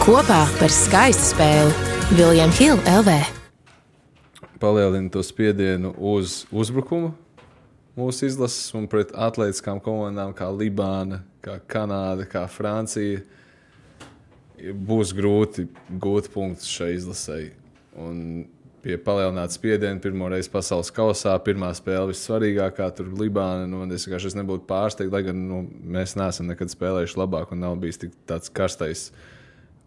Kopā 0.02 0.42
par 0.58 0.74
skaistu 0.74 1.36
spēli 1.36 2.18
Viljams 2.18 2.58
Hilde 2.58 2.98
LV. 2.98 3.20
Palielina 4.58 5.14
to 5.14 5.22
spiedienu 5.22 5.94
uz 6.02 6.48
uzbrukumu 6.50 7.14
mūsu 7.98 8.28
izlases 8.28 8.74
un 8.78 8.88
pret 8.90 9.14
atletiskām 9.14 9.82
komandām, 9.84 10.34
kā 10.38 10.50
Libāna, 10.54 11.22
kā 11.44 11.60
Kanāda, 11.70 12.28
kā 12.30 12.46
Francija. 12.52 13.22
Būs 14.64 15.12
grūti 15.16 15.68
gūt 16.00 16.30
punktus 16.34 16.70
šai 16.72 16.94
izlasēji. 16.96 17.52
Un 18.00 18.46
pie 18.84 18.98
palielināta 19.00 19.56
spiediena 19.56 20.00
pirmo 20.04 20.28
reizi 20.32 20.52
pasaules 20.52 20.92
kausā, 20.94 21.34
pirmā 21.44 21.70
spēle 21.76 22.12
vissvarīgākā, 22.12 22.90
tur 22.98 23.12
Libāna. 23.20 23.68
Nu, 23.70 23.84
es 23.96 24.08
vienkārši 24.08 24.32
es 24.32 24.38
nebūtu 24.40 24.68
pārsteigts, 24.68 25.14
lai 25.14 25.24
gan 25.28 25.40
nu, 25.50 25.62
mēs 25.96 26.18
neesam 26.20 26.50
nekad 26.52 26.72
spēlējuši 26.74 27.20
labāk 27.20 27.54
un 27.56 27.64
nav 27.64 27.78
bijis 27.84 28.02
tāds 28.28 28.52
karstais 28.52 29.10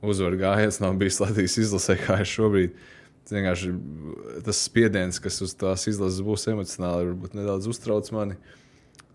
uzvaru 0.05 0.41
gājiens, 0.41 0.81
nav 0.81 0.97
bijis 1.01 1.21
Latvijas 1.21 1.57
izlasē, 1.61 1.99
kā 2.01 2.21
ir 2.23 2.31
šobrīd. 2.31 2.71
Tas 2.71 2.87
vienkārši 3.33 3.73
tas 4.47 4.61
spiediens, 4.69 5.19
kas 5.23 5.41
uz 5.45 5.55
tās 5.59 5.87
izlases 5.91 6.23
būs 6.25 6.47
emocionāli, 6.53 7.11
varbūt 7.11 7.37
nedaudz 7.39 7.69
uztrauc 7.71 8.09
mani. 8.15 8.39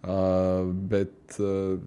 Uh, 0.02 0.72
bet, 0.90 1.14
uh, 1.38 1.78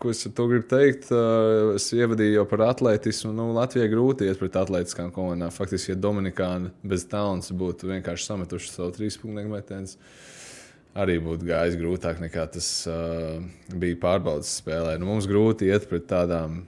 ko 0.00 0.10
es 0.10 0.24
ar 0.24 0.32
to 0.36 0.46
gribu 0.50 0.66
teikt? 0.70 1.10
Uh, 1.12 1.74
es 1.76 1.90
ievadīju 1.92 2.38
jau 2.38 2.44
par 2.48 2.64
atletismu. 2.70 3.34
Nu, 3.36 3.50
Latvijai 3.56 3.90
grūti 3.92 4.28
iet 4.28 4.40
pret 4.40 4.56
atletiskām 4.60 5.12
komandām. 5.14 5.52
Faktiski, 5.54 5.92
ja 5.92 6.00
Dominikāna 6.00 6.72
bez 6.82 7.04
taunas 7.10 7.52
būtu 7.52 7.92
vienkārši 7.92 8.30
sametuši 8.30 8.72
savu 8.72 8.94
trīspunktu 8.96 9.44
metienu, 9.52 9.92
arī 10.96 11.18
būtu 11.22 11.50
gājis 11.50 11.76
grūtāk 11.80 12.22
nekā 12.24 12.48
tas 12.56 12.70
uh, 12.88 13.42
bija 13.76 14.00
pārbaudas 14.08 14.56
spēlē. 14.62 14.96
Nu, 14.98 15.12
mums 15.12 15.28
grūti 15.28 15.68
iet 15.68 15.90
pret 15.90 16.08
tādām 16.08 16.62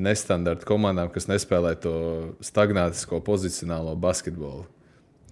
nestandarta 0.00 0.66
komandām, 0.68 1.10
kas 1.12 1.28
nespēlē 1.30 1.74
to 1.82 1.96
stagnātisko 2.44 3.20
pozicionālo 3.24 3.94
basketbolu, 4.00 4.64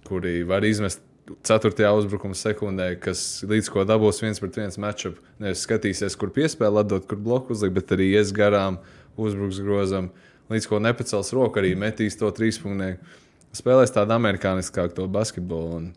kuri 0.07 0.41
var 0.47 0.65
izmest 0.67 1.03
4. 1.47 1.71
uzbrukuma 1.97 2.35
sekundē, 2.35 2.89
kas 2.99 3.43
līdz 3.47 3.69
ko 3.71 3.85
dabūs 3.87 4.19
viens 4.23 4.41
pret 4.43 4.59
viens 4.59 4.77
matčup. 4.81 5.21
Nevis 5.39 5.63
skatīsies, 5.63 6.17
kur 6.19 6.33
piespēle 6.35 6.83
atdot, 6.83 7.07
kur 7.07 7.19
bloku 7.19 7.55
uzlikt, 7.55 7.77
bet 7.77 7.93
arī 7.95 8.09
ies 8.11 8.33
garām, 8.35 8.81
uzbruks 9.15 9.61
grozam, 9.63 10.11
līdz 10.51 10.67
ko 10.67 10.81
nepacels 10.83 11.31
roku, 11.35 11.61
arī 11.61 11.77
metīs 11.79 12.19
to 12.19 12.31
trīspunktu. 12.35 12.97
Spēlēs 13.55 13.93
tādu 13.93 14.15
amerikāniskāku 14.17 15.07
basketbolu. 15.13 15.77
Un, 15.77 15.89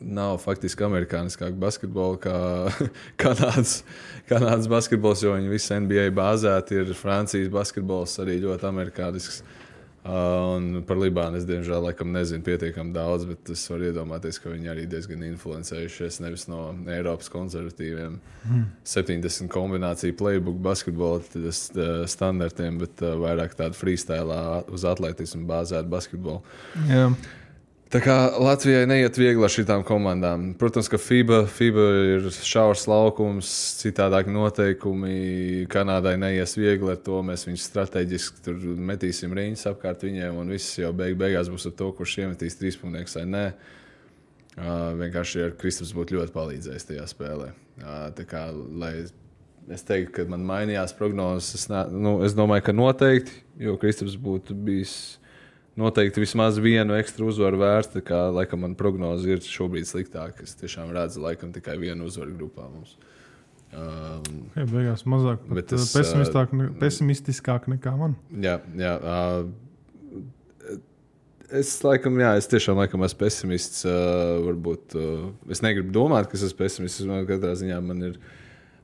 nav 0.00 0.38
faktiski 0.42 0.86
amerikāniskāk 0.86 1.56
basketbola 1.60 2.20
kā 2.22 2.38
kanādas, 3.22 3.82
kanādas 4.30 4.70
basketbols, 4.70 5.24
jo 5.24 5.34
viņi 5.36 5.52
visi 5.52 5.76
NBA 5.80 6.08
bāzēti 6.16 6.80
ir 6.82 6.94
Francijas 6.98 7.52
basketbols, 7.52 8.18
arī 8.24 8.40
ļoti 8.44 8.70
amerikānisks. 8.70 9.44
Uh, 10.04 10.56
un 10.58 10.82
par 10.84 10.98
Libānu 11.00 11.38
es 11.38 11.46
diemžēl 11.48 11.86
laikam 11.86 12.10
nezinu 12.12 12.44
pietiekami 12.44 12.92
daudz, 12.92 13.22
bet 13.24 13.48
es 13.54 13.62
varu 13.70 13.86
iedomāties, 13.88 14.36
ka 14.36 14.50
viņi 14.52 14.68
arī 14.68 14.82
diezgan 14.84 15.22
influencējušies 15.30 16.18
nevis 16.20 16.44
no 16.52 16.58
Eiropas 16.92 17.32
konservatīviem 17.32 18.18
mm. 18.18 18.66
70 18.84 19.48
kombināciju 19.54 20.18
playbook 20.20 20.58
basketbola 20.66 21.22
uh, 21.24 21.48
standartiem, 22.12 22.82
bet 22.82 23.00
uh, 23.00 23.14
vairāk 23.22 23.56
tādu 23.56 23.80
freestyle 23.80 24.36
uz 24.76 24.84
atletismu 24.92 25.48
bāzētu 25.48 25.88
basketbolu. 25.96 26.44
Jā. 26.90 27.08
Tā 27.92 28.00
kā 28.02 28.14
Latvijai 28.40 28.88
neiet 28.90 29.18
viegli 29.20 29.44
ar 29.44 29.52
šīm 29.52 29.84
komandām. 29.86 30.48
Protams, 30.58 30.88
ka 30.90 30.98
FIBA, 30.98 31.44
FIBA 31.46 31.84
ir 32.14 32.26
šaurs 32.32 32.88
laukums, 32.90 33.50
citādāk 33.82 34.26
noteikumi. 34.32 35.66
Kanādai 35.70 36.16
neies 36.18 36.56
viegli 36.58 36.90
ar 36.90 36.98
to. 37.04 37.20
Mēs 37.26 37.46
viņus 37.46 37.68
strateģiski 37.70 38.56
metīsim 38.90 39.36
riņķus 39.36 39.68
apkārt 39.70 40.02
viņiem, 40.08 40.40
un 40.42 40.50
viss 40.56 40.80
jau 40.80 40.90
beig 40.96 41.18
beigās 41.20 41.52
būs 41.52 41.68
ar 41.70 41.76
to, 41.78 41.92
kurš 41.94 42.18
iemetīs 42.24 42.58
trīs 42.58 42.80
punktus 42.80 43.18
vai 43.20 43.26
nē. 43.30 43.46
Uh, 44.54 44.92
vienkārši 45.00 45.48
ar 45.48 45.54
Kristaps 45.58 45.90
būtu 45.94 46.14
ļoti 46.14 46.34
palīdzējis 46.34 46.88
tajā 46.90 47.04
spēlē. 47.10 47.48
Uh, 47.82 48.26
kā, 48.30 48.44
es 49.74 49.82
teiktu, 49.86 50.12
ka 50.14 50.26
man 50.30 50.44
mainījās 50.46 50.94
prognozes, 50.94 51.56
es, 51.58 51.64
ne, 51.72 51.80
nu, 51.90 52.20
es 52.26 52.36
domāju, 52.38 52.68
ka 52.68 52.74
noteikti, 52.74 53.34
jo 53.66 53.74
Kristaps 53.82 54.14
būtu 54.14 54.54
bijis 54.54 54.94
noteikti 55.80 56.22
vismaz 56.22 56.60
vienu 56.62 56.96
ekstra 56.98 57.26
uzvaru 57.28 57.58
vērts. 57.62 57.98
Kā 58.06 58.20
laikam 58.34 58.62
man 58.66 58.76
prognoze 58.78 59.34
ir 59.34 59.42
šobrīd 59.44 59.88
sliktāka. 59.88 60.46
Es 60.46 60.54
tiešām 60.60 60.92
redzu 60.94 61.24
laikam 61.24 61.52
tikai 61.54 61.76
vienu 61.80 62.08
uzvaru 62.10 62.36
grupā 62.38 62.68
mums. 62.70 62.96
Um, 63.74 64.44
Jā, 64.54 64.68
beigās 64.70 65.02
mazāk, 65.10 65.42
Bet 65.50 65.72
es, 65.74 65.88
pesimistāk, 65.90 66.52
ne, 66.54 66.68
pesimistiskāk 66.78 67.66
nekā 67.72 67.96
man. 67.98 68.14
jā, 68.30 68.60
jā. 68.78 68.96
Uh, 69.02 69.52
Es 71.54 71.68
laikam, 71.84 72.16
jā, 72.18 72.30
es 72.40 72.48
tiešām 72.50 72.78
laikam 72.80 73.04
esmu 73.04 73.18
pesimists. 73.20 73.82
Uh, 73.86 74.40
varbūt 74.46 74.94
uh, 74.98 75.26
es 75.52 75.60
negribu 75.62 75.92
domāt, 75.94 76.26
ka 76.26 76.38
es 76.38 76.42
esmu 76.46 76.58
pesimists. 76.62 77.04
Ka 77.04 77.20
katrā 77.28 77.52
ziņā 77.60 77.76
man 77.84 78.00
ir 78.08 78.16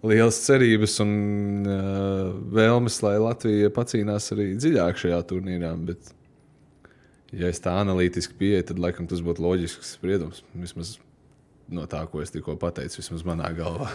lielas 0.06 0.38
cerības 0.44 0.98
un 1.02 1.14
uh, 1.64 2.28
vēlmes, 2.52 3.00
lai 3.02 3.16
Latvija 3.18 3.72
pacīnās 3.74 4.28
arī 4.36 4.50
dziļāk 4.60 5.00
šajā 5.02 5.18
turnīrā. 5.32 5.72
Bet, 5.88 6.12
ja 7.36 7.50
es 7.50 7.62
tā 7.62 7.74
analītiski 7.80 8.36
pieeju, 8.40 8.66
tad 8.70 8.82
laikam 8.82 9.08
tas 9.10 9.22
būtu 9.24 9.44
loģisks 9.44 9.94
spriedums. 9.98 10.42
Vismaz 10.56 10.96
no 11.70 11.86
tā, 11.90 12.02
ko 12.10 12.22
es 12.24 12.32
tikko 12.34 12.56
pateicu, 12.60 13.00
vismaz 13.00 13.24
manā 13.26 13.50
galvā. 13.56 13.90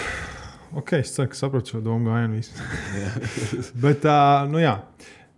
ok, 0.80 0.98
es 1.00 1.14
ceru, 1.16 1.30
ka 1.32 1.38
sapratu 1.38 1.76
šo 1.76 1.82
domu 1.84 2.12
gājienu. 2.12 2.42
Bet, 3.84 4.04
uh, 4.04 4.44
nu 4.50 4.62
jā, 4.62 4.76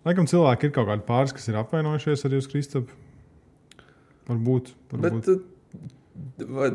laikam 0.06 0.28
cilvēki 0.30 0.68
ir 0.68 0.76
kaut 0.76 0.90
kādi 0.90 1.06
pāris, 1.08 1.34
kas 1.36 1.48
ir 1.50 1.60
apvainojušies 1.62 2.28
arī 2.28 2.42
uz 2.42 2.50
Kristapu. 2.50 3.00
Varbūt. 4.28 4.74
varbūt. 4.92 5.26
Bet, 5.26 6.48
vai 6.52 6.68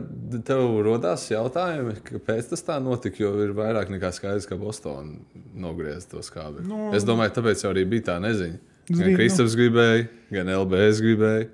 tev 0.46 0.80
radās 0.86 1.28
jautājumi, 1.30 1.94
kāpēc 2.08 2.50
tas 2.52 2.64
tā 2.66 2.78
notika? 2.84 3.22
Jo 3.22 3.36
ir 3.44 3.54
vairāk 3.58 3.92
nekā 3.94 4.10
skaidrs, 4.16 4.48
ka 4.50 4.58
Bostonā 4.60 5.20
nogriezta 5.58 6.18
to 6.18 6.24
skābi. 6.26 6.66
Nu, 6.68 6.90
es 6.98 7.06
domāju, 7.08 7.36
tāpēc 7.38 7.64
arī 7.70 7.86
bija 7.90 8.10
tā 8.12 8.18
neziņa. 8.24 8.77
Gan 8.88 9.04
nu. 9.04 9.16
Kristaps 9.18 9.58
gribēja, 9.60 10.06
gan 10.32 10.52
LBS 10.54 11.02
gribēja, 11.04 11.50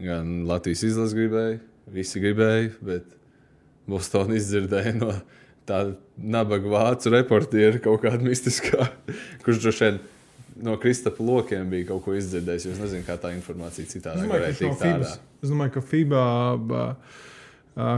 gan 0.00 0.30
Latvijas 0.48 0.86
izlases 0.88 1.16
gribēja. 1.18 1.58
Visi 1.92 2.22
gribēja, 2.22 2.70
bet 2.84 3.10
Bostonā 3.90 4.38
izdzirdēja 4.38 4.94
no 4.96 5.10
tāda 5.68 5.96
nabaga 6.16 6.70
vācu 6.72 7.12
reportiera 7.12 7.80
kaut 7.82 8.02
kāda 8.06 8.22
mistiskā, 8.24 8.88
kurš 9.44 9.60
droši 9.66 9.84
vien 9.84 10.00
no 10.62 10.76
Kristapa 10.80 11.24
lokiem 11.24 11.68
bija 11.70 11.90
kaut 11.92 12.04
ko 12.06 12.16
izdzirdējis. 12.16 12.70
Es 12.72 12.80
nezinu, 12.80 13.04
kā 13.06 13.18
tā 13.20 13.34
informācija 13.36 13.88
citādi 13.90 14.28
varēja 14.30 14.52
viņš 14.52 14.62
no 14.62 14.72
tikt 14.72 14.82
tādā. 14.84 15.12
Es 15.42 15.52
domāju, 15.52 15.74
ka 15.76 15.84
FIBA, 15.92 16.24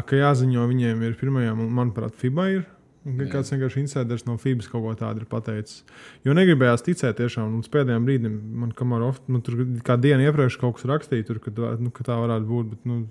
ka 0.09 0.21
jāziņo 0.21 0.69
viņiem 0.71 1.03
ir 1.07 1.17
pirmajā, 1.21 1.55
un 1.55 1.71
manuprāt, 1.79 2.17
FIBA 2.21 2.49
ir. 2.57 2.65
Kāds 3.05 3.53
vienkārši 3.53 3.83
insiders 3.83 4.23
no 4.25 4.39
FIBAS 4.41 4.71
kaut 4.73 4.81
ko 4.81 4.93
tādu 4.97 5.21
ir 5.21 5.29
pateicis. 5.29 5.83
Jo 6.25 6.33
negribējās 6.37 6.87
ticēt 6.87 7.19
tiešām, 7.19 7.53
un 7.53 7.65
pēdējiem 7.69 8.07
brīdim 8.07 8.39
man, 8.63 8.73
oft, 9.05 9.27
man 9.29 9.43
tur 9.45 9.61
kā 9.85 9.99
dienu 10.01 10.25
iepriekš 10.25 10.57
kaut 10.63 10.79
kas 10.79 10.89
rakstīja, 10.89 11.27
tur, 11.29 11.43
kad, 11.45 11.61
nu, 11.85 11.93
ka 11.93 12.07
tā 12.07 12.17
varētu 12.23 12.49
būt, 12.49 12.71
bet 12.73 12.89
nu, 12.89 13.03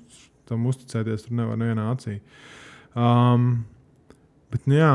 tam 0.49 0.65
uzticēties 0.71 1.27
tur 1.27 1.37
nevar 1.37 1.61
nevienā 1.61 1.85
acī. 1.93 2.17
Um, 2.97 3.67
bet, 4.49 4.65
nu, 4.65 4.79
jā, 4.79 4.91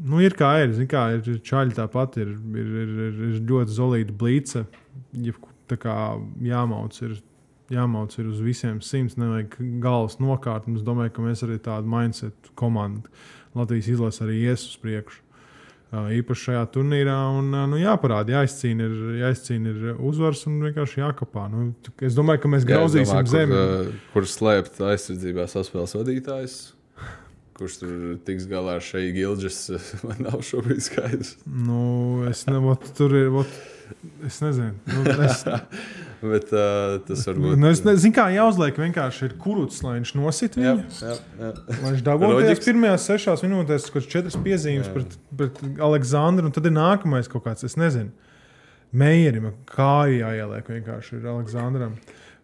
nu, 0.00 0.24
ir 0.24 0.36
kā 0.38 0.54
ir. 0.62 0.72
zini 0.78 0.88
Kā, 0.88 1.04
ir 1.18 1.40
čaļi 1.44 1.76
tāpat, 1.82 2.16
ir, 2.24 2.32
ir, 2.32 2.74
ir, 2.82 2.98
ir, 3.10 3.22
ir 3.28 3.40
ļoti 3.52 3.76
zelīta 3.76 4.16
blīce. 4.16 4.64
kā 5.76 5.98
Jāmauc 6.40 7.02
ir, 7.04 7.18
jāmauc 7.68 8.16
ir 8.16 8.32
uz 8.32 8.40
visiem 8.40 8.80
simts, 8.80 9.20
nevajag 9.20 9.58
galvas 9.84 10.16
nokārt. 10.24 10.68
un 10.68 10.80
Es 10.80 10.88
domāju, 10.88 11.12
ka 11.12 11.28
mēs 11.28 11.44
arī 11.44 11.60
tādu 11.60 11.92
mindset 11.92 12.48
komandu 12.56 13.12
Latvijas 13.56 13.88
izlase 13.94 14.24
arī 14.26 14.42
ies 14.48 14.66
uz 14.68 14.76
priekšu. 14.82 15.24
Īpaši 15.88 16.50
šajā 16.50 16.64
turnīrā. 16.74 17.16
Un, 17.38 17.54
nu, 17.72 17.78
jāparāda, 17.80 18.34
jāizcīna 18.36 18.84
ir, 18.84 18.96
jāizcīna 19.22 19.70
ir 19.72 19.86
uzvars 20.04 20.42
un 20.50 20.58
vienkārši 20.66 21.00
jākapā. 21.00 21.46
Nu, 21.52 21.70
es 22.04 22.18
domāju, 22.18 22.42
ka 22.44 22.50
mēs 22.52 22.66
Jā, 22.66 22.74
grauzīsim 22.74 23.14
domāju, 23.14 23.32
zemi. 23.32 23.54
Kur, 23.54 24.02
kur 24.12 24.28
slēpt 24.28 24.82
aizsardzībā 24.90 25.48
saspēles 25.48 25.96
vadītājs? 25.96 26.58
Kurš 27.58 27.78
tur 27.80 27.94
tiks 28.28 28.44
galā 28.46 28.76
ar 28.78 28.84
šeit 28.84 29.14
gilģis, 29.16 29.62
man 30.06 30.20
nav 30.28 30.44
šobrīd 30.46 30.84
skaidrs. 30.84 31.32
Nu, 31.48 31.80
es, 32.28 32.44
ne, 32.46 32.60
tur 32.94 33.16
ir. 33.18 33.32
Vot, 33.34 33.56
es 34.28 34.38
nezinu. 34.44 34.76
Nu, 34.92 35.16
es, 35.24 35.40
Bet 36.32 36.50
uh, 36.50 36.98
tas 37.06 37.24
varbūt 37.28 37.58
nu, 37.60 37.68
es 37.70 37.82
nezinu, 37.86 38.14
kā 38.16 38.24
jāuzliek. 38.34 38.78
Vienkārši 38.82 39.28
ir 39.28 39.34
kurts, 39.38 39.82
lai 39.86 39.98
viņš 40.00 40.14
nosit 40.18 40.56
Jā, 40.58 40.72
viņu. 40.78 41.02
jā, 41.04 41.16
jā. 41.38 41.50
Lai 41.68 41.92
viņš 41.94 42.06
Loģiks. 42.24 42.64
pirmajās 42.66 43.08
sešās 43.10 43.44
minūtēs, 43.46 43.90
kur 43.94 44.02
ir 44.02 44.10
četras 44.10 44.38
piezīmes 44.42 44.88
Jā. 44.90 44.94
pret, 44.96 45.18
pret 45.38 45.60
Aleksandru, 45.88 46.48
un 46.50 46.56
tad 46.56 46.66
ir 46.66 46.74
nākamais 46.74 47.30
kaut 47.30 47.46
kāds, 47.46 47.66
es 47.68 47.78
nezinu, 47.78 48.10
Meijerim, 48.88 49.50
kā 49.68 50.08
jāieliek 50.08 50.70
vienkārši 50.72 51.18
ir 51.18 51.26
Aleksandram. 51.28 51.98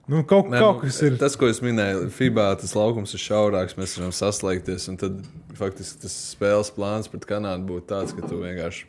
Nu, 0.04 0.20
kaut, 0.28 0.50
Nē, 0.52 0.58
kaut 0.60 0.82
nu, 0.82 0.84
kas 0.84 0.98
ir. 1.06 1.14
Tas, 1.16 1.32
ko 1.40 1.48
es 1.48 1.62
minēju, 1.64 2.10
FIBA 2.12 2.50
tas 2.60 2.74
laukums 2.76 3.14
ir 3.16 3.22
šaurāks, 3.22 3.78
mēs 3.80 3.96
varam 3.96 4.12
saslēgties. 4.12 4.90
un 4.92 4.98
Tad 5.00 5.22
faktiski 5.56 6.02
tas 6.04 6.16
spēles 6.34 6.68
plāns 6.76 7.08
pret 7.08 7.24
Kanādu 7.30 7.64
būtu 7.70 7.88
tāds, 7.88 8.12
ka 8.12 8.26
tu 8.28 8.42
vienkārši 8.42 8.84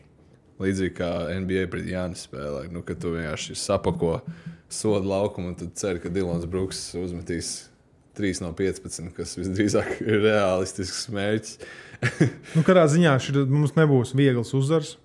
līdzīgi 0.60 0.96
kā 0.98 1.12
NBA 1.40 1.70
pret 1.72 1.88
Jānis 1.88 2.26
spēlē, 2.28 2.66
nu, 2.72 2.84
ka 2.84 2.98
tu 3.00 3.14
vienkārši 3.16 3.56
sapako 3.60 4.18
sodu 4.76 5.10
laukumu 5.10 5.52
un 5.52 5.58
tad 5.60 5.74
ceri, 5.80 6.02
ka 6.04 6.12
Dilons 6.14 6.46
Brooks 6.50 6.88
uzmetīs 7.00 7.56
3 8.16 8.44
no 8.44 8.52
15, 8.56 9.12
kas 9.16 9.36
visdrīzāk 9.40 10.00
ir 10.06 10.22
realistisks 10.28 11.10
mērķis. 11.14 11.60
Nu, 12.56 12.62
kādā 12.68 12.84
ziņā 12.92 13.16
šī 13.24 13.46
mums 13.50 13.74
nebūs 13.78 14.12
viegls 14.18 14.52
uzvars. 14.58 14.96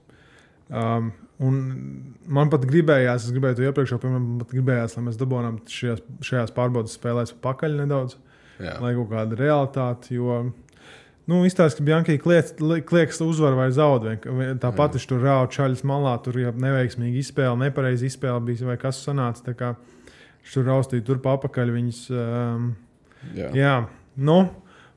Um, 0.69 1.13
un 1.43 1.61
man 2.29 2.51
pat 2.53 2.67
gribējās, 2.69 3.25
es 3.25 3.35
gribēju 3.35 3.57
to 3.57 3.65
iepriekš, 3.69 3.95
jau 3.95 4.11
man 4.11 4.27
pat 4.43 4.51
gribējās, 4.53 4.97
lai 4.99 5.05
mēs 5.07 5.19
dabūjām 5.21 5.61
šajās, 5.71 6.03
šajās 6.27 6.53
pārbaudas 6.57 6.99
spēlēs 6.99 7.33
pakaļ 7.47 7.79
nedaudz. 7.85 8.19
Jā. 8.61 8.75
lai 8.83 8.93
kaut 8.93 9.09
kāda 9.15 9.39
realitāte. 9.41 10.15
Jo 10.19 10.43
nu, 11.31 11.41
izstāsta, 11.47 11.79
ka 11.79 11.87
Bjanka 11.87 12.17
kliekas 12.91 13.21
uzvar 13.25 13.55
vai 13.59 13.69
zaud. 13.75 14.05
vien- 14.27 14.59
Tāpat 14.63 14.97
viņš 14.99 15.07
tur 15.13 15.23
rāva 15.25 15.47
čaļas 15.51 15.85
malā, 15.87 16.17
tur 16.25 16.35
jau 16.43 16.53
neveiksmīgi 16.53 17.23
izspēle, 17.23 17.57
nepareizi 17.67 18.11
izspēle 18.11 18.43
bija 18.45 18.67
vai 18.73 18.77
kas 18.83 18.99
sanāca. 19.07 19.43
tā 19.47 19.55
kā 19.55 19.75
tur 20.53 20.65
raustīja 20.67 21.05
turp 21.07 21.23
apakaļ 21.31 21.71
viņas. 21.77 22.01
Um, 22.11 22.75
Jā. 23.37 23.51
jā, 23.55 23.75
nu. 24.17 24.51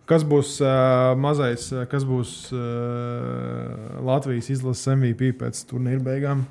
Kas 0.05 0.23
būs 0.27 0.57
uh, 0.59 1.13
mazais, 1.15 1.69
uh, 1.71 1.85
kas 1.87 2.03
būs 2.03 2.51
uh, 2.51 4.01
Latvijas 4.03 4.49
izlases 4.51 4.87
MVP 4.97 5.29
pēc 5.39 5.61
turnīra 5.69 6.03
beigām? 6.03 6.41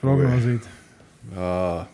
Prognozīt. 0.00 0.64
Ā. 1.36 1.86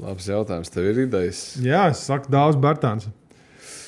Labs 0.00 0.26
jautājums. 0.26 0.70
Tev 0.72 0.88
ir 0.90 1.02
idejas? 1.06 1.42
Jā, 1.62 1.84
es 1.92 2.02
saku, 2.08 2.30
Dārzs 2.32 2.58
Bērtāns. 2.58 3.06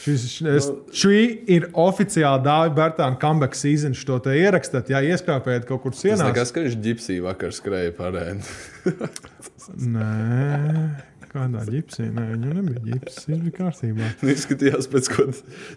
Šis, 0.02 0.22
es, 0.50 0.66
šī 0.98 1.18
ir 1.54 1.68
oficiāli 1.78 2.42
Dārzs 2.42 2.74
Bērtāna 2.74 3.18
comeback 3.22 3.54
season. 3.54 3.94
Šo 3.94 4.16
te 4.24 4.34
ierakstāt, 4.34 4.90
ja 4.90 4.98
ieskrāpējat 5.06 5.68
kaut 5.68 5.84
kur 5.84 5.94
Tas 5.94 6.02
sienā. 6.02 6.26
nekas, 6.32 6.50
ka 6.50 6.64
viņš 6.64 6.76
ģipsī 6.82 7.20
vakar 7.22 7.54
skrēja 7.54 7.92
parēnu. 7.94 8.42
Nē, 9.94 10.08
kādā 11.32 11.62
ģipsī. 11.68 12.08
Nē, 12.12 12.24
viņam 12.32 12.56
nebija 12.58 12.82
ģipsis. 12.88 13.26
Viņš 13.30 13.42
bija 13.46 13.54
kārtībā. 13.60 14.08
Izskatījās 14.34 14.88
pēc 14.92 15.10
ko 15.14 15.26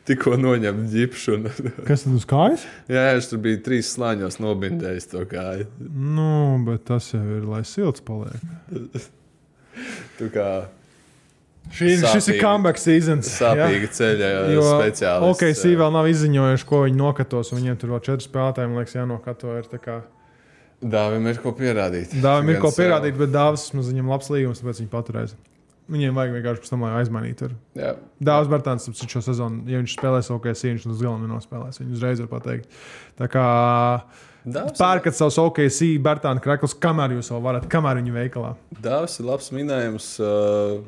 tikko 0.10 0.34
noņemt 0.42 0.88
ģipšu. 0.96 1.36
Un, 1.38 1.46
Kas 1.90 2.08
tad 2.08 2.18
uz 2.18 2.26
kājas? 2.30 2.66
jā, 2.92 3.04
viņš 3.16 3.30
tur 3.32 3.44
bija 3.46 3.62
trīs 3.68 3.92
slāņos 3.94 4.40
nobindējis 4.44 5.12
to 5.14 5.22
kāju. 5.32 5.70
Nu, 6.18 6.32
bet 6.66 6.88
tas 6.90 7.12
jau 7.14 7.22
ir, 7.38 7.46
lai 7.52 7.62
silts 7.68 8.02
paliek. 8.06 8.42
Tu 10.18 10.32
kā 10.34 10.50
Šī, 11.74 11.88
ir- 11.96 12.06
šis 12.14 12.28
ir 12.30 12.42
comeback 12.42 12.78
season. 12.78 13.20
sāpīga 13.26 13.90
ceļa 13.90 14.30
Jo 14.54 14.66
speciālists. 14.76 15.32
Ok, 15.32 15.42
sī 15.58 15.74
vēl 15.80 15.92
nav 15.92 16.06
izziņojuši, 16.12 16.66
ko 16.70 16.84
viņi 16.86 17.00
nokatos. 17.00 17.52
Viņiem 17.56 17.80
tur 17.82 17.96
vēl 17.96 18.04
četri 18.06 18.28
spēlētāji, 18.28 18.70
man 18.70 18.78
liekas, 18.84 18.96
jānokato. 18.96 20.04
Dāvim 20.86 21.26
ir 21.32 21.38
ko 21.42 21.52
pierādīt. 21.56 22.14
Dāvim 22.22 22.52
ir 22.52 22.60
ko 22.62 22.70
pierādīt, 22.76 23.18
bet 23.18 23.32
Dāvis 23.34 23.74
mums 23.74 23.90
viņam 23.90 24.10
labs 24.12 24.30
līgums, 24.30 24.62
tāpēc 24.62 24.82
viņi 24.84 24.92
paturēs. 24.92 25.36
Viņiem 25.92 26.18
vajag 26.18 26.34
vienkārši 26.34 26.62
pēc 26.64 26.70
tam, 26.74 26.82
lai 26.82 26.94
aizmainītu. 27.00 27.50
Jā, 27.78 27.92
Bērtāns 28.50 28.88
ap 28.90 28.96
šo 28.98 29.22
sezonu, 29.22 29.62
ja 29.70 29.78
viņš 29.78 29.94
spēlēs 30.00 30.32
OK, 30.34 30.48
viņš 30.50 30.88
uz 30.90 31.02
galvenā 31.02 31.28
nenospēlēs. 31.28 31.78
Viņu 31.82 31.94
uzreiz 31.94 32.22
var 32.24 32.32
pateikt. 32.40 32.66
Tā 33.20 33.30
kā 33.30 33.46
Dāvs, 34.46 34.78
pērkat 34.78 35.18
savus 35.18 35.38
OK, 35.42 35.62
Bērtāna 36.02 36.42
krekls, 36.42 36.74
kamēr 36.82 37.14
jūs 37.18 37.30
vēl 37.34 37.42
varat, 37.46 37.70
kamēr 37.70 38.02
viņu 38.02 38.18
veikalā. 38.18 38.56
Dāvs 38.82 39.20
ir 39.22 39.30
labs 39.30 39.52
minējums. 39.54 40.10
Uh, 40.22 40.82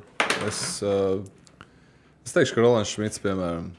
es, 0.45 0.61
uh, 0.85 1.21
es 2.25 2.35
teikšu, 2.35 2.57
ka 2.57 2.65
Rolands 2.65 2.91
Šmits, 2.93 3.21
piemēram, 3.23 3.71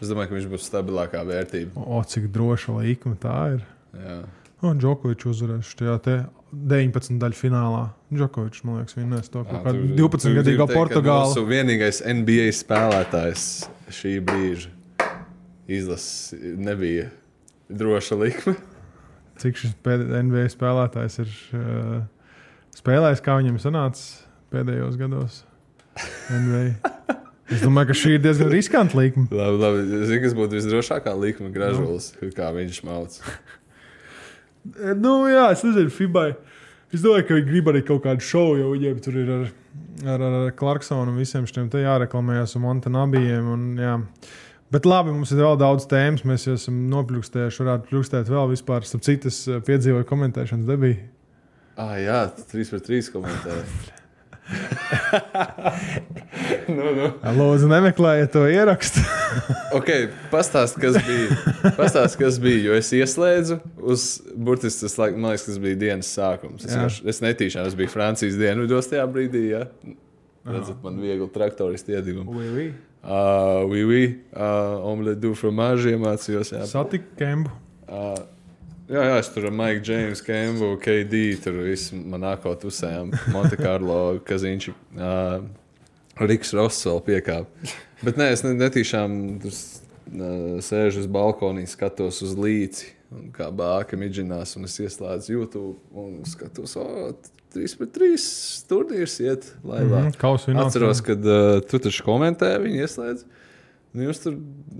es 0.00 0.10
domāju, 0.10 0.30
ka 0.30 0.38
viņš 0.38 0.48
būs 0.52 0.68
stabilākā 0.70 1.24
vērtība. 1.28 1.74
O, 1.82 2.00
cik 2.08 2.30
droša 2.34 2.78
līnija 2.78 3.18
tā 3.22 3.40
ir. 3.56 3.66
Jā. 3.98 4.20
Un 4.62 4.78
Džokovičs 4.78 5.26
uzvarēs 5.26 5.72
šajā 5.74 5.96
te 6.04 6.12
19 6.54 7.18
daļu 7.18 7.34
finālā. 7.34 7.82
Džokovičs, 8.14 8.62
man 8.66 8.78
liekas, 8.78 8.94
vinnēs 8.94 9.30
to 9.32 9.42
kaut 9.48 9.64
tur- 9.66 9.80
12 9.98 10.22
tur 10.22 10.36
gadīgo 10.38 10.44
gribu 10.44 10.44
teikt, 10.44 10.60
ka 10.60 10.78
Portugālu. 10.78 11.32
Mūsu 11.32 11.46
vienīgais 11.48 11.98
NBA 12.06 12.46
spēlētājs 12.54 13.46
šī 13.90 14.14
brīža 14.22 14.70
izlases 15.66 16.34
nebija 16.62 17.08
droša 17.72 18.18
likme. 18.20 18.54
Cik 19.42 19.58
šis 19.58 19.74
NBA 19.82 20.46
spēlētājs 20.52 21.18
ir 21.24 21.32
uh, 21.58 22.02
spēlējis, 22.76 23.22
kā 23.24 23.40
viņam 23.40 23.58
sanāca 23.62 24.28
pēdējos 24.52 24.98
gados? 25.00 25.42
NBA. 26.32 26.64
Es 27.52 27.60
domāju, 27.60 27.90
ka 27.90 27.96
šī 27.98 28.14
ir 28.16 28.22
diezgan 28.24 28.48
riskanta 28.52 28.96
līnija. 28.96 29.26
Labi, 29.28 29.58
labi. 29.60 29.82
Zini, 30.08 30.20
kas 30.24 30.36
būtu 30.36 30.56
visdrošākā 30.56 31.12
likme, 31.20 31.50
gražulis, 31.52 32.12
kā 32.36 32.48
viņš 32.54 32.80
mauc. 32.88 33.18
Nu, 34.96 35.16
jā, 35.26 35.48
es 35.52 35.64
nezinu, 35.66 35.90
Fibai. 35.92 36.30
Es 36.92 37.02
domāju, 37.02 37.26
ka 37.28 37.36
viņi 37.38 37.48
grib 37.48 37.68
arī 37.72 37.82
kaut 37.88 38.04
kādu 38.04 38.24
šovu, 38.24 38.56
jo 38.60 38.70
viņiem 38.74 38.98
tur 39.04 39.18
ir 39.20 39.30
ar, 39.32 39.44
ar, 40.14 40.24
ar 40.28 40.50
Clarksonu 40.56 41.12
un 41.12 41.20
visiem 41.20 41.46
šiem 41.48 41.70
te 41.72 41.80
jāreklamējas 41.82 42.56
un 42.58 42.64
Montanabijiem. 42.66 43.48
Un, 43.54 43.64
jā. 43.80 43.94
Bet 44.72 44.88
labi, 44.88 45.12
mums 45.12 45.32
ir 45.32 45.40
vēl 45.42 45.58
daudz 45.60 45.88
tēmas. 45.88 46.24
Mēs 46.28 46.46
jau 46.46 46.58
esam 46.58 46.84
nopļūkstējuši, 46.92 47.64
varētu 47.64 47.90
pļūkstēt 47.90 48.30
vēl 48.32 48.52
vispār. 48.52 48.86
Starp 48.88 49.08
citu, 49.08 49.32
es 49.32 49.42
eh, 49.48 49.60
piedzīvoju 49.64 50.08
komentēšanas 50.08 50.68
debiju. 50.68 51.00
Ah, 51.80 51.96
jā, 52.00 52.20
3 52.52 52.72
pret 52.74 52.88
3 52.92 53.10
komentēja. 53.16 53.66
nu, 56.68 56.84
nu. 56.96 57.08
Lūdzu, 57.38 57.68
nemeklējiet 57.70 58.32
to 58.34 58.44
ierakstu. 58.50 59.02
Ok, 59.72 59.88
pastāst, 60.28 60.76
kas 60.76 60.98
bija. 61.06 61.36
Pastāst, 61.78 62.18
kas 62.20 62.36
bija. 62.42 62.58
Jo 62.66 62.74
es 62.76 62.90
ieslēdzu 62.92 63.56
uz 63.88 64.02
burtiski 64.36 64.84
tas, 64.84 64.98
man 65.14 65.30
liekas, 65.30 65.46
tas 65.48 65.56
bija 65.62 65.78
dienas 65.80 66.10
sākums. 66.12 66.66
Es, 66.66 66.74
vienkārši- 66.74 67.06
es 67.08 67.22
netīšām, 67.24 67.64
tas 67.70 67.76
bija 67.78 67.88
Francijas 67.94 68.36
dienvidos 68.36 68.90
tajā 68.90 69.06
brīdī. 69.08 69.46
Ja? 69.54 69.62
Redzat, 70.44 70.76
man 70.84 71.00
viegli 71.00 71.24
traktoristi 71.32 71.96
iedigumu. 71.96 72.36
Oui, 72.36 72.50
oui. 72.52 72.66
Uh, 73.02 73.64
oui, 73.72 73.80
oui, 73.88 74.02
uh, 74.36 74.84
omelette 74.92 75.18
du 75.24 75.32
fromage 75.34 75.90
iemācījos. 75.96 76.52
Jā. 76.54 76.68
Satika 76.70 77.08
Kembu. 77.18 77.50
Uh, 77.88 78.12
jā, 78.90 79.02
jā, 79.08 79.18
es 79.20 79.28
tur 79.34 79.46
ar 79.50 79.54
Maiku, 79.56 79.82
Džeimsu, 79.86 80.24
Kembu, 80.26 80.72
KD, 80.82 81.22
tur 81.44 81.58
viss 81.66 81.92
man 81.94 82.24
nākot 82.24 82.64
uzsējām. 82.68 83.12
Monte 83.34 83.58
Carlo, 83.60 83.98
Kazīņš, 84.26 84.70
uh, 84.96 85.44
Riks 86.22 86.52
Ross 86.56 86.82
vēl 86.88 87.02
piekāp. 87.06 87.46
Bet 88.02 88.18
nē, 88.20 88.32
es 88.34 88.42
ne- 88.46 88.56
netīšām 88.58 89.14
tur 89.44 89.52
uh, 89.52 90.58
sēžu 90.64 91.04
uz 91.04 91.10
balkonī, 91.12 91.66
skatos 91.70 92.22
uz 92.26 92.34
līci. 92.38 92.90
Kā 93.36 93.50
bāka 93.52 93.98
midžinās, 94.00 94.54
un 94.56 94.64
es 94.64 94.78
ieslēdzu 94.80 95.34
YouTube 95.34 95.74
un 96.00 96.22
skatos, 96.24 96.78
o, 96.80 97.12
3 97.52 97.74
pret 97.76 97.90
3 97.92 98.22
turnīrs 98.70 99.18
iet 99.20 99.50
laivā. 99.60 100.06
Mhm, 100.06 100.14
kausa 100.16 100.48
fināls, 100.48 100.70
Atceros, 100.72 101.02
kad 101.04 101.26
uh, 101.28 101.58
tu 101.68 101.76
taču 101.84 102.06
komentēji, 102.06 102.62
viņi 102.64 102.80
ieslēdz. 102.86 103.26
Nu, 103.92 104.06
jūs 104.06 104.22
tur, 104.24 104.38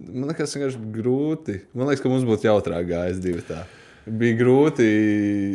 man 0.09 0.31
liekas, 0.31 0.55
vienkārši 0.57 0.81
grūti. 0.95 1.59
Man 1.77 1.91
liekas, 1.91 2.01
ka 2.01 2.09
mums 2.09 2.25
būtu 2.25 2.49
jautrāk 2.49 2.87
gājis 2.89 3.21
divi 3.21 3.45
tā. 3.45 3.67
Bija 4.03 4.35
grūti. 4.35 4.87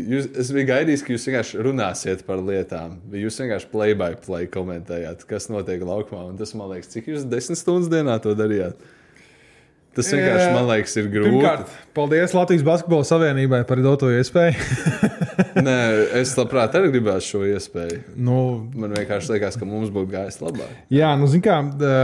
Jūs, 0.07 0.29
es 0.39 0.51
biju 0.55 0.69
gaidījis, 0.69 1.01
ka 1.03 1.11
jūs 1.11 1.25
vienkārši 1.27 1.63
runāsiet 1.67 2.21
par 2.27 2.39
lietām. 2.39 2.95
Jūs 3.11 3.41
vienkārši 3.41 3.67
play 3.73 3.97
by 3.99 4.15
play 4.23 4.47
komentējāt, 4.51 5.25
kas 5.27 5.49
notiek 5.51 5.83
laukumā. 5.83 6.29
Un 6.31 6.37
tas, 6.39 6.53
man 6.55 6.71
liekas, 6.71 6.93
cik 6.93 7.09
jūs 7.11 7.25
desmit 7.27 7.59
stundas 7.59 7.91
dienā 7.91 8.15
to 8.23 8.31
darījāt. 8.39 8.79
Tas 9.97 10.11
vienkārši, 10.13 10.47
man 10.53 10.67
liekas, 10.69 10.93
ir 11.01 11.07
grūti. 11.09 11.31
Pirmkārt, 11.33 11.75
paldies 11.97 12.33
Latvijas 12.37 12.63
Basketbola 12.67 13.07
Savienībai 13.09 13.63
par 13.67 13.81
doto 13.81 14.11
iespēju. 14.13 14.53
Nē, 15.67 15.75
es 16.19 16.33
labprāt 16.37 16.75
arī 16.77 16.91
gribētu 16.93 17.25
šo 17.25 17.41
iespēju. 17.49 17.99
nu, 18.15 18.37
Man 18.77 18.93
vienkārši 18.93 19.33
liekas, 19.35 19.57
ka 19.57 19.65
mums 19.69 19.89
būtu 19.93 20.11
gājis 20.13 20.39
labāk. 20.43 20.71
Jā, 20.93 21.11
nu, 21.17 21.29
zin 21.31 21.41
kā, 21.45 21.57
ā, 21.65 21.99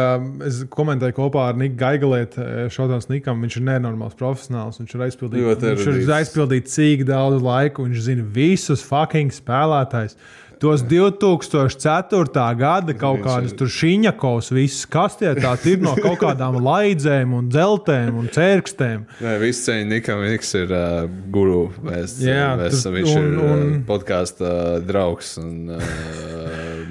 es 0.50 0.64
komentēju 0.74 1.18
kopā 1.18 1.48
ar 1.52 1.60
Niku 1.60 1.78
Gaigalietu. 1.82 2.46
Šodienas 2.74 3.10
Nikam 3.12 3.42
viņš 3.46 3.60
ir 3.60 3.68
nenormāls 3.70 4.18
profesionāls. 4.20 4.82
Viņš 4.82 4.96
ir 4.98 5.06
aizpildījis, 5.08 5.66
viņš 5.66 6.04
ir 6.08 6.16
aizpildījis 6.18 6.74
cik 6.74 7.06
daudz 7.10 7.42
laiku. 7.46 7.86
Viņš 7.88 8.06
zina 8.10 8.26
visus 8.36 8.86
fucking 8.86 9.34
spēlētājus. 9.34 10.18
Tos 10.64 10.80
2004. 10.88 12.56
gada 12.56 12.94
kaut 12.96 13.20
kādus 13.26 13.52
tur 13.60 13.68
šīņakovs, 13.68 14.48
visus 14.56 14.86
kas 14.88 15.18
tie 15.20 15.34
tādi 15.36 15.74
ir 15.74 15.82
no 15.84 15.92
kaut 15.98 16.22
kādām 16.22 16.56
laidzēm 16.64 17.34
un 17.36 17.50
dzeltēm 17.52 18.16
un 18.22 18.30
cērkstēm. 18.32 19.02
Nē, 19.26 19.34
viss 19.42 19.66
ceļš 19.66 19.90
Nikam 19.90 20.24
Niks 20.24 20.54
ir 20.62 20.72
uh, 20.72 21.02
guru. 21.36 21.66
Mēs, 21.84 22.14
Jā, 22.24 22.54
mēs, 22.62 22.80
tur- 22.80 22.96
viņš 22.96 23.12
un- 23.12 23.28
ir 23.28 23.42
un- 23.44 23.66
un... 23.66 23.76
podkāstu 23.90 24.48
uh, 24.48 24.78
draugs 24.88 25.34
un 25.44 25.76
uh, 25.76 25.84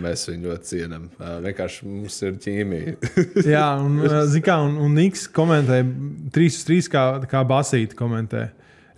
mēs 0.05 0.27
viņu 0.29 0.51
ļoti 0.53 0.71
cienām. 0.75 1.09
Uh, 1.17 1.39
vienkārši 1.49 1.89
mums 1.89 2.21
ir 2.29 2.37
ķīmija. 2.45 2.95
Jā, 3.57 3.67
un, 3.81 3.99
kā, 4.45 4.61
un, 4.69 4.77
un 4.85 5.01
Niks 5.01 5.25
komentēja 5.33 5.89
3 6.37 6.53
uz 6.53 6.63
3, 6.69 6.93
kā, 6.93 7.09
kā 7.25 7.41
basīti 7.49 7.97
komentē. 7.97 8.51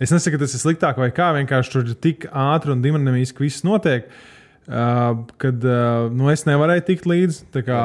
Es 0.03 0.11
nesaku, 0.11 0.35
ka 0.35 0.43
tas 0.43 0.59
ir 0.59 0.65
sliktāk 0.67 0.99
vai 0.99 1.13
kā, 1.15 1.31
vienkārši 1.39 1.77
tur 1.79 1.95
tik 1.95 2.27
ātri 2.27 2.75
un 2.75 2.83
dinamiski 2.83 3.47
viss 3.47 3.63
notiek. 3.63 4.11
Uh, 4.11 4.31
kad 4.65 5.65
uh, 5.69 6.07
nu, 6.09 6.29
es 6.33 6.41
nevarēju 6.47 6.83
tikt 6.87 7.05
līdzi. 7.09 7.43
Kā, 7.67 7.81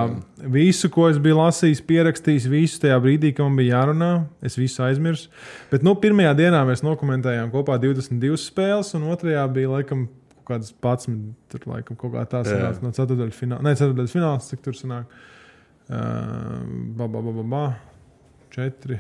visu, 0.49 0.89
ko 0.93 1.09
es 1.11 1.19
biju 1.21 1.37
lasījis, 1.37 1.83
pierakstījis, 1.85 2.47
visu 2.49 2.81
tajā 2.81 2.97
brīdī, 3.05 3.35
kad 3.37 3.45
man 3.45 3.59
bija 3.61 3.75
jārunā, 3.83 4.09
es 4.47 4.57
visu 4.57 4.81
aizmirsu. 4.87 5.29
Bet 5.73 5.85
nu, 5.85 5.93
pirmajā 6.01 6.33
dienā 6.39 6.63
mēs 6.69 6.81
dokumentējām 6.87 7.53
kopā 7.53 7.77
22 7.83 8.41
spēles, 8.41 8.95
un 8.97 9.05
otrajā 9.13 9.45
bija 9.53 9.75
laikam 9.75 10.07
kaut 10.41 10.55
kādas 10.55 10.73
11. 10.73 11.35
Tur 11.53 11.69
laikam 11.75 12.01
kaut 12.01 12.15
kā 12.17 12.25
tā 12.33 12.41
sanāca 12.49 12.83
no 12.87 12.95
ceturdaļas 12.97 13.37
fināla. 13.43 13.67
Nē, 13.69 13.77
ceturdaļas 13.77 14.17
fināls, 14.17 14.49
cik 14.51 14.65
tur 14.65 14.79
sanāk. 14.79 15.13
Uh, 15.91 16.65
ba, 16.97 17.07
ba, 17.11 17.21
ba, 17.21 17.33
ba, 17.43 17.47
ba. 17.53 17.63
Četri. 18.55 18.97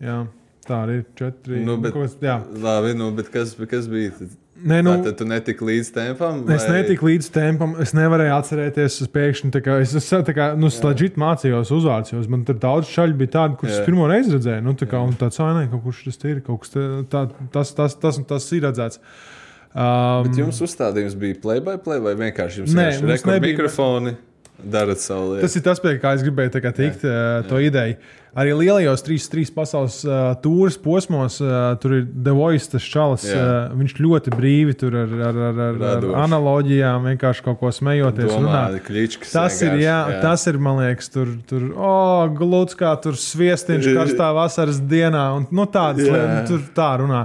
Jā, 0.00 0.18
tā 0.66 0.82
arī 0.86 0.98
ir 1.00 1.06
četri. 1.16 1.62
Nu, 1.64 1.78
bet- 1.80 1.92
kaut 1.94 2.08
kas- 2.08 2.18
jā. 2.24 2.40
Labi, 2.58 2.94
nu, 2.98 3.10
bet 3.16 3.30
kas, 3.32 3.54
kas 3.70 3.86
bija? 3.88 4.12
Nē, 4.60 4.80
nu, 4.84 4.92
tad 5.04 5.16
tu 5.16 5.24
netiki 5.28 5.64
līdz 5.64 5.88
tempam? 5.94 6.40
Es 6.52 6.66
netiku 6.68 7.08
līdz 7.08 7.28
tempam, 7.32 7.74
es 7.80 7.94
nevarēju 7.96 8.34
atcerēties 8.36 8.98
uz 9.04 9.10
pēkšņi. 9.14 9.50
kā 9.64 9.78
Es, 9.80 9.94
es 9.96 10.08
tā 10.10 10.34
kā, 10.36 10.50
nu, 10.60 10.68
slēdžīt 10.72 11.16
mācījos 11.20 11.72
uzvārds, 11.76 12.12
jo 12.12 12.20
man 12.32 12.44
tur 12.48 12.58
daudz 12.60 12.90
šaļi 12.92 13.16
bija 13.22 13.34
tādi, 13.38 13.58
kurus 13.60 13.74
Jā. 13.74 13.80
es 13.80 13.88
pirmo 13.88 14.08
reizi 14.10 14.34
redzēju. 14.36 14.64
Nu, 14.66 14.76
tā 14.76 14.88
kā, 14.90 15.00
un 15.00 15.16
tāds, 15.20 15.40
ah, 15.40 15.52
nē, 15.56 15.66
kaut 15.72 15.84
kurš 15.86 16.02
tas 16.10 16.20
ir, 16.28 16.42
kaut 16.46 16.64
kas 16.64 16.74
tā, 16.76 16.86
tā, 17.12 17.26
tas, 17.56 17.74
tas, 17.78 17.96
tas, 18.02 18.20
tas 18.32 18.48
ir 18.56 18.66
redzēts. 18.68 19.00
Um, 19.70 20.26
Bet 20.26 20.40
jums 20.42 20.58
uzstādījums 20.66 21.14
bija 21.18 21.38
play 21.40 21.62
by 21.62 21.76
play 21.80 22.02
vai 22.02 22.16
vienkārši 22.18 22.64
jums 22.64 22.74
Nē, 22.74 22.90
nebija- 23.06 23.52
mikrofoni? 23.52 24.16
Darat 24.60 25.00
savu 25.00 25.30
lietu. 25.34 25.46
Tas 25.46 25.56
ir 25.56 25.62
tas, 25.64 25.80
pie 25.80 25.94
kā 26.02 26.14
es 26.18 26.24
gribēju 26.26 26.60
kā 26.60 26.72
tikt, 26.76 27.04
jā, 27.06 27.48
to 27.48 27.60
ideju. 27.64 27.96
Arī 28.38 28.52
lielajos 28.54 29.02
3-3 29.02 29.50
pasaules 29.50 29.96
uh, 30.06 30.36
tūris 30.38 30.76
posmos, 30.78 31.40
uh, 31.42 31.72
tur 31.82 31.96
ir 31.96 32.04
The 32.06 32.34
Voice, 32.36 32.68
tas 32.70 32.84
čalis. 32.86 33.24
Uh, 33.26 33.72
viņš 33.74 33.96
ļoti 33.98 34.34
brīvi 34.36 34.76
tur 34.78 34.94
ar, 35.02 35.14
ar, 35.30 35.40
ar, 35.48 35.60
ar, 35.66 35.80
ar 35.90 36.06
analoģijām, 36.28 37.08
vienkārši 37.10 37.46
kaut 37.48 37.58
ko 37.58 37.72
smejoties. 37.74 38.30
Domā, 38.30 38.62
kličkas 38.86 39.34
Tas 39.34 39.58
ir, 39.66 39.74
jā, 39.82 39.98
jā. 40.14 40.20
tas 40.22 40.46
ir, 40.46 40.60
man 40.62 40.78
liekas, 40.78 41.10
tur, 41.10 41.32
tur 41.50 41.72
oh, 41.74 42.28
gluds 42.30 42.78
kā 42.78 42.94
tur 43.02 43.18
sviestiņš 43.18 43.90
karstā 43.98 44.30
vasaras 44.36 44.78
dienā. 44.78 45.26
Un, 45.40 45.48
nu, 45.50 45.66
tādas 45.66 46.06
lietas, 46.06 46.46
tur 46.52 46.68
tā 46.76 46.92
runā. 47.02 47.24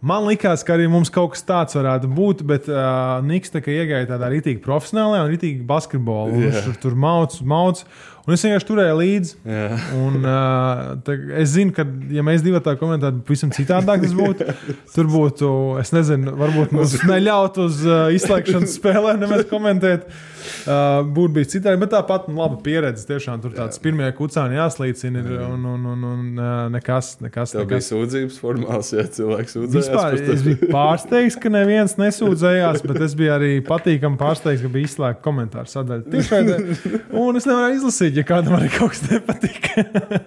Man 0.00 0.24
liekas, 0.24 0.62
ka 0.64 0.78
arī 0.78 0.86
mums 0.88 1.10
kaut 1.12 1.34
kas 1.34 1.44
tāds 1.44 1.76
varētu 1.76 2.08
būt, 2.16 2.40
bet 2.48 2.70
uh, 2.72 3.18
Niks 3.26 3.52
tā 3.52 3.60
kā 3.60 3.74
iegāja 3.74 4.08
tādā 4.14 4.30
rītīgi 4.32 4.62
profesionālajā 4.64 5.26
un 5.26 5.34
rītīgi 5.34 5.66
basketbolā. 5.68 6.30
Viņš 6.32 6.62
tur, 6.64 6.78
tur 6.86 6.96
mauc, 6.96 7.36
mauc. 7.44 7.84
Un 8.26 8.34
es 8.36 8.44
vienkārši 8.44 8.68
turēju 8.68 8.96
līdzi. 8.98 9.36
Un, 9.96 10.18
uh, 10.20 10.82
tā, 11.06 11.16
es 11.40 11.54
zinu, 11.54 11.72
ka, 11.76 11.86
ja 12.12 12.24
mēs 12.26 12.44
divi 12.44 12.60
tā 12.64 12.74
komentētu, 12.80 13.22
pavisam 13.26 13.52
citādāk 13.54 14.04
tas 14.04 14.16
būtu. 14.16 14.48
Tur 14.94 15.08
būtu, 15.10 15.52
es 15.80 15.94
nezinu, 15.96 16.34
varbūt 16.40 16.74
mums 16.76 16.98
neļautu 17.10 17.66
uz 17.68 17.80
uh, 17.86 18.02
izslēgšanas 18.16 18.76
spēlēm 18.76 19.24
nemaz 19.24 19.46
komentēt. 19.50 20.10
Uh, 20.64 21.00
būtu 21.04 21.34
bijis 21.36 21.52
citādi, 21.54 21.80
bet 21.80 21.92
tāpat 21.94 22.28
nu, 22.28 22.36
laba 22.40 22.58
pieredze. 22.64 23.06
Tiešām 23.08 23.40
tur 23.44 23.54
tāds 23.56 23.80
pirmie 23.82 24.08
kucāni 24.16 24.58
jāslīcina 24.58 25.22
ir, 25.22 25.32
un, 25.46 25.64
un, 25.72 25.88
un, 25.94 26.06
un 26.10 26.42
nekas, 26.74 27.14
nekas. 27.24 27.54
Tev 27.54 27.66
bija 27.66 27.80
nekas. 27.80 27.90
sūdzības 27.92 28.38
formāls, 28.40 28.92
ja 28.96 29.04
cilvēks 29.08 29.56
sūdzējās 29.56 29.90
Vispār 29.90 30.16
es 30.34 30.44
biju 30.44 30.70
pārsteigts, 30.72 31.38
ka 31.40 31.52
neviens 31.52 31.96
nesūdzējās, 32.00 32.84
bet 32.86 33.04
es 33.06 33.16
biju 33.18 33.34
arī 33.36 33.52
patīkami 33.66 34.20
pārsteigts, 34.20 34.64
ka 34.64 34.72
bija 34.72 34.88
izslēgta 34.88 35.24
komentāru 35.24 35.70
sadaļa. 35.70 36.06
Tiešraidē. 36.14 36.58
Un 37.24 37.38
es 37.40 37.48
nevaru 37.48 37.76
izlasīt, 37.76 38.09
ja 38.18 38.24
kādam 38.26 38.56
arī 38.58 38.70
kaut 38.74 38.94
kas 38.94 39.02
nepatīk. 39.10 39.68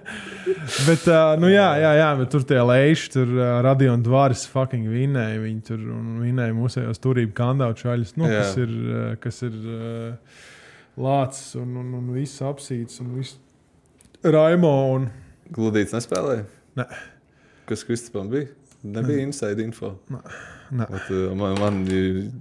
bet, 0.87 1.05
uh, 1.09 1.33
nu 1.41 1.49
jā, 1.51 1.67
jā, 1.81 1.91
jā, 1.99 2.09
bet 2.19 2.31
tur 2.33 2.45
tie 2.47 2.59
leiši, 2.63 3.09
tur 3.15 3.33
uh, 3.35 3.45
radio 3.65 3.95
un 3.97 4.05
dvāris 4.05 4.45
fucking 4.51 4.87
vinēja. 4.91 5.41
Viņi 5.43 5.63
tur 5.69 5.83
un 5.93 6.17
vinēja 6.23 6.55
mūsējos 6.57 7.03
turību 7.03 7.35
kandautu 7.37 7.87
šaļus, 7.87 8.15
nu, 8.21 8.29
Jā. 8.29 8.41
kas 8.41 8.59
ir, 8.63 8.73
uh, 8.73 9.05
kas 9.23 9.41
ir 9.49 9.57
uh, 9.61 10.43
lācis 11.03 11.57
un, 11.61 11.75
un, 11.81 11.93
un 11.99 12.11
viss 12.15 12.43
apsīts 12.45 13.01
un 13.03 13.15
viss 13.17 13.39
raimo. 14.23 14.73
Un... 14.95 15.09
Gludīts 15.53 15.95
nespēlēja? 15.95 16.47
Nē. 16.79 16.89
Kas 17.69 17.85
Kristupam 17.87 18.31
bija? 18.31 18.49
Nebija 18.83 19.23
inside 19.23 19.63
info. 19.63 19.93
Nē. 20.73 20.87
Bet, 20.89 21.09
uh, 21.13 21.29
man, 21.37 21.53
man, 21.61 21.75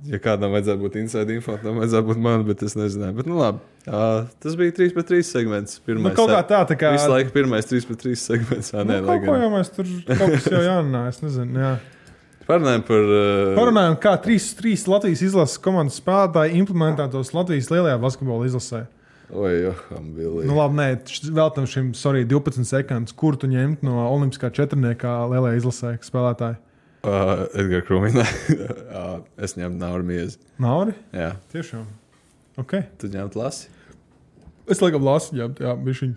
ja 0.08 0.18
kādam 0.22 0.54
vajadzētu 0.54 0.80
būt 0.80 0.96
inside 1.02 1.34
info, 1.36 1.58
tam 1.60 1.78
vajadzētu 1.82 2.08
būt 2.08 2.20
man, 2.24 2.44
bet 2.48 2.62
es 2.64 2.74
nezināju. 2.78 3.16
Bet, 3.18 3.28
nu, 3.28 3.36
labi. 3.38 3.60
Uh, 3.84 4.30
tas 4.42 4.56
bija 4.58 4.72
3 4.78 4.94
pret 4.96 5.10
3 5.10 5.26
segments. 5.28 5.76
Pirmais, 5.84 6.14
Nu, 6.14 6.16
kaut 6.16 6.32
kā 6.32 6.40
tā, 6.48 6.62
tā 6.70 6.76
kā. 6.80 6.94
Visu 6.96 7.10
laiku 7.12 7.34
pirmais 7.34 7.68
3 7.68 7.86
pret 7.90 8.00
3 8.06 8.22
segments. 8.22 8.72
Jā, 8.72 8.86
Nu, 8.86 8.94
nē, 8.94 9.00
lai 9.04 9.18
kaut 9.20 9.28
ko 9.28 9.36
jau 9.42 9.50
mēs 9.52 9.72
tur 9.74 9.90
kaut 10.08 10.32
kas 10.38 10.48
jau 10.54 10.62
jānāk. 10.64 11.10
Es 11.12 11.20
nezinu. 11.26 11.60
Jā. 11.66 11.74
Parunājam 12.48 12.86
par. 12.88 13.04
Uh, 13.06 13.52
Parunājam, 13.58 13.98
kā 14.02 14.16
trīs, 14.24 14.48
trīs 14.58 14.86
Latvijas 14.90 15.22
izlases 15.28 15.60
komandas 15.62 16.00
spēlētāji 16.00 16.56
implementētos 16.62 17.34
Latvijas 17.36 17.70
lielajā 17.74 18.00
basketbola 18.02 18.48
izlasē. 18.48 18.86
Oi, 19.32 19.62
Joham, 19.62 20.10
Billy. 20.12 20.44
Nu, 20.44 20.58
labi, 20.58 20.76
nē, 20.76 20.86
vēl 21.32 21.52
tam 21.56 21.64
šim, 21.68 21.92
sorry, 21.96 22.26
12 22.28 22.68
sekundes, 22.68 23.14
kur 23.16 23.38
tu 23.40 23.48
ņemt 23.48 23.80
no 23.86 24.02
Olimpiskā 24.10 24.50
četrniekā 24.52 25.14
lielajā 25.32 25.60
izlasē 25.62 25.92
spēlētāji. 26.04 26.58
Uh, 27.02 27.46
Edgars 27.56 27.86
Krumina. 27.88 28.26
uh, 28.28 29.14
es 29.40 29.56
ņemu 29.56 29.80
Nauru 29.80 30.04
Miezi. 30.06 30.36
Nav 30.60 30.82
arī? 30.84 30.96
Jā, 31.16 31.30
Tiešām. 31.54 31.86
Okay. 32.60 32.84
tu 33.00 33.08
ņemt 33.08 33.38
lasi. 33.40 33.72
Es 34.68 34.84
laikam 34.84 35.08
lasu, 35.08 35.32
jā, 35.40 35.48
jā 35.64 35.72
bišķiņ. 35.80 36.12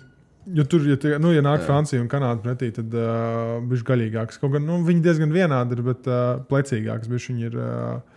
Jo 0.60 0.66
tur, 0.70 0.84
ja, 0.86 0.98
tie, 1.00 1.16
nu, 1.18 1.32
ja 1.34 1.42
nāk 1.42 1.64
jā. 1.64 1.70
Francija 1.70 2.04
un 2.04 2.12
Kanāda 2.12 2.44
pretī, 2.44 2.68
tad 2.76 2.92
uh, 3.00 3.56
viņš 3.64 3.80
ir 3.80 3.88
gaļīgāks. 3.88 4.42
Kaut 4.44 4.58
gan 4.58 4.68
nu, 4.68 4.82
viņi 4.86 5.02
diezgan 5.08 5.32
vienādi 5.34 5.80
ir, 5.80 5.86
bet 5.88 6.12
uh, 6.12 6.44
plecīgāks 6.52 7.10
viņš 7.10 7.32
ir. 7.48 7.56
Uh, 7.56 8.12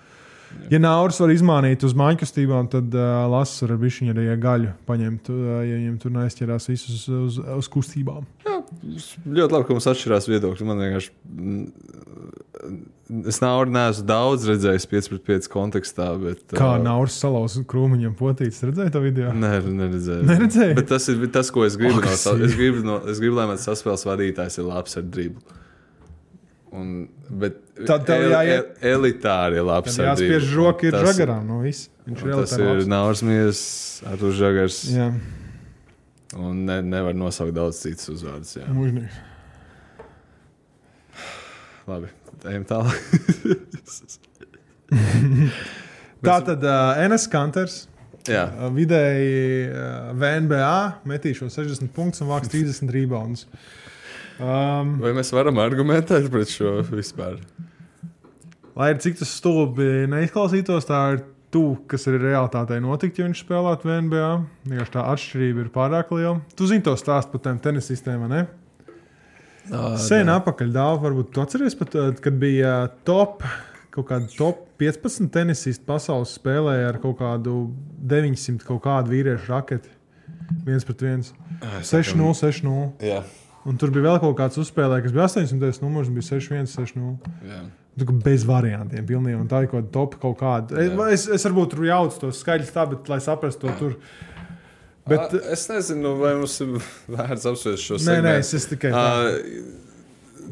Ja 0.72 0.80
Nauris 0.80 1.18
var 1.20 1.32
izmānīt 1.32 1.84
uz 1.87 1.94
māju 1.96 2.20
kustībām, 2.22 2.68
tad 2.72 2.92
uh, 2.96 3.24
Lasis 3.32 3.62
var 3.64 3.76
bišķiņu 3.80 4.14
arī 4.14 4.26
gaļu 4.42 4.74
paņemt, 4.88 5.30
uh, 5.32 5.48
ja 5.64 5.78
viņam 5.78 5.96
tur 6.02 6.14
neaizķerās 6.16 6.68
visus 6.70 7.09
uz, 7.09 7.09
uz, 7.09 7.40
uz 7.59 7.70
kustībām. 7.72 8.26
Ļoti 8.59 9.55
labi, 9.55 9.64
ka 9.64 9.74
mums 9.76 9.88
atšķirās 9.88 10.28
viedokļi. 10.28 10.68
Man 10.68 10.84
vienkārši. 10.84 11.12
mm, 11.32 11.66
Es 13.28 13.38
nav 13.40 13.62
neesmu 13.72 14.05
daudz 14.05 14.44
redzējis 14.44 14.84
5 14.90 15.07
pret 15.14 15.22
5 15.30 15.46
kontekstā, 15.49 16.09
bet. 16.20 16.42
Kā 16.53 16.74
ā, 16.74 16.80
Nauris 16.82 17.14
salauz 17.16 17.55
krūmiņam 17.70 18.12
potīts, 18.18 18.61
redzēji 18.68 18.92
to 18.92 19.01
video? 19.01 19.30
Nē, 19.32 19.55
neredzēju. 19.64 20.26
Neredzēji? 20.28 20.76
Bet 20.76 20.90
tas 20.90 21.09
ir 21.09 21.22
tas, 21.32 21.49
ko 21.55 21.64
es 21.64 21.78
gribu. 21.80 22.03
No, 22.05 22.11
es, 22.12 22.57
gribu 22.59 22.84
no, 22.84 22.99
es 23.09 23.22
gribu, 23.22 23.38
lai 23.38 23.46
mans 23.49 23.64
saspēles 23.64 24.05
vadītājs 24.11 24.61
ir 24.61 24.68
labs 24.68 24.99
ar 25.01 25.07
driblu. 25.09 25.40
Un, 26.73 27.09
bet 27.31 27.55
Tad 27.87 28.05
tev 28.07 28.23
el- 28.27 28.31
jāiet- 28.35 28.77
el- 28.83 28.99
elitāri 29.01 29.57
ir 29.57 29.64
labs 29.64 29.97
Tad 29.97 30.05
ar 30.07 30.16
driblu. 30.16 30.35
jāspiež 30.41 30.55
roka 30.57 30.87
ir 30.87 30.93
Tas- 30.93 31.07
žagarām 31.16 31.47
no 31.47 31.61
viss. 31.62 31.89
Viņš 32.09 32.19
ir 32.19 32.25
un 32.35 32.41
Tas 32.43 32.53
elitāri 32.53 32.81
ir 32.81 32.87
Mīsīs, 33.29 33.62
Artur 34.12 34.33
Žagars. 34.33 34.79
Jā, 34.93 35.12
Un 36.37 36.66
ne, 36.66 36.83
nevar 36.83 37.14
nosaukt 37.14 37.55
daudz 37.57 37.79
citus 37.81 38.09
uzvārdus. 38.12 38.57
jā. 38.61 38.66
mūžīgi. 38.69 39.09
Labi, 41.89 42.09
ejam 42.45 42.64
tālāk. 42.69 42.99
Tā 46.25 46.37
tad 46.45 46.64
uh, 46.64 46.99
NS 47.09 47.27
Kanters. 47.33 47.87
jā, 48.29 48.45
Uh, 48.59 48.69
Vidēji 48.75 49.71
uh, 49.73 50.12
VNBA 50.19 51.01
metīšo 51.09 51.49
60 51.49 51.89
punktus 51.97 52.21
un 52.21 52.29
vāks 52.29 52.51
30 52.53 52.91
rebounds. 52.93 53.47
Um, 54.39 54.95
vai 55.03 55.14
mēs 55.16 55.32
varam 55.34 55.59
argumentēt 55.59 56.28
pret 56.30 56.53
šo 56.53 56.78
vispār? 56.93 57.41
lai 58.78 58.93
arī 58.93 59.03
cik 59.03 59.18
tas 59.18 59.32
stulbi 59.41 60.07
neizklausītos, 60.11 60.86
tā 60.86 61.01
ir 61.16 61.24
tuvu, 61.55 61.78
kas 61.91 62.07
ir 62.11 62.20
realitātei 62.22 62.78
notikt, 62.84 63.18
ja 63.18 63.26
viņš 63.26 63.43
spēlētu 63.43 63.89
VNBA. 63.89 64.28
Vienkārši 64.68 64.95
tā 64.95 65.05
atšķirība 65.14 65.64
ir 65.64 65.72
pārāk 65.74 66.12
liela. 66.14 66.36
Tu 66.55 66.68
zini 66.70 66.84
to 66.86 66.95
stāstu 67.01 67.34
par 67.34 67.45
tiem 67.47 67.59
tenisistiem, 67.64 68.22
vai 68.24 68.30
ne? 68.34 68.45
Sen 70.01 70.30
apakaļ 70.32 70.70
dāvā, 70.72 71.01
varbūt 71.09 71.32
tu 71.34 71.43
atceries, 71.43 71.76
pat, 71.76 71.97
kad 72.24 72.39
bija 72.41 72.76
top. 73.09 73.43
Kaut 73.93 74.07
kāda 74.12 74.30
top 74.30 74.62
15 74.78 75.32
tenisisti 75.34 75.82
pasaules 75.89 76.36
spēlēja 76.39 76.93
ar 76.93 77.01
kaut 77.03 77.18
kādu 77.18 77.57
900 78.07 78.62
kaut 78.68 78.84
kādu 78.84 79.11
vīriešu 79.16 79.51
raketi. 79.51 79.91
viens 80.64 80.86
pret 80.86 81.03
viens. 81.03 81.32
6-0, 81.82 82.30
6-0. 82.39 82.93
Un 83.69 83.77
tur 83.81 83.91
bija 83.93 84.07
vēl 84.07 84.21
kaut 84.23 84.37
kāds 84.39 84.57
uzspēlējums, 84.62 85.05
kas 85.11 85.14
bija 85.16 85.27
800 85.29 85.83
numurs, 85.85 86.09
bija 86.14 86.25
6-1, 86.31 86.71
6-0. 86.73 87.35
jā. 87.51 87.61
Tu 87.99 88.07
kā 88.07 88.14
Bez 88.23 88.45
variantiem, 88.47 89.03
pilnīgi. 89.09 89.35
Un 89.43 89.49
tā 89.51 89.64
ir 89.64 89.71
kaut 89.73 89.81
kāda 89.83 89.93
top 89.97 90.12
kaut 90.23 90.37
kāda. 90.39 90.77
Es, 90.79 90.93
Jā. 90.95 91.07
es, 91.16 91.25
es 91.35 91.47
varbūt 91.49 91.73
tur 91.73 91.83
jaucu 91.89 92.21
tos 92.23 92.39
skaļus 92.45 92.71
tā, 92.71 92.85
bet 92.93 93.09
lai 93.11 93.19
saprastu 93.25 93.66
to 93.66 93.73
tur. 93.81 93.97
Bet, 95.09 95.33
Bet, 95.33 95.35
es 95.57 95.64
nezinu, 95.66 96.12
vai 96.21 96.35
mums 96.39 96.55
ir 96.62 96.77
vērts 97.11 97.49
apspriest 97.51 97.83
šo 97.89 97.97
nē, 97.99 98.05
segmentu. 98.05 98.29
nē, 98.29 98.35
es, 98.45 98.53
es 98.55 98.69
tikai. 98.71 98.93
Ā, 98.95 99.05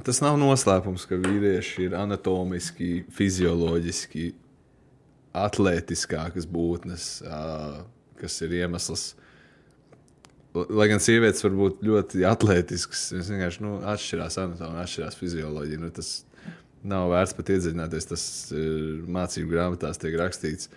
Tas 0.07 0.19
nav 0.21 0.35
noslēpums, 0.39 1.07
ka 1.09 1.17
vīrieši 1.23 1.87
ir 1.87 1.95
anatomiski, 1.97 3.05
fizioloģiski 3.17 4.27
atletiskākas 5.37 6.47
būtnes, 6.51 7.07
ā, 7.27 7.41
kas 8.21 8.37
ir 8.45 8.55
iemesls. 8.61 9.15
Lai 10.73 10.89
gan 10.89 11.03
sievietes 11.03 11.45
var 11.45 11.55
būt 11.59 11.83
ļoti 11.85 12.25
atletiskas, 12.29 13.11
viņas 13.13 13.31
vienkārši 13.33 13.65
nu, 13.65 13.77
atšķirās 13.93 14.39
anatomija, 14.41 14.85
atšķirās 14.87 15.19
fizioloģija. 15.21 15.83
Nu, 15.83 15.91
tas 15.95 16.13
nav 16.87 17.11
vērts 17.13 17.35
pat 17.37 17.55
iedziļināties. 17.55 18.11
Tas 18.11 18.27
ir 18.57 19.07
mācību 19.17 19.53
grāmatās 19.53 20.01
tiek 20.03 20.17
rakstīts. 20.21 20.71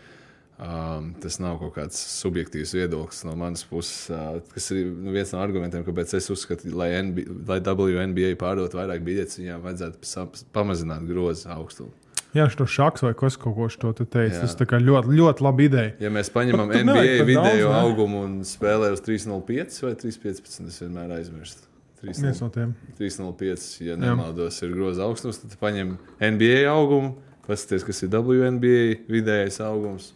Um, 0.60 1.14
tas 1.24 1.38
nav 1.40 1.56
kaut 1.62 1.72
kāds 1.78 1.96
subjektīvs 2.20 2.74
viedoklis 2.76 3.22
no 3.24 3.32
manas 3.40 3.62
puses, 3.64 4.10
uh, 4.12 4.42
kas 4.52 4.66
ir 4.76 4.90
nu, 4.92 5.14
viens 5.16 5.32
no 5.32 5.40
argumentiem, 5.40 5.86
kāpēc 5.88 6.12
es 6.18 6.28
uzskatu, 6.34 6.74
lai, 6.76 6.90
NB, 6.98 7.24
lai 7.48 7.62
WNBA 7.64 8.34
pārdotu 8.42 8.82
vairāk 8.82 9.06
biļetes, 9.06 9.40
viņām 9.40 9.64
vajadzētu 9.64 10.10
sam- 10.10 10.34
pamazināt 10.52 11.08
grozu 11.08 11.48
augstumu. 11.56 11.96
Jā, 12.38 12.46
šo 12.54 12.68
šāds 12.70 13.02
vai 13.02 13.16
kas 13.18 13.40
kaut 13.42 13.56
ko 13.58 13.94
te 13.98 14.06
teica. 14.06 14.36
Jā. 14.36 14.44
Tas 14.44 14.54
tā 14.58 14.68
kā 14.70 14.78
ļoti, 14.82 15.16
ļoti 15.18 15.46
labi 15.46 15.66
ideja. 15.66 15.94
Ja 16.04 16.12
mēs 16.14 16.30
paņemam 16.34 16.70
nevajag 16.70 17.24
NBA 17.24 17.26
video 17.26 17.46
daudz, 17.48 17.80
augumu 17.80 18.22
un 18.28 18.36
spēlējam 18.46 18.98
uz 18.98 19.02
3,05 19.08 19.80
vai 19.88 19.96
3,15, 20.04 20.68
es 20.70 20.78
vienmēr 20.84 21.16
aizmirstu. 21.18 21.66
Viens 22.04 22.44
no 22.44 22.52
tiem. 22.54 22.76
3,05, 23.00 23.66
ja 23.84 23.98
nemaldos, 24.00 24.62
ir 24.64 24.76
groza 24.76 25.08
augstums. 25.08 25.42
Tad 25.42 25.58
paņem 25.60 25.98
NBA 26.22 26.62
augumu, 26.72 27.16
paskatieties, 27.48 27.88
kas 27.90 28.06
ir 28.06 28.14
WNBA 28.14 28.86
vidējais 29.10 29.60
augums. 29.66 30.14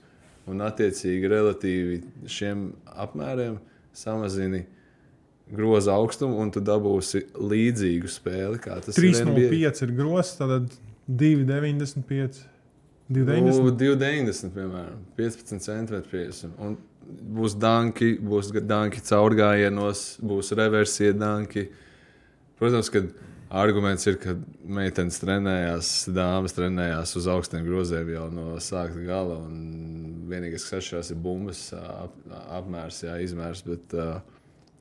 Un, 0.47 0.61
attiecīgi, 0.63 1.27
relatīvi 1.31 1.99
šiem 2.29 2.69
apmēriem 2.99 3.57
samazini 3.95 4.65
groza 5.53 5.95
augstumu, 5.97 6.37
un 6.43 6.51
tu 6.53 6.61
dabūsi 6.63 7.25
līdzīgu 7.35 8.09
spēli. 8.11 8.61
kā 8.63 8.79
tas 8.83 8.99
ir 8.99 9.11
NBA. 9.27 9.49
3,05 9.49 9.85
ir 9.87 9.95
grozs, 9.97 10.35
tad 10.39 10.71
2,95. 11.19 12.41
Nu, 13.13 13.25
2,90. 13.25 13.77
2,90 13.77 14.53
piemēram, 14.55 15.01
15 15.17 15.65
centimetri. 15.65 16.23
Un 16.63 16.77
būs 17.35 17.57
danki, 17.59 18.15
būs 18.23 18.53
danki 18.63 19.03
caurgājienos, 19.03 20.05
būs 20.23 20.53
reversija 20.57 21.13
danki. 21.17 21.67
Protams, 22.59 22.89
ka 22.93 23.03
arguments 23.53 24.07
ir, 24.09 24.17
ka 24.21 24.35
meitenes 24.63 25.19
trenējās, 25.21 25.91
dāmas 26.15 26.55
trenējās 26.57 27.15
uz 27.19 27.27
augstiem 27.29 27.65
groziem 27.67 28.13
jau 28.15 28.29
no 28.33 28.55
sākuma 28.63 29.05
gala. 29.09 29.41
un 29.45 30.23
Vienīgais, 30.29 30.63
kas 30.65 30.79
atšķirās, 30.79 31.11
ir 31.11 31.19
bumbas 31.21 31.65
ap, 31.75 32.15
apmērs, 32.57 33.03
jā, 33.03 33.19
izmērs. 33.21 33.61
Bet, 33.67 33.93
uh, 33.93 34.23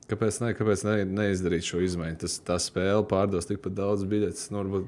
kāpēc 0.09 0.39
ne, 0.41 0.53
kāpēc 0.57 0.85
ne, 0.87 0.97
neizdarīt 1.19 1.67
šo 1.67 1.83
izmaiņu? 1.83 2.21
Tas, 2.23 2.39
tā 2.47 2.57
spēle 2.63 3.03
pārdos 3.09 3.49
tikpat 3.49 3.75
daudz 3.77 4.07
biļetes. 4.09 4.47
Nu, 4.53 4.63
varbūt, 4.63 4.87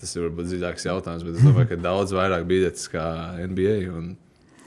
tas 0.00 0.14
ir 0.14 0.28
varbūt 0.28 0.48
dziļāks 0.52 0.88
jautājums, 0.88 1.26
bet 1.26 1.36
es 1.38 1.44
domāju, 1.46 1.72
ka 1.72 1.82
daudz 1.88 2.14
vairāk 2.16 2.46
biļetes 2.48 2.90
kā 2.92 3.04
NBA. 3.50 3.76
un 3.92 4.16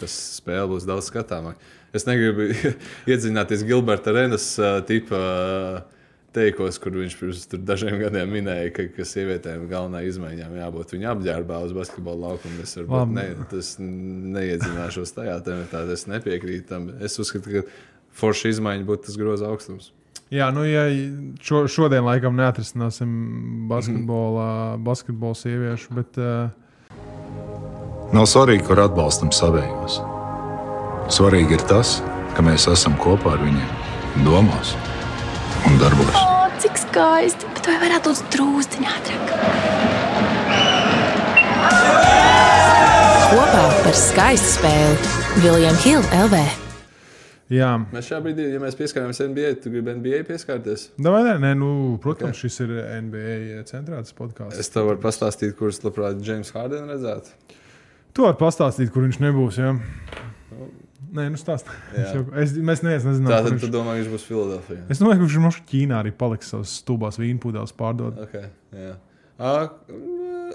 Tas 0.02 0.14
spēle 0.40 0.66
būs 0.72 0.88
daudz 0.90 1.12
skatāmāk. 1.12 1.60
Es 1.94 2.08
negribu 2.08 2.48
iedziļināties 3.12 3.66
Gilberta 3.68 4.14
Renas 4.16 4.48
uh, 4.62 4.80
tipa 4.88 5.20
uh, 5.20 6.00
teikos, 6.34 6.80
kur 6.82 6.96
viņš 6.96 7.18
pirms 7.20 7.46
dažiem 7.68 8.00
gadiem 8.00 8.32
minēja, 8.32 8.72
ka, 8.76 8.88
ka 8.96 9.06
sievietēm 9.08 9.68
galvenā 9.70 10.02
izmaiņām 10.08 10.56
jābūt 10.58 10.96
viņa 10.96 11.12
apģērbā 11.14 11.60
uz 11.68 11.76
basketbola 11.76 12.32
laukuma. 12.32 12.64
Es 12.64 12.78
varbūt 12.80 13.16
ne, 13.18 13.28
tas 13.52 13.74
neiedzināšos 13.82 15.14
tajā 15.18 15.38
tematā, 15.46 15.84
es 15.94 16.08
nepiekrītu 16.10 16.70
tam. 16.72 16.88
Es 17.04 17.20
uzskatu, 17.22 17.60
ka 17.60 18.22
forša 18.24 18.56
izmaiņa 18.56 18.88
būtu 18.88 19.10
tas 19.10 19.20
groza 19.20 19.52
augstums. 19.52 19.92
Jā, 20.32 20.48
nu, 20.56 20.64
ja 20.64 20.86
šo, 21.44 21.66
šodien 21.68 22.06
laikam 22.08 22.38
neatrisināsim 22.40 23.12
basketbola, 23.68 24.78
basketbola 24.80 25.36
sieviešu, 25.36 25.92
bet 25.98 26.20
uh, 26.22 26.54
Nav 28.12 28.26
svarīgi, 28.28 28.66
kur 28.68 28.80
atbalstam 28.84 29.30
savējos. 29.32 30.02
Svarīgi 31.16 31.56
ir 31.56 31.62
tas, 31.68 32.00
ka 32.36 32.44
mēs 32.44 32.66
esam 32.68 32.98
kopā 33.00 33.38
ar 33.38 33.44
viņiem, 33.44 33.70
domās 34.26 34.74
un 35.70 35.80
darbos. 35.80 36.18
O, 36.20 36.50
cik 36.60 36.80
skaisti! 36.82 37.48
Bet 37.56 37.70
vai 37.72 37.78
varētu 37.86 38.12
būt 38.12 38.36
drūzdiņā 38.36 38.98
ātrāk? 38.98 39.32
Kopā 43.32 43.64
par 43.86 43.96
skaistu 43.96 44.58
spēli 44.58 45.16
Viljams 45.46 45.88
Hilde 45.88 46.26
LV. 46.26 46.71
Jā. 47.52 47.72
Mēs 47.92 48.10
šā 48.10 48.20
brīdī, 48.24 48.48
ja 48.54 48.62
mēs 48.64 48.78
pieskaramies 48.80 49.22
NBA, 49.24 49.54
tu 49.64 49.72
gribi 49.74 49.96
NBA 49.98 50.24
pieskarties. 50.28 50.90
Davai, 51.02 51.24
nē, 51.28 51.38
nē, 51.44 51.54
nu, 51.60 51.72
protams, 52.04 52.38
okay. 52.38 52.48
šis 52.48 52.64
ir 52.66 52.76
NBA 53.08 53.64
centrāls 53.70 54.16
podkāsts. 54.18 54.60
Es 54.62 54.72
tev 54.74 54.90
varu 54.90 55.02
pastāstīt, 55.04 55.56
kurus 55.60 55.82
labprāt 55.86 56.24
James 56.26 56.52
Harden 56.56 56.90
redzētu. 56.92 57.58
Tu 58.16 58.26
vari 58.26 58.40
pastāstīt, 58.40 58.92
kur 58.92 59.06
viņš 59.06 59.22
nebūs. 59.24 59.60
Jā. 59.62 59.76
Nē, 61.12 61.28
nu 61.34 61.40
stāst. 61.40 61.68
Jā. 61.96 62.24
Es, 62.40 62.54
mēs 62.56 62.84
nezinām, 62.86 63.28
Tātad 63.28 63.50
kur 63.50 63.58
tu 63.58 63.68
viņš... 63.68 63.74
domā, 63.74 63.96
viņš 64.00 64.10
būs 64.14 64.26
Filadelfijā. 64.30 64.84
Es 64.94 65.02
domāju, 65.02 65.20
ka 65.20 65.26
viņš 65.26 65.38
mums 65.44 65.58
Ķīnā 65.68 65.98
arī 66.00 66.14
paliks 66.16 66.52
savas 66.54 66.76
stūbās 66.80 67.20
vīnpūdēs 67.20 67.76
pārdot. 67.80 68.20
Okay, 68.28 68.48
jā. 68.76 68.94
uh, 69.44 70.54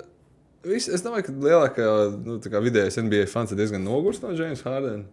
vis, 0.65 0.89
es 0.89 1.05
domāju, 1.05 1.27
ka 1.29 1.37
lielākā 1.45 1.91
nu, 2.25 2.39
tā 2.41 2.63
vidējais 2.65 2.97
NBA 3.03 3.29
fans 3.33 3.53
ir 3.53 3.61
diezgan 3.61 3.85
nogurs 3.85 4.23
no 4.25 4.33
James 4.37 4.65
Harden. 4.65 5.05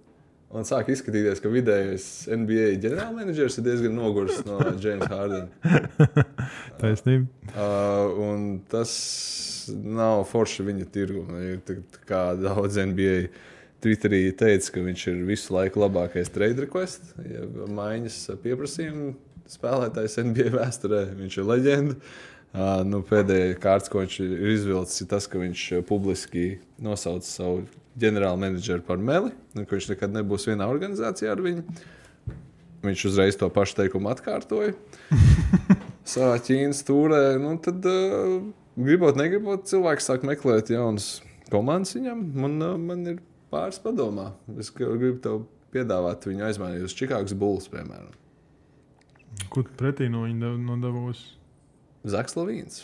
Un 0.53 0.67
sāk 0.69 0.91
izskatīties, 0.93 1.39
ka 1.41 1.49
vidējais 1.49 2.03
NBA 2.29 2.75
ģenerālmenedžers 2.83 3.57
ir 3.57 3.65
diezgan 3.65 3.95
nogurs 3.97 4.43
no 4.45 4.59
James 4.83 5.09
Harden. 5.09 5.47
Taisnība. 6.81 7.25
Uh, 7.55 8.11
un 8.21 8.45
tas 8.69 8.93
nav 9.73 10.27
forši 10.29 10.67
viņa 10.67 10.89
tirgu. 10.93 11.25
Kā 12.05 12.21
daudz 12.37 12.77
NBA 12.77 13.17
Twitterī 13.83 14.27
teica, 14.37 14.75
ka 14.75 14.85
viņš 14.85 15.07
ir 15.09 15.23
visu 15.27 15.57
laiku 15.57 15.81
labākais 15.81 16.29
trade 16.31 16.67
request, 16.67 17.15
ja 17.25 17.47
maiņas 17.73 18.19
pieprasījuma 18.45 19.15
spēlētājs 19.49 20.21
NBA 20.21 20.53
vēsturē. 20.53 21.07
Viņš 21.17 21.39
ir 21.41 21.49
leģenda. 21.49 21.97
Uh, 22.53 22.83
nu, 22.85 22.99
pēdējais 23.01 23.57
kārts, 23.57 23.89
ko 23.89 24.03
viņš 24.03 24.19
ir 24.21 24.33
izvilcis, 24.53 25.01
ir 25.01 25.09
tas, 25.09 25.25
ka 25.25 25.41
viņš 25.41 25.61
uh, 25.79 25.87
publiski 25.89 26.59
nosauca 26.85 27.25
savu 27.25 27.63
ģenerāla 27.99 28.39
menedžera 28.39 28.83
par 28.85 29.01
meli, 29.01 29.31
un 29.55 29.67
ka 29.67 29.77
viņš 29.77 29.89
nekad 29.93 30.15
nebūs 30.15 30.47
vienā 30.49 30.67
organizācijā 30.69 31.33
ar 31.33 31.43
viņu. 31.43 31.65
Viņš 32.83 33.03
uzreiz 33.07 33.37
to 33.39 33.47
pašu 33.53 33.77
teikumu 33.79 34.11
atkārtoja. 34.11 34.73
Savā 36.13 36.35
Ķīnas 36.43 36.81
stūrē, 36.83 37.21
nu, 37.39 37.53
tad 37.63 37.85
uh, 37.87 38.41
gribot, 38.75 39.15
negribot, 39.19 39.69
cilvēks 39.69 40.09
sāk 40.09 40.25
meklēt 40.27 40.73
jaunas 40.73 41.21
komandas 41.53 41.95
viņam. 41.95 42.25
Man, 42.43 42.57
uh, 42.59 42.75
man 42.81 43.05
ir 43.13 43.21
pāris 43.53 43.79
padomā. 43.79 44.33
Es 44.59 44.73
gr- 44.73 44.97
gribu 44.99 45.21
tev 45.23 45.45
piedāvāt 45.73 46.27
viņu 46.27 46.49
aizmainīt 46.49 46.83
uz 46.89 46.97
Čikāgas 46.97 47.37
Bulls, 47.37 47.69
piemēram. 47.71 48.11
Tu 49.53 49.63
pretī 49.79 50.09
no 50.11 50.25
viņa 50.27 50.77
devos? 50.83 51.23
Zaks 52.03 52.35
Lavīns. 52.35 52.83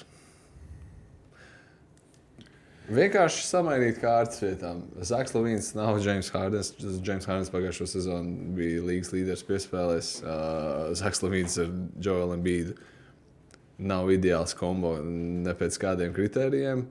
Vienkārši 2.89 3.43
samainīt 3.45 3.99
kārtas 4.01 4.39
vietām. 4.41 4.79
Zaks 5.05 5.35
Lavīns 5.35 5.67
nav 5.77 5.99
James 6.01 6.31
Hardens. 6.33 6.71
James 7.05 7.27
Hardens 7.29 7.51
pagājušo 7.53 7.85
sezonu 7.91 8.55
bija 8.57 8.81
līgas 8.87 9.11
līderis 9.13 9.45
piespēlēs. 9.45 10.09
Uh, 10.23 10.87
Zaks 10.97 11.21
Lavīns 11.21 11.59
ar 11.61 11.69
Joelu 12.01 12.33
Embiidu 12.39 12.73
nav 13.79 14.09
ideāls 14.11 14.55
kombo 14.57 14.95
ne 15.05 15.53
pēc 15.59 15.77
kādiem 15.81 16.15
kritērijiem. 16.17 16.81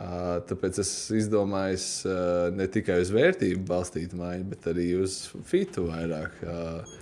Uh, 0.00 0.40
tāpēc 0.50 0.82
es 0.82 0.90
izdomāju 1.14 1.78
uh, 1.78 2.50
ne 2.56 2.66
tikai 2.72 2.98
uz 3.04 3.14
vērtību 3.14 3.62
balstītu 3.68 4.18
maiņu, 4.18 4.50
bet 4.50 4.66
arī 4.72 4.88
uz 4.98 5.20
fitu 5.46 5.86
vairāk. 5.92 6.42
Uh, 6.42 6.98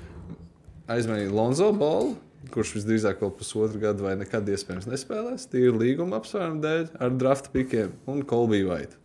aizmainīt 0.93 1.33
Lonzo 1.33 1.71
Bolu, 1.73 2.17
kurš 2.55 2.75
visdrīzāk 2.79 3.23
vēl 3.23 3.33
pusotru 3.35 3.81
gadu 3.83 4.07
vai 4.07 4.17
nekad 4.21 4.49
iespējams 4.49 4.89
nespēlēs. 4.89 5.49
Tīri 5.53 5.75
līguma 5.75 6.21
apsvērumu 6.21 6.63
dēļ 6.65 6.85
ar 7.05 7.17
draft 7.21 7.51
pikiem 7.55 7.95
un 8.11 8.23
Kolbiju 8.27 8.73
Vaitu. 8.73 8.99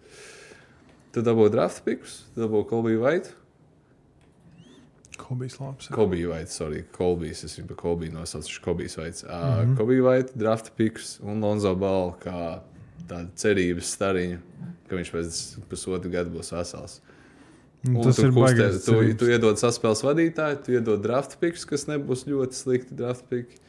Tad 1.14 1.28
dabūja 1.28 1.54
draft 1.54 1.84
pikus, 1.86 2.24
dabūja 2.38 2.70
Kolbiju 2.70 3.04
Vaitu. 3.04 3.40
Kobijs 5.18 5.60
labs. 5.60 5.88
Kolbiju 5.94 6.32
Vaitu, 6.34 6.52
sorry, 6.52 6.84
Kolbijas. 6.96 7.44
Es 7.46 7.58
viņu 7.58 7.70
par 7.70 7.78
Kolbiju 7.84 8.14
nosaucu, 8.16 8.62
Kolbijas 8.64 8.98
Vaits. 8.98 9.24
Mm 9.24 9.30
-hmm. 9.30 9.78
Kolbiju 9.78 10.04
Vaitu, 10.04 10.32
draft 10.36 10.72
pikus 10.78 11.20
un 11.24 11.42
Lonzo 11.42 11.76
Balu 11.76 12.14
kā 12.24 12.60
tāda 13.08 13.28
cerības 13.36 13.94
stariņa, 13.94 14.38
ka 14.88 14.96
viņš 14.96 15.12
pēc 15.12 15.42
pusotru 15.70 16.12
gadu 16.12 16.30
būs 16.30 16.52
vesels. 16.58 17.02
Un 17.02 17.23
Tas 17.84 18.20
ir 18.24 18.32
baigais. 18.32 18.86
tu, 18.86 18.96
tu 19.20 19.28
iedod 19.28 19.60
saspēles 19.60 20.04
vadītāju, 20.06 20.60
tu 20.64 20.76
iedod 20.78 21.02
draft 21.04 21.36
pikus, 21.42 21.66
kas 21.68 21.84
nebūs 21.90 22.24
ļoti 22.30 22.56
slikti 22.56 22.96
draft 22.96 23.28
piki. 23.28 23.60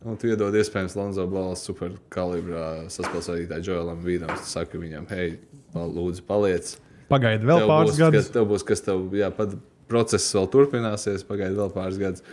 Un 0.00 0.16
tu 0.18 0.30
iedod 0.32 0.54
iespējams 0.56 0.96
Lonzo 0.96 1.26
Balas 1.30 1.62
superkalibrā 1.68 2.88
saspēles 2.90 3.28
vadītāju 3.30 3.68
Joelam 3.68 4.00
Vīdam. 4.02 4.32
Tu 4.40 4.48
saki 4.50 4.80
viņam, 4.80 5.06
hei, 5.12 5.34
lūdzu, 5.76 6.24
paliec. 6.26 6.72
Pagaidi 7.12 7.46
vēl 7.46 7.62
Tev 7.62 7.70
pāris 7.70 7.92
būs, 7.92 8.00
gadus. 8.00 8.24
Kas, 8.24 8.32
tev 8.34 8.48
būs, 8.50 8.64
kas 8.66 8.82
tev, 8.86 9.04
jā, 9.18 9.28
pat 9.34 9.54
process 9.90 10.30
vēl 10.34 10.50
turpināsies, 10.50 11.26
pagaidi 11.28 11.58
vēl 11.58 11.70
pāris 11.74 12.00
gadus. 12.00 12.24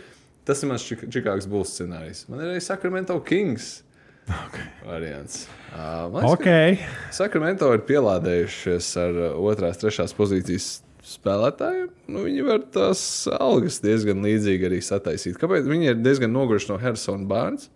Tas 0.48 0.64
ir 0.64 0.72
mans 0.72 0.86
Čik- 0.88 1.06
Čikāgas 1.12 1.46
būs 1.50 1.76
scenārijs. 1.76 2.24
Man 2.32 2.40
ir 2.40 2.54
arī 2.54 2.64
Sacramento 2.64 3.18
Kings 3.20 3.82
okay. 4.26 4.66
variants. 4.86 5.44
Uh, 5.68 6.08
man 6.08 6.24
liekas, 6.24 6.32
Ok, 6.32 6.48
ka 6.48 7.14
Sacramento 7.20 7.70
ir 7.76 7.84
pielādējušies 7.90 8.92
ar 9.04 9.18
uh, 9.26 9.32
otrās, 9.50 9.78
trešās 9.82 10.16
pozīcijas 10.16 10.70
spēlētājiem. 11.08 11.88
Nu, 12.12 12.24
viņi 12.26 12.44
var 12.46 12.66
tās 12.74 13.00
algas 13.38 13.80
diezgan 13.84 14.20
līdzīgi 14.24 14.68
arī 14.68 14.82
sataisīt. 14.84 15.38
Kāpēc 15.40 15.68
viņi 15.68 15.92
ir 15.92 16.02
diezgan 16.02 16.32
noguruši 16.34 16.72
no 16.72 16.78
Harrisona 16.82 17.28
Barnes? 17.28 17.70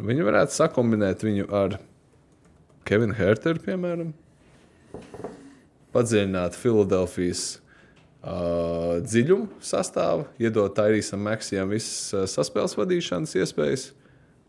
Viņi 0.00 0.26
varētu 0.26 0.56
sakumbinēt 0.56 1.24
viņu 1.26 1.48
ar 1.54 1.78
Kevinu 2.88 3.14
Herteru, 3.14 3.60
piemēram, 3.62 4.14
padziļināt 5.94 6.56
Filadelfijas 6.58 7.44
uh, 8.24 8.98
dziļumu 9.04 9.60
sastāvu, 9.64 10.26
iedot 10.40 10.74
Tairisam 10.78 11.22
Maksijam 11.26 11.70
visas 11.74 12.14
uh, 12.14 12.24
saspēles 12.30 12.76
vadīšanas 12.78 13.36
iespējas 13.42 13.90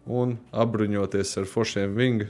un 0.10 0.38
apbruņoties 0.64 1.36
ar 1.42 1.50
foršiem 1.50 1.98
vingu 1.98 2.30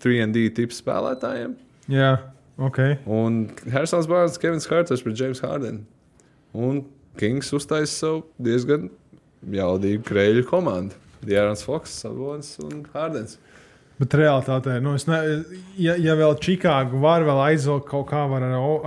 3D 0.00 0.46
tipu 0.56 0.76
spēlētājiem. 0.76 1.56
jā, 1.90 2.12
ok. 2.60 2.80
Un 3.10 3.42
Harsons 3.72 4.08
Bārns, 4.10 4.38
Kevins 4.40 4.68
Harters 4.70 5.04
pret 5.04 5.18
James 5.18 5.42
Harden. 5.44 5.84
Un 6.56 6.84
Kings 7.20 7.52
uztaisīja 7.56 7.92
savu 7.92 8.24
diezgan 8.42 8.88
jaudīgu 9.50 10.04
krēļu 10.08 10.46
komandu. 10.48 10.98
Dārns 11.26 11.64
Foks, 11.66 11.98
Sabonis 12.00 12.54
un 12.64 12.84
Hardens. 12.94 13.38
Bet 14.00 14.14
realitātē, 14.16 14.78
nu, 14.80 14.94
ne, 15.10 15.16
ja, 15.76 15.92
ja 16.00 16.14
vēl 16.16 16.38
Čikāgu 16.40 17.02
var 17.02 17.20
vēl 17.26 17.40
aizvilkt 17.50 17.90
kaut 17.90 18.06
kā 18.08 18.22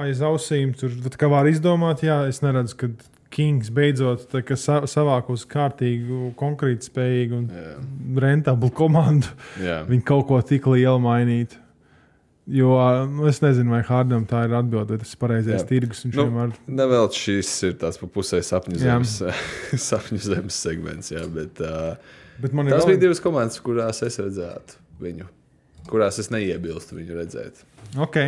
aiz 0.02 0.24
ausīm, 0.26 0.72
tur 0.74 0.96
tad 1.06 1.20
kā 1.22 1.30
var 1.30 1.46
izdomāt, 1.46 2.02
jā, 2.02 2.24
es 2.32 2.42
neredzu, 2.42 2.80
ka 2.80 2.90
Kings 3.34 3.70
beidzot 3.74 4.28
tā, 4.30 4.44
ka 4.46 4.58
sa, 4.60 4.84
savākus 4.90 5.46
kārtīgu, 5.50 6.32
konkrēti 6.38 6.90
spējīgu 6.90 7.38
un 7.40 7.48
Jā. 7.50 7.76
rentablu 8.26 8.70
komandu. 8.74 9.30
Jā. 9.62 9.80
Viņi 9.90 10.06
kaut 10.06 10.28
ko 10.30 10.42
tik 10.46 10.68
lielu 10.70 11.02
mainītu. 11.02 11.58
Jo 12.46 12.74
nu, 13.08 13.24
es 13.30 13.38
nezinu, 13.40 13.72
vai 13.72 13.80
Hārdam 13.88 14.26
tā 14.28 14.42
ir 14.50 14.52
atbilde, 14.58 14.90
vai 14.92 15.00
tas 15.00 15.14
ir 15.16 15.20
pareizais 15.22 15.62
Jā. 15.62 15.68
tirgus. 15.70 16.02
Nu, 16.10 16.12
vienmēr 16.26 16.52
Nevēl 16.68 17.08
šis 17.16 17.52
ir 17.70 17.78
tāds 17.80 17.96
pa 18.02 18.10
pusē 18.12 18.42
sapņu 18.44 18.82
zemes, 18.82 19.14
sapņu 19.90 20.20
zemes 20.26 20.58
segments. 20.66 21.14
Jā, 21.14 21.24
bet, 21.32 21.62
uh, 21.64 21.96
Bet 22.44 22.52
man 22.58 22.68
ir 22.68 22.76
tās 22.76 22.84
vēl- 22.84 22.92
bija 22.98 23.04
divas 23.06 23.22
komandas, 23.24 23.62
kurās 23.64 24.02
es 24.04 24.20
redzētu 24.20 24.76
viņu. 25.00 25.30
Kurās 25.88 26.20
es 26.20 26.28
neiebilstu 26.36 26.98
viņu 27.00 27.16
redzēt. 27.22 27.64
Ok. 28.00 28.20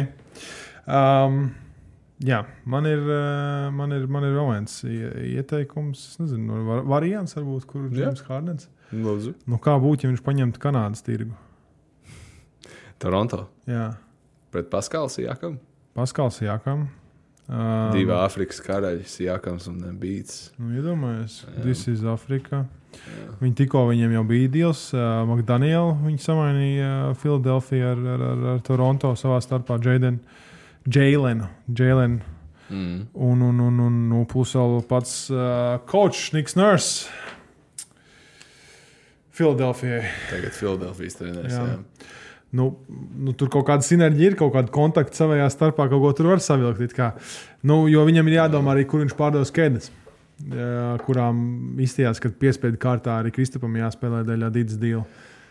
Um, 0.87 1.41
jā, 2.23 2.39
man 2.65 2.85
ir, 2.87 3.03
man 3.75 3.91
ir, 3.95 4.07
man 4.11 4.23
ir 4.27 4.35
vēl 4.37 4.49
viens 4.53 4.77
ie- 4.87 5.11
ieteikums. 5.41 6.05
Es 6.13 6.17
nezinu, 6.23 6.61
var, 6.67 6.83
variants 6.87 7.35
varbūt, 7.35 7.67
kur 7.67 7.89
ir. 7.89 7.99
James 8.05 8.23
Hārdens. 8.29 8.67
Nu, 8.95 9.57
kā 9.59 9.75
būtu, 9.81 10.05
ja 10.07 10.13
viņš 10.13 10.23
paņemtu 10.23 10.61
Kanādas 10.63 11.03
tirgu? 11.03 11.35
Toronto 13.01 13.49
Jā, 13.67 13.89
pret 14.55 14.71
Paskālu 14.71 15.11
Sijakam. 15.11 15.59
Paskals 15.95 16.41
Jākam. 16.43 16.87
Um, 17.45 17.91
Divi 17.93 18.09
Āfrikas 18.15 18.57
karaļi, 18.65 19.05
Sijakams 19.07 19.67
un 19.69 19.83
Bīts. 20.01 20.49
Nu, 20.57 20.71
iedomājieties, 20.79 21.43
tas 21.61 21.83
ir 21.91 22.07
Afrika. 22.09 22.63
Viņi 23.41 23.53
tikko 23.59 23.83
viņiem 23.89 24.15
jau 24.15 24.23
bija 24.27 24.51
deals. 24.51 24.87
Uh, 24.95 25.21
Makdaniela 25.29 25.93
viņi 26.01 26.23
samainīja 26.23 26.89
uh, 27.11 27.17
Filadelfiju 27.21 27.91
ar, 27.91 28.01
ar, 28.15 28.25
ar, 28.29 28.45
ar 28.53 28.63
Toronto 28.65 29.11
savā 29.19 29.41
starpā. 29.43 29.77
Jēlenu. 31.75 32.23
Mm. 32.65 33.05
Un, 33.13 33.45
un, 33.45 33.61
un, 33.61 33.79
un 33.85 33.97
nu, 34.09 34.23
plus 34.29 34.55
vēl 34.57 34.79
pats 34.89 35.27
uh, 35.29 35.77
kočs 35.85 36.31
Niks 36.33 36.57
Nurs. 36.57 36.91
Filadelfijai. 39.35 40.01
Tagad 40.31 40.55
Filadelfijas 40.55 41.19
treneris. 41.19 41.59
Nu, 42.55 42.69
nu, 42.87 43.33
tur 43.37 43.49
kaut 43.51 43.65
kāda 43.67 43.85
sinerģija 43.85 44.31
ir, 44.31 44.37
kaut 44.39 44.53
kāda 44.55 44.71
kontakta 44.73 45.17
savā 45.17 45.49
starpā, 45.51 45.89
kaut 45.91 46.03
ko 46.03 46.11
tur 46.15 46.31
var 46.31 46.43
savilkt. 46.43 46.95
Nu, 47.65 47.85
jo 47.91 48.05
viņam 48.07 48.31
ir 48.31 48.37
jādomā 48.39 48.75
arī, 48.75 48.85
kur 48.89 49.03
viņš 49.03 49.15
pārdos 49.19 49.51
kēdes. 49.55 49.91
Kurām 51.05 51.37
izstījās, 51.83 52.19
ka 52.19 52.31
piespiedu 52.31 52.79
kārtā 52.81 53.21
arī 53.21 53.31
Kristupam 53.35 53.75
jāspēlē 53.79 54.23
daļā 54.27 54.51
Dīdas 54.55 54.79
dīla. 54.81 55.05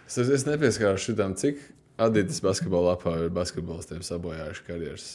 Es, 0.04 0.18
es 0.20 0.44
nepieskāršu 0.48 1.12
šitam, 1.12 1.32
cik 1.40 1.60
Adidas 2.04 2.40
basketbola 2.44 2.92
lapā 2.92 3.14
ir 3.22 3.30
basketbolistiem 3.32 4.02
sabojājuši 4.04 4.64
karjeras. 4.66 5.06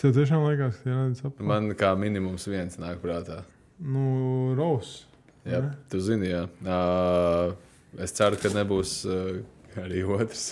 Tev 0.00 0.14
tiešām 0.16 0.44
liekas, 0.46 0.78
ka 0.84 0.90
ir 0.90 0.98
apziņā. 1.02 1.32
Man 1.50 1.72
kā 1.76 1.94
minimums 1.98 2.46
viens 2.48 2.78
nāk 2.80 3.00
prātā. 3.02 3.42
Nu, 3.80 4.52
Rose. 4.58 5.06
Jā, 5.48 5.62
Ne? 5.64 5.72
tu 5.88 6.00
zini, 6.04 6.28
jā. 6.28 6.44
Uh, 6.60 7.54
es 8.04 8.12
ceru, 8.12 8.36
ka 8.40 8.52
nebūs 8.52 8.92
uh, 9.08 9.40
arī 9.86 10.02
otrs. 10.06 10.44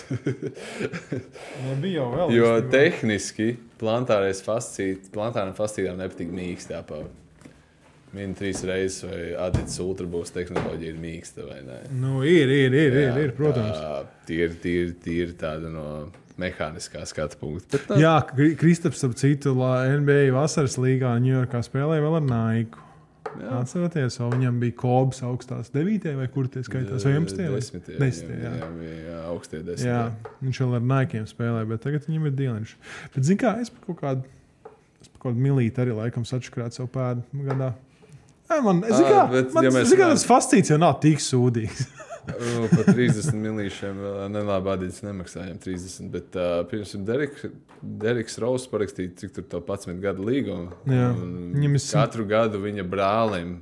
Nebija 1.65 2.01
jau 2.01 2.09
vēl. 2.13 2.33
jo 2.35 2.49
īstenībā. 2.51 2.71
tehniski 2.73 3.47
plantārais 3.81 4.41
fascīt, 4.45 5.09
plantāram 5.15 5.55
fascītām 5.57 5.99
nepatīk 6.01 6.31
mīkstā 6.35 6.81
pava. 6.89 7.07
Viņa 8.09 8.33
trīs 8.39 8.63
reizes 8.65 9.03
vai 9.05 9.19
Adidas 9.37 9.75
ultrabūs 9.83 10.31
tehnoloģija 10.33 10.95
ir 10.95 10.97
mīksta 10.97 11.43
vai 11.45 11.59
ne? 11.61 11.75
Nu, 11.93 12.23
ir, 12.25 12.49
ir, 12.49 12.73
ir, 12.73 12.95
ir, 13.03 13.19
ir 13.27 13.33
protams. 13.37 13.77
Tīri, 14.25 14.55
tīri, 14.63 14.95
tīri 15.03 15.35
tāda 15.37 15.69
no 15.69 15.85
mehāniskā 16.41 17.03
skatu 17.05 17.37
punkta. 17.37 17.77
Bet, 17.77 17.85
nu, 17.91 17.99
Jā, 18.01 18.15
Kri- 18.31 18.55
Kristaps, 18.57 19.03
ap 19.05 19.13
citu, 19.19 19.53
NBA 19.53 20.31
vasaras 20.33 20.79
līgā 20.81 21.11
Ņujorkā 21.21 21.61
spēlēja 21.67 22.01
vēl 22.07 22.17
ar 22.21 22.25
Naiku. 22.31 22.81
Atcerieties, 23.59 24.17
vai 24.19 24.29
viņam 24.33 24.57
bija 24.61 24.75
kobs 24.79 25.21
augstās 25.25 25.69
9. 25.73 26.07
vai 26.17 26.27
kur 26.33 26.49
tie 26.51 26.63
skaitās? 26.65 27.05
Vai 27.05 27.13
11. 27.15 27.43
vai 27.45 27.59
Desmitie, 27.61 27.99
10. 28.01 28.31
Jā. 28.33 28.53
jā, 28.57 28.95
jā, 29.05 29.19
augstie 29.29 29.61
desmitie. 29.61 29.91
Jā, 29.91 30.01
viņš 30.41 30.61
vēl 30.63 30.75
ar 30.79 30.87
naikiem 30.93 31.27
spēlē, 31.29 31.61
bet 31.69 31.83
tagad 31.85 32.07
viņam 32.09 32.27
ir 32.29 32.35
dieliņš. 32.39 32.73
Bet, 33.13 33.21
zini, 33.21 33.39
kā 33.43 33.53
es 33.63 33.71
par 33.73 33.85
kaut 33.85 34.01
kādu, 34.01 34.25
es 34.99 35.11
par 35.11 35.21
kaut 35.21 35.29
kādu 35.29 35.45
milīti 35.45 35.85
arī 35.85 35.95
laikam 35.99 36.27
sačakrātu 36.27 36.81
savu 36.81 36.91
pēdu 36.97 37.45
gadā. 37.51 37.71
Jā, 38.49 38.59
man, 38.65 38.81
zini, 38.81 39.05
kā, 39.05 39.23
bet, 39.29 39.53
man, 39.53 39.69
ja 39.69 39.73
zini, 39.77 40.01
kā 40.01 40.11
tas 40.15 40.25
fascīts 40.25 40.73
jau 40.73 40.79
nav 40.81 40.97
tik 41.03 41.21
sūdīgs. 41.21 41.85
Nu, 42.39 42.67
Par 42.71 42.89
30 42.93 43.33
miljoniem 43.35 44.01
vēl 44.03 44.29
nelāba 44.33 44.75
Adidas 44.77 45.01
nemaksājām 45.05 45.57
30. 45.63 46.09
Bet, 46.13 46.35
uh, 46.39 46.59
piemēram, 46.69 47.05
Deriks, 47.07 47.47
Deriks 48.03 48.37
Rauss 48.43 48.69
parakstīja 48.71 49.15
cik 49.23 49.33
tur 49.37 49.47
to 49.55 49.61
11 49.65 49.99
gadu 50.03 50.27
līgumu. 50.27 50.69
Viņam 50.85 51.75
ir 51.79 51.83
Katru 51.91 52.27
gadu 52.29 52.61
viņa 52.63 52.85
brālim 52.89 53.57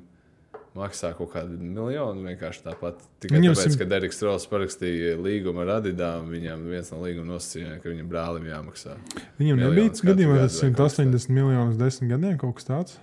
maksā 0.78 1.10
kaut 1.18 1.32
kādu 1.34 1.58
miljonu. 1.58 2.22
Vienkārši 2.28 2.62
tāpat. 2.68 3.00
Tikai 3.24 3.40
Viņam 3.40 3.56
tāpēc, 3.56 3.64
simt- 3.72 3.80
ka 3.82 3.86
Deriks 3.90 4.22
Rauss 4.22 4.46
parakstīja 4.52 5.16
līgumu 5.18 5.64
ar 5.66 5.72
Adidas, 5.80 6.22
viņam 6.30 6.68
viens 6.70 6.92
no 6.94 7.02
līguma 7.02 7.34
nosacījumiem, 7.34 7.82
ka 7.82 7.90
viņam 7.90 8.12
brālim 8.12 8.46
jāmaksā. 8.52 8.98
Viņam 9.40 9.64
nebija 9.64 9.90
gadījumā 10.12 10.38
tas 10.44 10.62
vai 10.62 10.72
kaut 10.72 10.84
kas 10.92 11.00
180 11.02 11.34
miljonus 11.34 11.78
desmit 11.82 12.12
gadiem 12.14 12.38
kaut 12.38 12.56
kas 12.60 12.70
tāds. 12.70 12.98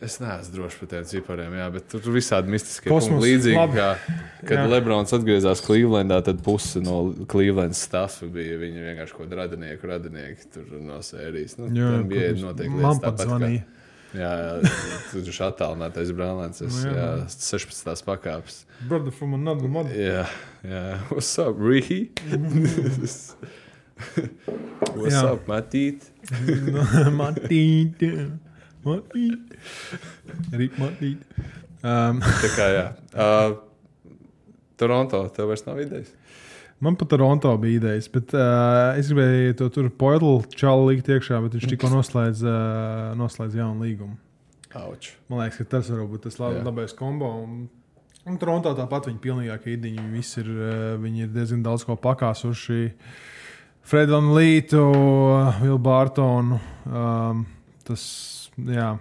Es 0.00 0.20
neesmu 0.22 0.54
drošs 0.54 0.76
par 0.78 0.88
tiem 0.92 1.04
cipariem, 1.10 1.54
jā, 1.58 1.64
bet 1.74 1.88
tur 1.90 2.04
visādi 2.14 2.52
mistiskie 2.54 2.86
punkti. 2.92 3.16
Līdzīgi 3.24 3.56
labi. 3.58 3.78
kā 3.80 3.88
kad 4.46 4.60
Jā. 4.60 4.66
Lebrons 4.70 5.10
atgriezās 5.16 5.58
Clevelandā, 5.64 6.20
tad 6.22 6.38
puse 6.46 6.78
no 6.84 7.00
Clevelandas 7.26 7.80
stāsta 7.88 8.28
bija 8.30 8.60
viņa 8.60 8.84
vienkārši 8.92 9.16
kaut 9.16 9.24
kāda 9.26 9.40
radinieku 9.40 9.90
radinieki 9.90 10.46
tur 10.54 10.68
no 10.78 11.00
sērijas. 11.02 11.56
Nu, 11.58 11.66
Jā, 11.74 11.90
bija 12.06 12.30
noteikti 12.38 12.78
lietas 12.78 13.02
pat 13.02 13.08
tāpat 13.08 13.18
kā- 13.18 13.26
zvanīja. 13.32 13.64
Jā, 14.14 14.30
jā, 14.40 14.70
tur 15.10 15.20
viņš 15.26 15.40
attālinātais 15.50 16.14
brālēns. 16.16 16.62
Es, 16.64 16.78
Nu, 16.84 16.94
jā. 16.94 17.08
jā, 17.18 17.26
16. 17.28 18.04
pakāpes. 18.06 18.62
Brother 18.88 19.10
from 19.10 19.34
another 19.34 19.66
mother. 19.68 19.92
Jā, 19.98 20.24
jā. 20.64 20.84
What's 21.10 21.34
up, 21.42 21.58
Rihi? 21.58 22.06
What's 24.94 25.12
Jā. 25.12 25.24
up, 25.34 25.46
Matīt? 25.50 26.06
Matīt. 27.18 27.98
Matīt. 28.88 29.56
Rīt 30.54 30.78
matīt. 30.80 31.24
Um, 31.82 32.22
Tā 32.44 32.52
kā 32.54 32.68
jā. 32.74 32.86
Uh, 33.14 33.58
Toronto, 34.78 35.24
tev 35.34 35.50
vairs 35.50 35.66
nav 35.66 35.80
idejas. 35.82 36.14
man 36.80 36.94
pat 36.98 37.10
Toronto 37.10 37.50
bija 37.58 37.80
idejas, 37.80 38.06
bet 38.12 38.34
uh, 38.36 38.94
es 38.98 39.10
gribēju 39.10 39.58
to 39.58 39.68
tur 39.74 39.90
poilu 39.90 40.38
čalu 40.54 40.92
likt 40.92 41.10
iekšā, 41.10 41.42
bet 41.42 41.58
viņš 41.58 41.68
tikko 41.74 41.90
noslēdz, 41.96 42.46
uh, 42.46 43.12
noslēdz 43.18 43.58
jaunu 43.58 43.86
līgumu. 43.86 44.18
Auč. 44.74 45.14
Man 45.28 45.40
liekas, 45.40 45.62
ka 45.62 45.78
tas 45.78 45.88
var 45.88 46.04
būt 46.08 46.26
tas 46.26 46.38
lab, 46.40 46.58
labais 46.66 46.92
kombo. 46.96 47.30
Un, 47.40 47.68
un 48.28 48.38
Toronto 48.40 48.74
tāpat 48.76 49.08
viņa 49.08 49.20
pilnīgākie 49.24 49.76
īdiņi. 49.76 50.06
Viņi 50.12 50.32
ir, 50.42 50.50
eh, 50.52 50.96
viņi 51.00 51.24
ir 51.24 51.30
diezgan 51.32 51.62
daudz 51.64 51.86
ko 51.88 51.96
pakāsuši. 51.96 52.90
Fredu 53.88 54.20
Lītu, 54.36 54.82
Vilu 55.62 55.78
Bārtonu. 55.80 56.60
Um, 56.84 57.46
tas, 57.88 58.02
jā. 58.66 58.96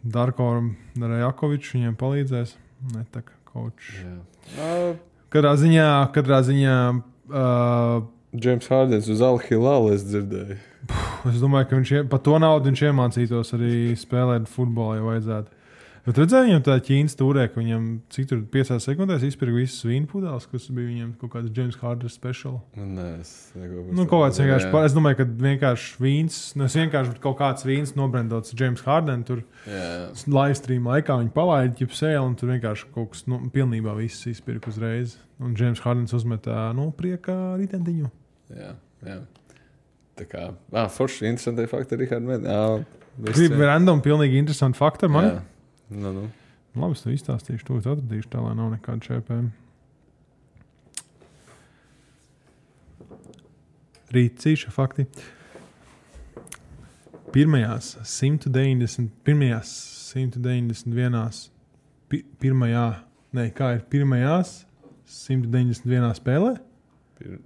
Darko 0.00 0.48
Rajakovičs 0.96 1.74
viņiem 1.76 1.98
palīdzēs. 2.00 2.56
Ne 2.94 3.04
tā 3.12 3.20
kā. 3.26 3.36
Uh, 3.50 4.94
Katrā 5.30 5.56
ziņā, 5.58 5.86
katrā 6.14 6.38
ziņā 6.46 6.74
uh, 6.94 8.04
Džeims 8.30 8.68
Hārdens 8.70 9.08
uz 9.10 9.22
Alhilālu 9.26 9.90
es 9.96 10.04
dzirdēju. 10.06 10.58
Es 11.26 11.40
domāju, 11.42 11.66
ka 11.68 11.80
viņš 11.80 11.90
par 12.12 12.22
to 12.24 12.38
naudu 12.42 12.70
viņš 12.70 12.82
iemācītos 12.88 13.50
arī 13.58 13.72
spēlēt 13.98 14.46
futbolu, 14.50 15.00
ja 15.00 15.06
vajadzētu. 15.08 15.59
Bet 16.06 16.16
redzēju, 16.16 16.46
viņam 16.48 16.62
tā 16.64 16.74
ķīnas 16.80 17.16
turē, 17.18 17.42
ka 17.52 17.60
viņam 17.60 17.86
cik 18.14 18.28
tur 18.30 18.38
5 18.54 18.70
sekundēs 18.80 19.24
izpirka 19.26 19.58
visas 19.58 19.84
vīnu 19.84 20.08
pudeles, 20.08 20.46
kas 20.48 20.68
bija 20.72 20.88
viņam 20.88 21.10
kaut 21.20 21.32
kāds 21.34 21.50
James 21.56 21.76
Harder 21.82 22.12
special. 22.12 22.56
Nē, 22.72 23.08
es 23.20 23.32
Nu, 23.92 24.06
kaut 24.08 24.24
kāds 24.24 24.40
vienkārši, 24.40 24.70
par, 24.72 24.86
es 24.88 24.96
domāju, 24.96 25.18
ka 25.20 25.26
vienkārši 25.44 26.00
vīns, 26.00 26.38
nu, 26.56 26.64
es 26.70 26.76
vienkārši 26.80 27.20
kaut 27.20 27.36
kāds 27.42 27.66
vīns 27.68 27.92
nobrendots 27.98 28.56
James 28.56 28.80
Harden, 28.86 29.26
tur 29.28 29.44
live 29.66 30.56
stream 30.56 30.88
laikā 30.88 31.18
viņi 31.20 31.34
palaida 31.36 31.76
ķip 31.82 31.92
sēli 32.00 32.22
un 32.24 32.38
tur 32.40 32.54
vienkārši 32.54 32.88
kaut 32.96 33.12
kas, 33.12 33.26
nu, 33.28 33.42
pilnībā 33.52 33.92
viss 34.00 34.24
izpirka 34.30 34.72
uzreiz. 34.72 35.18
Un 35.40 35.52
James 35.56 35.80
Hardens 35.84 36.16
uzmetā, 36.16 36.70
nu, 36.76 36.90
priekā 36.96 37.36
ritentiņu. 37.60 38.08
jā, 38.56 38.72
jā. 39.04 39.20
Tā 40.20 40.26
kā, 40.28 40.50
ah, 40.76 40.88
forši, 40.92 41.28
interesanti 41.30 41.64
fakti. 41.70 41.96
Jā, 41.96 42.64
viss 43.24 43.38
Gribu 43.38 43.64
random, 43.64 44.02
pilnīgi 44.04 44.36
interesanti 44.40 44.76
fakti 44.76 45.08
ar 45.08 45.12
mani. 45.14 45.30
Jā. 45.32 45.40
Nu, 45.90 46.12
nu. 46.14 46.28
Labi, 46.78 46.94
es 46.94 47.02
to 47.02 47.10
izstāstīšu, 47.10 47.66
to 47.66 47.78
es 47.80 47.88
atradīšu, 47.90 48.28
tā 48.30 48.42
lai 48.44 48.54
nav 48.54 48.70
nekāda 48.76 49.02
šēpēm. 49.08 49.48
Rīcīša 54.14 54.70
fakti. 54.74 55.06
Pirmajās 57.34 57.92
190, 58.06 59.10
pirmajās 59.26 59.70
191, 60.10 61.50
pi, 62.10 62.22
pirmajā, 62.42 62.86
ne, 63.38 63.46
kā 63.54 63.74
ir 63.76 63.84
pirmajās 63.90 64.60
191 65.10 66.14
spēlē? 66.18 66.54
Pir... 67.18 67.38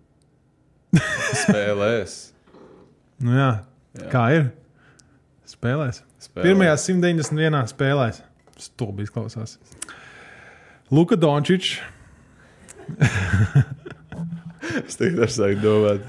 Spēlēs. 1.44 2.20
Nu 3.24 3.30
jā, 3.30 3.50
Jā. 3.94 4.08
kā 4.10 4.22
ir? 4.34 4.48
Spēlēs. 5.48 6.00
Spēlēs. 6.18 6.44
Pirmajās 6.44 6.82
191 6.90 7.70
spēlēs. 7.70 8.18
Stulbi 8.60 9.06
izklausās. 9.06 9.58
Luka 10.90 11.16
Dončičs. 11.16 11.78
Es 14.64 14.96
tikai 14.96 15.26
sāku 15.28 15.60
domāt. 15.60 16.06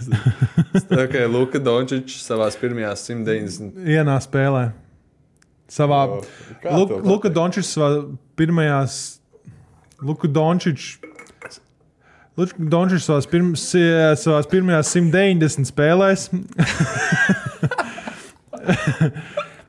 Tā 0.87 1.05
kā 1.11 1.25
Luka 1.27 1.59
Dončičs 1.59 2.21
savā 2.23 2.47
pirmajās 2.59 3.03
190. 3.09 3.75
vienā 3.83 4.15
spēlē. 4.23 4.69
Savā 5.71 5.99
O, 6.07 6.21
kā 6.63 6.71
Lu, 6.77 6.85
Luka? 7.03 7.29
Dončičs 7.33 7.73
savā 7.75 8.05
pirmajās. 8.39 9.19
Luka 10.05 10.29
Dončičs. 10.31 10.99
Luka 12.37 12.67
Dončičs 12.71 13.07
savās, 13.09 13.27
pirm, 13.31 13.53
pirmajās 14.51 14.93
190 14.95 15.71
spēlēs. 15.71 16.29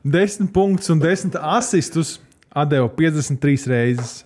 10 0.06 0.52
punktus 0.54 0.90
un 0.94 1.00
10 1.02 1.34
asistus 1.58 2.20
atdeva 2.56 2.88
53 2.96 3.68
reizes. 3.72 4.16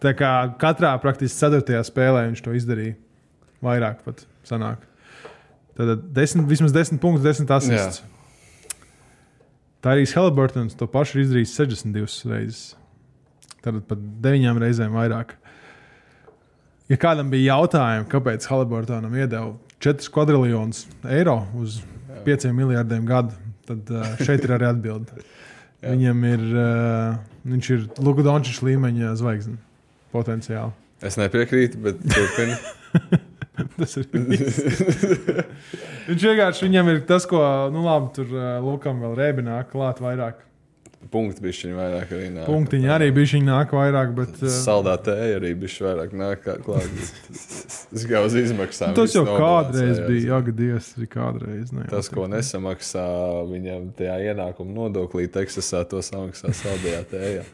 Tā 0.00 0.12
kā 0.16 0.30
katrā 0.60 0.92
praktiski 1.00 1.36
4. 1.40 1.80
spēlē 1.88 2.28
viņš 2.28 2.44
to 2.44 2.54
izdarīja. 2.56 2.96
Vairāk 3.64 4.00
pat 4.04 4.24
sanāk. 4.48 4.86
Tad 5.76 6.06
10, 6.16 6.46
vismaz 6.48 6.72
10 6.76 7.00
punktus, 7.00 7.24
10 7.40 7.52
asistus. 7.56 8.02
Tā 9.80 9.94
arī 9.94 10.04
Heliburtons 10.08 10.76
to 10.76 10.88
pašu 10.90 11.18
ir 11.18 11.24
izdarījis 11.24 11.56
62 11.56 12.32
reizes. 12.32 12.64
Tad 13.64 13.80
pat 13.88 14.00
9 14.24 14.60
reizēm 14.60 14.96
vairāk. 14.96 15.36
Ja 16.90 16.98
kādam 17.00 17.30
bija 17.32 17.54
jautājumi, 17.54 18.08
kāpēc 18.10 18.48
Heliburtonam 18.50 19.14
iedeva 19.16 19.54
4 19.80 20.10
kvadriljonus 20.12 20.84
eiro 21.08 21.38
uz 21.56 21.78
5 22.26 22.50
miljardiem 22.56 23.06
gadu, 23.08 23.36
tad 23.68 23.92
uh, 23.94 24.16
šeit 24.20 24.44
ir 24.44 24.56
arī 24.56 24.68
atbilde. 24.68 25.22
Viņam 25.80 26.24
ir, 26.28 26.42
uh, 26.50 27.29
viņš 27.46 27.70
ir 27.74 27.88
Luka 28.04 28.24
Dončiča 28.26 28.66
līmeņa 28.68 29.14
zvaigzne 29.18 29.56
potenciāli. 30.14 30.72
Es 31.04 31.16
nepiekrītu, 31.16 31.80
bet. 31.80 31.96
Tas 33.76 33.96
ir. 34.00 34.06
Viņš 36.10 36.22
vienkārši 36.24 36.66
viņam 36.66 36.88
ir 36.92 37.02
tas, 37.08 37.26
ko, 37.28 37.40
nu, 37.72 37.82
labi, 37.84 38.08
tur 38.16 38.30
uh, 38.32 38.46
Lukam 38.64 39.02
vēl 39.04 39.12
rēbinā 39.18 39.60
klāt 39.70 40.00
vairāk. 40.02 40.40
Punkti 41.08 41.40
bija 41.40 41.70
vairāk 41.78 42.10
arī 42.12 42.26
nāk. 42.34 42.44
Punktiņi 42.44 42.90
arī 42.92 43.06
bija 43.16 43.38
nāk 43.40 43.72
vairāk, 43.72 44.10
bet 44.18 44.34
uh, 44.44 44.50
Saldā 44.52 44.98
tēja 45.00 45.38
arī 45.38 45.54
bija 45.58 45.86
vairāk 45.88 46.12
nāk 46.12 46.44
klāt. 46.66 47.00
Tas 47.88 48.04
jau 48.12 48.20
uz 48.28 48.36
izmaksām. 48.36 48.92
tas 48.98 49.16
jau 49.16 49.24
kādreiz 49.24 50.02
bija. 50.04 50.34
Jā, 50.34 50.40
gadies, 50.50 50.92
arī 50.98 51.08
kādreiz. 51.10 51.72
Ne, 51.72 51.88
Tas, 51.90 52.12
ko 52.12 52.28
nesamaksā 52.30 53.06
viņam 53.48 53.88
tajā 53.96 54.18
ienākuma 54.28 54.76
nodoklī, 54.76 55.24
Teksasā, 55.32 55.86
to 55.88 56.04
samaksā 56.04 56.52
saldajā 56.60 57.02
tējā. 57.14 57.46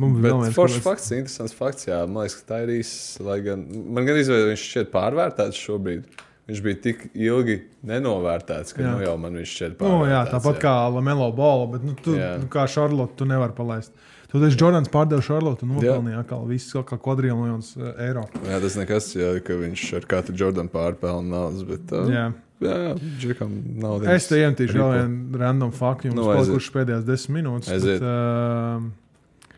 Mums 0.00 0.20
bija 0.24 0.40
viens 0.40 0.56
foršs 0.56 0.82
fakts, 0.84 1.12
interesants 1.12 1.56
fakts. 1.56 1.86
Jā, 1.88 2.02
man 2.08 2.24
liekas, 2.24 2.40
ka 2.40 2.48
tā 2.54 2.62
ir 2.64 2.78
īsa. 2.80 3.22
Lai 3.28 3.38
gan 3.44 3.62
man 3.68 4.08
gan 4.08 4.18
izvēlējās, 4.20 4.50
viņš 4.54 4.64
šķiet 4.72 4.90
pārvērtēts 4.96 5.60
šobrīd. 5.68 6.24
Viņš 6.46 6.60
bija 6.62 6.76
tik 6.78 7.00
ilgi 7.18 7.56
nenovērtēts, 7.82 8.74
ka 8.76 8.84
Jā. 8.84 8.90
nu 8.94 9.02
jau 9.02 9.16
man 9.18 9.34
viņš 9.34 9.50
šķiet 9.56 9.72
Nu, 9.72 9.78
pārvērtēts. 9.80 10.12
jā, 10.12 10.20
tāpat 10.30 10.60
kā 10.62 10.74
Lamelo 10.94 11.26
Bola, 11.34 11.64
bet 11.72 11.82
nu, 11.82 11.96
tu, 11.98 12.14
Jā. 12.14 12.36
nu, 12.38 12.46
kā 12.52 12.68
Charlotte, 12.70 13.16
tu 13.18 13.26
nevari 13.26 13.50
palaist. 13.56 13.90
Tu 14.30 14.38
taču 14.42 14.58
Jordans 14.60 14.90
pārdeva 14.92 15.22
Charlotte 15.26 15.62
un 15.66 15.72
nopelnīja 15.74 16.20
atkal 16.22 16.44
visu 16.46 16.82
kā 16.86 16.98
kvadriljonus 17.02 17.72
uh, 17.78 17.92
eiro. 18.02 18.24
Jā, 18.46 18.60
tas 18.62 18.76
nekas, 18.78 19.08
jā, 19.18 19.32
ka 19.42 19.54
viņš 19.58 19.84
ar 19.98 20.06
katru 20.10 20.34
Jordanu 20.38 20.70
pārpelna 20.70 21.30
naudas. 21.30 21.62
Bet, 21.66 21.90
uh, 21.94 22.10
Jā. 22.14 22.24
jā, 22.62 22.76
jā 22.84 22.92
Džekam 23.22 23.54
nav 23.82 24.06
Es 24.14 24.26
te 24.30 24.38
iemetīšu 24.42 24.78
vēl 24.78 24.92
vienu 25.00 25.40
random 25.42 25.72
faktu, 25.74 26.10
jums 26.10 26.18
Nu, 26.20 26.26
nu, 26.26 26.34
palikušas 26.34 26.74
pēdējās 26.78 27.06
desmit 27.06 27.38
minūtes. 27.40 27.86
Bet, 27.86 28.06
uh, 28.06 29.50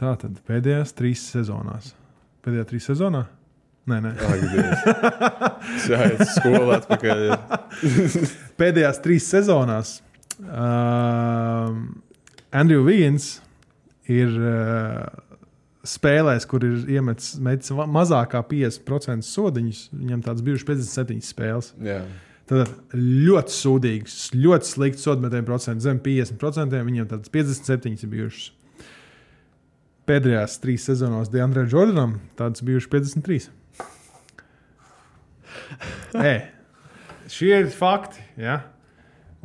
tā 0.00 0.12
tad 0.20 0.36
pēdējās 0.48 0.92
trīs 0.96 1.24
sezonās. 1.32 1.94
Pēdējā 2.44 2.68
trīs 2.72 2.88
sezonā? 2.92 3.24
Nē, 3.86 4.00
nē. 4.02 4.12
Dievs. 4.50 4.80
Jā, 5.92 6.00
iet 6.10 6.22
uz 6.24 6.32
skolu 6.34 6.72
atpakaļ. 6.74 7.20
jā. 7.28 7.36
Pēdējās 8.60 8.98
trīs 9.04 9.28
sezonās 9.30 10.00
uh, 10.42 11.70
Andrew 12.50 12.82
Vīns 12.86 13.36
ir 14.10 14.34
uh, 14.40 15.06
spēlēs, 15.86 16.46
kur 16.50 16.64
ir 16.66 16.82
iemetis 16.96 17.36
metis 17.42 17.70
mazākā 17.70 18.42
50% 18.50 19.26
sodiņus, 19.26 19.82
viņam 19.94 20.24
tāds 20.26 20.44
bijuši 20.46 20.68
57 20.72 21.26
spēles. 21.26 21.72
Jā. 21.86 22.00
Tad 22.46 22.70
ļoti 22.94 23.54
sūdīgs, 23.54 24.16
ļoti 24.38 24.68
slikts 24.70 25.06
sodmetēju 25.06 25.46
procents, 25.48 25.82
zem 25.86 25.98
50%. 26.02 26.76
Viņam 26.86 27.08
tāds 27.10 27.32
57 27.34 28.04
ir 28.06 28.12
bijušas. 28.12 28.52
Pēdējās 30.06 30.60
trīs 30.62 30.84
sezonās 30.86 31.30
Deandre 31.32 31.64
Jordanam 31.66 32.20
tāds 32.38 32.62
bijuši 32.66 32.92
53. 32.92 33.48
e, 36.30 36.36
šie 37.32 37.52
ir 37.64 37.68
fakti. 37.74 38.22
Ja? 38.40 38.60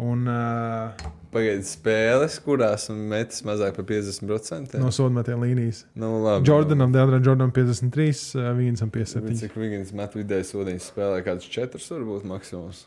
Un, 0.01 0.23
uh, 0.25 1.09
Pagaidiet, 1.31 1.67
spēles, 1.69 2.39
kurās 2.43 2.87
un 2.91 3.03
metis 3.11 3.43
mazāk 3.47 3.75
par 3.77 3.85
50%. 3.87 4.73
no 4.81 4.89
sodmetēju 4.91 5.37
līnijas. 5.43 5.83
Nu, 5.99 6.15
labi. 6.23 6.47
Jordanam, 6.49 6.91
Deandre 6.95 7.19
Jordanam 7.21 7.53
53, 7.55 8.07
uh, 8.39 8.49
Vīnsam 8.57 8.89
Bet 8.91 9.05
57. 9.11 9.37
Cik 9.43 9.55
Vigins 9.61 9.93
met 9.95 10.17
vidēji 10.17 10.49
sodiņas 10.49 10.89
spēlē, 10.91 11.21
kāds 11.27 11.47
četrs 11.53 11.87
varbūt 11.93 12.25
maksimums. 12.27 12.83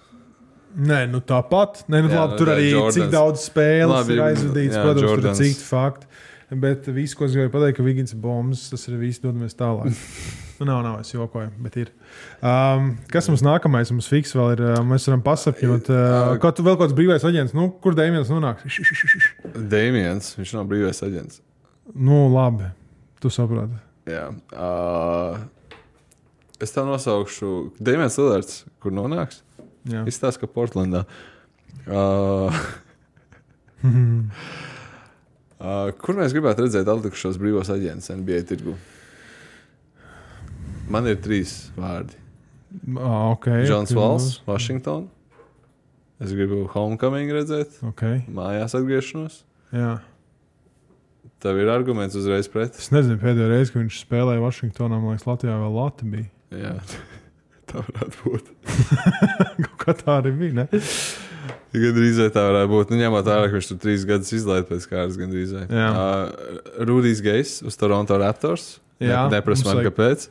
Nē, 0.75 1.05
nu 1.07 1.21
tāpat. 1.23 1.85
Nē, 1.87 2.01
nu, 2.03 2.11
Jā, 2.11 2.25
labi, 2.25 2.35
nu, 2.35 2.39
tur 2.41 2.51
arī 2.51 2.65
Jordans. 2.73 2.97
cik 2.99 3.11
daudz 3.15 3.45
spēles 3.47 3.95
Labi, 3.95 4.17
ir 4.17 4.23
aizvadīts. 4.25 4.75
jā, 4.75 4.83
Protams, 4.83 4.99
tur 4.99 5.07
ir 5.07 5.13
Jordans. 5.13 5.43
citi 5.45 5.69
fakti. 5.69 6.09
Bet 6.65 6.89
viss, 6.97 7.15
ko 7.17 7.29
es 7.29 7.37
gribēju 7.37 7.53
pateikt, 7.55 7.77
ka 7.79 7.87
Vigins 7.87 8.13
ir 8.15 8.19
bombas, 8.23 8.67
tas 8.73 8.89
ir 8.91 8.99
viss, 8.99 9.23
dodamies 9.23 9.55
tālāk. 9.59 9.95
nu, 10.65 10.73
nav, 10.73 10.83
nav, 10.85 11.01
es 11.05 11.13
jokoju, 11.13 11.51
bet 11.61 11.75
ir. 11.77 11.91
Um, 12.41 12.95
kas 13.13 13.29
mums 13.29 13.43
nākamais? 13.45 13.91
Mums 13.93 14.09
fiks 14.09 14.33
vēl 14.37 14.55
ir. 14.55 14.63
Uh, 14.65 14.79
mēs 14.89 15.05
varam 15.09 15.23
pasapņot. 15.25 15.91
Uh, 15.93 16.37
kaut 16.43 16.61
vēl 16.65 16.79
kāds 16.81 16.97
brīvais 16.97 17.27
aģents, 17.29 17.53
nu, 17.57 17.69
kur 17.85 17.97
Dēmons 17.99 18.31
nonāks? 18.33 18.65
Dēmijans, 19.55 20.33
viņš 20.39 20.55
nav 20.57 20.65
brīvais 20.71 21.01
aģents. 21.05 21.43
Nu, 21.93 22.29
labi. 22.33 22.67
Tu 23.21 23.29
saproti. 23.33 23.77
Jā. 24.09 24.31
Uh, 24.57 25.37
es 26.65 26.73
tā 26.73 26.83
nosaukšu 26.89 27.49
Dēmijans 27.77 28.17
Lillards, 28.21 28.55
kur 28.81 28.91
nonāks. 28.97 29.37
Jā. 29.89 30.05
Izstāsta, 30.09 30.41
ka 30.45 30.49
Portlandā. 30.49 31.05
Uh, 31.85 32.49
uh, 33.85 35.93
kur 36.01 36.17
mēs 36.17 36.33
gribētu 36.33 36.65
redzēt 36.65 36.89
atlikušos 36.89 37.37
brīvos 37.41 37.69
aģentus 37.75 38.13
NBA 38.17 38.41
tirgu? 38.49 38.73
Man 40.91 41.07
ir 41.09 41.17
trīs 41.25 41.71
vārdi. 41.79 42.17
Ah, 42.99 43.31
okay, 43.33 43.63
Džons 43.69 43.93
ok, 43.95 43.99
Valls, 43.99 44.27
Washington. 44.49 45.07
Es 46.23 46.33
gribu 46.35 46.65
homecoming 46.73 47.31
redzēt, 47.35 47.79
Okay, 47.93 48.23
mājās 48.31 48.75
atgriešanos. 48.79 49.43
jā. 49.75 50.01
Tev 51.45 51.59
ir 51.61 51.69
arguments 51.69 52.15
uzreiz 52.17 52.47
pret. 52.49 52.73
Es 52.81 52.89
nezinu, 52.95 53.19
pēdējo 53.21 53.51
reizi, 53.51 53.73
kad 53.75 53.83
viņš 53.83 53.97
spēlēja 54.07 54.41
Vašingtonā, 54.41 54.97
man 54.97 55.13
liekas, 55.13 55.27
Latvijā 55.29 55.57
vēl 55.61 55.75
Latvija. 55.77 56.29
Jā, 56.57 56.71
tā 57.69 57.83
varētu 57.85 58.23
būt. 58.25 58.49
Kaut 59.67 59.77
kā 59.83 59.95
tā 59.99 60.15
arī 60.23 60.33
bija. 60.39 60.55
Ne? 60.63 60.81
Gan 61.75 61.93
drīz 61.99 62.23
tā 62.33 62.47
varētu 62.49 62.71
būt. 62.73 62.95
Nu, 62.95 63.01
ņemot 63.03 63.29
vērā, 63.29 63.51
ka 63.51 63.59
viņš 63.59 63.69
tur 63.75 63.81
trīs 63.83 64.07
gadus 64.09 64.33
izlaiž 64.39 64.65
pēc 64.71 64.87
kārtas, 64.89 65.19
gan 65.21 65.35
drīz. 65.35 65.53
Jā. 65.69 65.89
Uh, 65.91 66.63
Rudijs 66.89 67.21
Gejs 67.27 67.59
uz 67.69 67.77
Toronto 67.77 68.17
Raptors. 68.23 68.79
Jā, 69.03 69.27
ne, 69.29 69.37
neprasa 69.37 69.67
mums 69.67 69.69
man, 69.69 69.83
vajag- 69.83 69.91
kāpēc. 69.93 70.27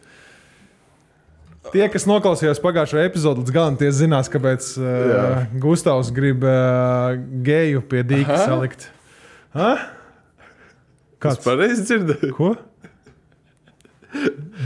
Tie, 1.72 1.86
kas 1.88 2.03
noklausījās 2.09 2.59
pagājušo 2.64 2.99
epizodu 3.05 3.43
līdz 3.43 3.53
galam, 3.55 3.78
tie 3.80 3.88
zinās, 3.95 4.28
kāpēc 4.32 4.66
uh, 4.82 5.45
Gustavs 5.64 6.11
grib 6.14 6.43
uh, 6.43 7.16
geju 7.45 7.84
pie 7.88 8.03
dīķa 8.09 8.38
salikt. 8.43 8.89
Ha? 9.55 9.72
Kāds 11.24 11.39
Kāds? 11.39 11.45
pareizi 11.45 11.86
dzirdēja? 11.88 12.34
Ko? 12.36 12.51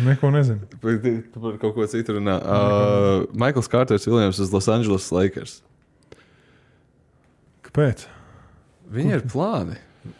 Neko 0.07 0.31
nezinu. 0.33 0.65
Tu 0.81 1.39
par 1.39 1.59
kaut 1.61 1.75
ko 1.77 1.85
citu 1.87 2.17
runā. 2.17 2.39
Uh, 2.41 3.27
Maikls 3.37 3.69
Kārters 3.71 4.07
Viljams 4.09 4.41
uz 4.43 4.51
Los 4.51 4.67
Angeles 4.71 5.07
Lakers. 5.13 5.59
Kāpēc? 7.67 8.07
Viņiem 8.91 9.19
ir 9.19 9.29
plāni. 9.29 9.77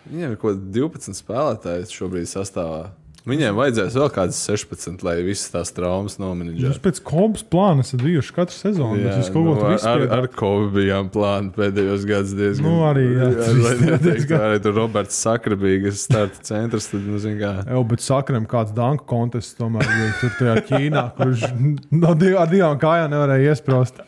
Viņiem 0.08 0.36
ir 0.36 0.40
kaut 0.40 0.54
kādi 0.54 0.78
12 0.78 1.20
spēlētāji 1.20 1.90
šobrīd 1.92 2.30
sastāvā. 2.30 2.92
Viņiem 3.28 3.58
vajadzēs 3.58 3.96
vēl 3.98 4.10
kādas 4.16 4.38
16, 4.48 5.02
lai 5.04 5.16
visas 5.26 5.50
tās 5.52 5.72
traumas 5.76 6.14
Jūs 6.16 6.22
nomenedžētu. 6.22 6.80
pēc 6.86 7.02
kopas 7.04 7.44
plāna 7.44 7.84
esat 7.84 8.00
bijuši 8.06 8.34
katru 8.38 8.56
sezonu. 8.56 9.02
bet 9.04 9.18
Jūs 9.20 9.32
kaut 9.34 9.44
ko 9.50 9.56
nu, 9.56 9.56
tur 9.60 9.88
ar, 9.92 10.04
ar, 10.18 10.28
Kovu 10.40 10.70
bijām 10.78 11.10
plāni 11.12 11.52
pēdējos 11.56 12.06
gados 12.08 12.32
diezgan. 12.38 12.64
Nu, 12.70 12.78
arī, 12.88 13.04
jā, 13.18 13.28
jā, 13.34 13.50
viss 13.58 13.82
neteiktu, 13.82 14.04
diezgan- 14.08 14.46
arī 14.48 14.62
tur 14.64 14.78
Roberts 14.80 15.20
Sakra 15.28 15.58
bija, 15.60 15.82
kas 15.90 16.06
starta 16.08 16.40
centrs, 16.48 16.88
tad, 16.94 17.02
nu, 17.04 17.20
kā. 17.20 17.52
Jā, 17.68 17.82
bet 17.92 18.06
sakram, 18.06 18.48
kāds 18.48 18.72
danku 18.78 19.04
kontests 19.12 19.58
tomēr 19.60 19.84
bija 19.84 20.14
tur 20.22 20.32
tajā 20.40 20.56
Ķīnā, 20.72 21.04
kurš 21.20 21.44
no 21.92 22.14
div, 22.16 22.38
ar 22.40 22.48
divām 22.48 22.80
kājām 22.80 23.12
nevarēja 23.12 23.52
iesprāst. 23.52 24.00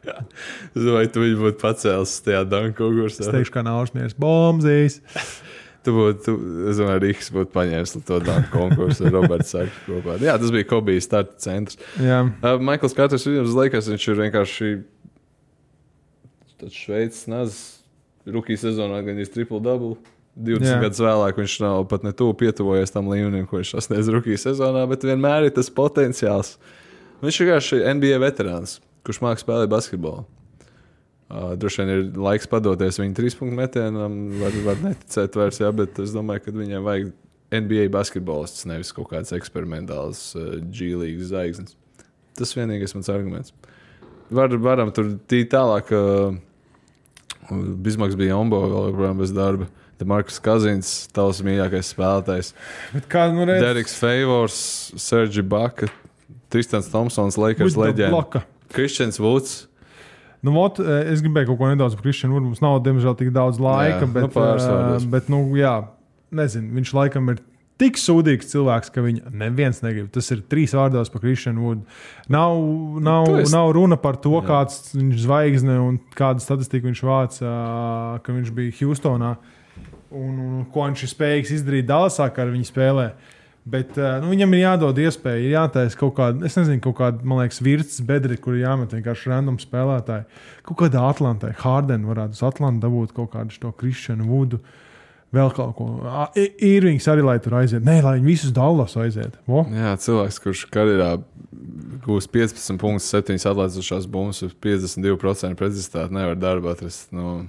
Es 0.00 0.80
domāju, 0.80 1.10
tu 1.12 1.20
viņu 1.20 1.38
būtu 1.42 1.58
pacēlis 1.60 2.14
tajā 2.24 2.40
danku 2.48 2.86
Es 2.88 3.18
konkursā. 3.20 3.32
teikšu, 3.34 3.52
kā 3.52 3.62
nāšmies 3.66 4.14
bombzīs. 4.16 5.00
Tu 5.90 5.96
būtu, 5.96 6.22
tu, 6.22 6.32
es 6.70 6.78
domāju, 6.78 7.00
Rīgas 7.02 7.32
būtu 7.34 7.50
paņēmis 7.50 7.96
to 8.06 8.20
danku 8.22 8.52
konkursu 8.54 9.02
ar 9.08 9.14
Robertu 9.16 9.48
Sakra 9.48 9.80
kopā. 9.88 10.14
Jā, 10.22 10.36
tas 10.38 10.52
bija 10.54 10.68
Kobijas 10.70 11.08
starta 11.10 11.34
centrs. 11.42 11.80
Jā, 11.98 12.20
Uh, 12.46 12.62
Maikls 12.62 12.94
Kārters 12.94 13.26
Viljams 13.26 13.56
Lakers, 13.58 13.88
viņš 13.90 14.06
ir 14.12 14.20
vienkārši 14.22 14.70
šveicis 16.70 17.26
nazis. 17.30 17.60
Rukijas 18.30 18.62
sezonā 18.68 19.00
gan 19.02 19.18
ir 19.18 19.30
triple 19.32 19.58
double. 19.64 19.96
20 20.38 20.68
Jā. 20.68 20.76
Gadus 20.84 21.00
vēlāk 21.02 21.38
viņš 21.40 21.54
nav 21.64 21.82
pat 21.90 22.04
ne 22.06 22.12
tuvu 22.16 22.36
pietuvojies 22.38 22.92
tam 22.94 23.08
līmenim, 23.10 23.48
ko 23.50 23.58
viņš 23.58 23.72
sasniedz 23.74 24.10
Rukijas 24.14 24.44
sezonā, 24.46 24.84
bet 24.88 25.02
vienmēr 25.08 25.48
ir 25.48 25.54
tas 25.56 25.72
potenciāls. 25.74 26.54
Viņš 27.24 27.40
ir 27.42 27.48
vienkārši 27.50 27.80
NBA 27.96 28.20
veterāns, 28.22 28.76
kurš 29.04 29.18
mākslinieks 29.24 29.42
spēlē 29.48 29.66
basketbolu. 29.72 30.22
Uh, 31.30 31.52
droši 31.54 31.84
vien 31.84 31.90
ir 31.94 32.00
laiks 32.18 32.48
padoties 32.50 32.98
viņa 32.98 33.14
trīspunktu 33.14 33.54
metienam, 33.54 34.16
var, 34.40 34.56
var 34.66 34.80
neticēt 34.82 35.36
vairs, 35.38 35.60
jā, 35.62 35.68
bet 35.78 36.00
es 36.02 36.10
domāju, 36.10 36.42
ka 36.42 36.54
viņam 36.56 36.86
vajag 36.88 37.12
NBA 37.54 37.84
basketbolists, 37.94 38.66
nevis 38.66 38.90
kaut 38.94 39.12
kāds 39.12 39.30
eksperimentāls 39.36 40.24
uh, 40.34 40.56
G-līgas 40.74 41.30
zvaigznes. 41.30 41.76
Tas 42.38 42.54
vienīgais 42.56 42.96
mans 42.96 43.12
arguments. 43.14 43.54
Var, 44.34 44.56
varam 44.62 44.90
tur 44.94 45.12
tīt 45.30 45.52
tālāk. 45.54 45.94
Uh, 45.94 46.34
Bismaks 47.82 48.18
bija 48.18 48.36
Ombo 48.38 48.60
vēl 48.66 48.90
joprojām 48.90 49.22
bez 49.22 49.34
darba. 49.34 49.70
Te 50.00 50.06
Markus 50.08 50.38
Kazins, 50.40 50.90
tavs 51.14 51.42
mīļākais 51.44 51.90
spēlētājs. 51.92 52.54
bet 52.94 53.08
kā 53.12 53.26
nu 53.34 53.44
redz, 53.46 53.62
Deriks 53.66 53.98
Favors, 54.00 54.60
Sergi 54.98 55.42
Baka, 55.44 55.90
Tristans 56.50 56.88
Thompsons, 56.90 57.38
Lakers 57.38 57.76
leģenda. 57.78 58.46
Kristians 58.72 59.20
Vuds. 59.20 59.66
Nu, 60.42 60.54
ot, 60.56 60.78
eh, 60.80 61.10
es 61.12 61.20
gribēju 61.20 61.50
kaut 61.52 61.58
ko 61.60 61.68
nedaudz 61.68 61.94
par 61.98 62.06
Kristiānu 62.06 62.38
Vūdu. 62.38 62.48
Mums 62.48 62.62
nav, 62.64 62.78
diemžēl, 62.86 63.16
tik 63.18 63.28
daudz 63.34 63.58
laika. 63.60 63.98
Jā, 64.00 64.06
nu, 64.06 64.12
bet, 64.14 64.30
pāris 64.32 64.64
eh, 64.64 64.72
vārdos. 64.72 65.06
bet, 65.10 65.28
nu, 65.28 65.42
jā, 65.60 65.74
nezinu, 66.32 66.72
viņš 66.78 66.92
laikam 66.96 67.28
ir 67.34 67.42
tik 67.80 67.96
sūdīgs 67.96 68.48
cilvēks, 68.52 68.90
ka 68.92 69.00
viņa 69.04 69.30
neviens 69.32 69.78
negrib. 69.84 70.10
Tas 70.12 70.26
ir 70.32 70.42
trīs 70.48 70.72
vārdos 70.76 71.12
par 71.12 71.20
Kristiānu 71.22 71.60
Vūdu. 71.64 71.84
Nav, 72.28 72.56
nav, 73.00 73.24
Tu 73.26 73.36
esi- 73.44 73.52
nav 73.52 73.72
runa 73.76 73.96
par 74.00 74.16
to, 74.16 74.30
jā. 74.40 74.46
kāds 74.48 74.94
viņš 74.96 75.24
zvaigzne 75.26 75.76
un 75.80 75.98
kādu 76.16 76.40
statistiku 76.44 76.88
viņš 76.88 77.02
vāc, 77.04 77.40
eh, 77.42 78.18
ka 78.24 78.32
viņš 78.32 78.50
bija 78.56 78.72
Houstonā 78.80 79.36
un, 80.10 80.38
un 80.40 80.64
ko 80.72 80.80
viņš 80.88 81.04
ir 81.04 81.12
spējīgs 81.14 81.52
izdarīt 81.60 81.86
Dallasā, 81.86 82.30
kā 82.34 82.42
ar 82.42 82.52
viņu 82.52 82.68
spēlē. 82.68 83.12
Bet 83.68 83.96
uh, 84.00 84.16
nu, 84.22 84.30
viņam 84.32 84.54
ir 84.56 84.62
jādod 84.62 84.98
iespēja, 85.02 85.40
ir 85.44 85.52
jātaisa 85.52 85.98
kaut 86.00 86.14
kāda, 86.16 86.46
es 86.48 86.56
nezinu, 86.56 86.80
kaut 86.84 86.96
kāda, 87.02 87.20
man 87.28 87.42
liekas, 87.42 87.60
virsmas 87.60 88.00
bedri, 88.08 88.38
kur 88.40 88.56
ir 88.56 88.64
jāmet 88.64 88.94
vienkārši 88.96 89.32
random 89.34 89.58
spēlētāji. 89.60 90.24
Kaut 90.64 90.78
kādā 90.80 91.02
Atlantā, 91.04 91.52
Hardena 91.60 92.08
varētu 92.08 92.38
uz 92.38 92.44
Atlantu 92.48 92.86
dabūt 92.86 93.12
kaut 93.16 93.34
kādu 93.34 93.60
to 93.60 93.74
Kristiānu 93.82 94.30
Vudu. 94.30 94.62
Vēl 95.30 95.52
kaut 95.54 95.76
ko. 95.78 95.86
Īrvings 96.34 97.04
arī, 97.12 97.22
lai 97.22 97.36
tur 97.42 97.60
aiziet. 97.60 97.84
Nē, 97.86 98.00
lai 98.02 98.16
viņi 98.16 98.26
visus 98.26 98.54
Dallas 98.54 98.96
aiziet. 98.98 99.36
O? 99.46 99.62
Jā, 99.70 99.92
cilvēks, 100.02 100.40
kurš 100.42 100.64
karjerā 100.74 101.12
gūs 102.02 102.26
15 102.32 102.80
punktus, 102.80 103.12
7 103.12 103.38
atlaidušās 103.52 104.08
bumbas, 104.10 104.42
uz 104.42 104.56
52% 104.64 105.54
precizitāti, 105.60 106.16
nevar 106.16 106.40
darbu 106.40 106.72
atrast. 106.72 107.12
Nu, 107.14 107.44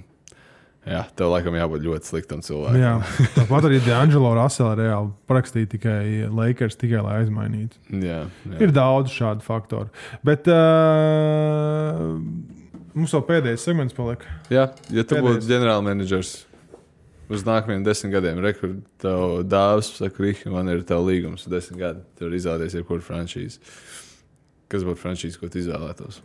jā, 0.86 1.02
tev 1.18 1.30
laikam 1.32 1.54
jābūt 1.58 1.84
ļoti 1.86 2.08
sliktam 2.10 2.40
cilvēkam. 2.44 2.78
Jā, 2.80 2.92
tāpat 3.36 3.68
arī 3.68 3.80
D'Angelo 3.86 4.32
Russell 4.38 4.72
reāli 4.78 5.12
parakstīja 5.30 5.70
tikai 5.76 6.02
Lakers, 6.30 6.76
tikai 6.80 7.02
lai 7.04 7.18
aizmainītu. 7.22 7.78
jā, 8.02 8.22
jā. 8.28 8.56
Ir 8.62 8.72
daudz 8.74 9.12
šādu 9.14 9.44
faktoru. 9.46 9.90
Bet 10.26 10.48
uh, 10.52 12.16
mums 12.94 13.14
vēl 13.16 13.26
pēdējais 13.28 13.66
segments 13.68 13.96
paliek. 13.96 14.24
jā 14.52 14.68
ja 14.70 15.04
tu 15.04 15.14
Pēdējais. 15.16 15.28
būtu 15.28 15.50
ģenerālmenedžers 15.52 16.32
uz 17.32 17.46
nākamajiem 17.48 17.84
desmit 17.86 18.12
gadiem, 18.12 18.42
rekur 18.44 18.74
tev 19.00 19.38
dāvs, 19.48 19.94
saka, 20.02 20.20
Rīga, 20.20 20.50
man 20.52 20.68
ir 20.68 20.82
tev 20.84 21.06
līgums 21.06 21.46
desmit 21.48 21.78
gadi, 21.80 22.02
tur 22.18 22.34
izvēlēties 22.36 22.74
jebkuru 22.76 23.00
franšīzi. 23.06 23.62
Kas 24.72 24.84
būtu 24.84 25.00
franšīze, 25.00 25.38
ko 25.40 25.48
tu 25.52 25.60
izvēlētos? 25.62 26.18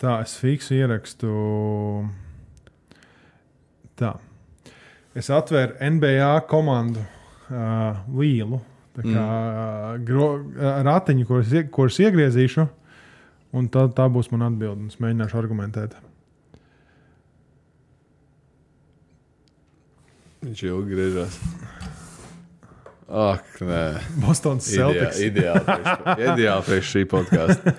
Tā, 0.00 0.18
es 0.24 0.34
fiksu 0.40 0.74
ierakstu. 0.78 1.28
Tā. 4.00 4.14
Es 5.14 5.30
atvēru 5.30 5.76
NBA 5.94 6.30
komandu 6.50 7.02
uh, 7.04 8.00
vīlu. 8.10 8.60
Tā 8.94 9.02
kā 9.02 9.26
gro, 10.06 10.28
ratiņu, 10.86 11.26
kurus, 11.26 11.50
kurus 11.74 11.96
iegriezīšu, 11.98 12.66
un 13.58 13.66
tā, 13.66 13.88
tā 13.90 14.06
būs 14.10 14.30
mana 14.30 14.46
atbilde. 14.52 14.86
Es 14.92 15.00
mēģināšu 15.02 15.40
argumentēt. 15.40 15.96
Viņš 20.44 20.62
ilgi 20.68 20.94
griežas. 20.94 21.40
Ak, 23.04 23.58
nē. 23.60 23.82
Bostonas 24.16 24.64
Ideāli, 24.72 24.94
Celtics. 24.96 25.18
ideāli, 25.20 25.60
priekš, 25.66 26.22
ideāli 26.24 26.64
priekš 26.68 26.92
šī 26.94 27.02
podkāsta. 27.10 27.74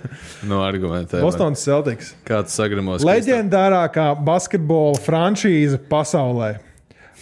No 0.45 0.59
argumentējuma. 0.61 1.26
Bostonas 1.26 1.63
Celtics. 1.65 2.11
Kā 2.28 2.43
tu 2.45 2.53
sagramos? 2.53 3.05
Leģendārākā 3.07 4.11
basketbola 4.28 5.01
franšīze 5.01 5.82
pasaulē 5.89 6.51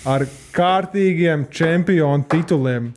ar 0.04 0.28
kārtīgiem 0.52 1.48
čempionu 1.54 2.28
tituliem, 2.28 2.92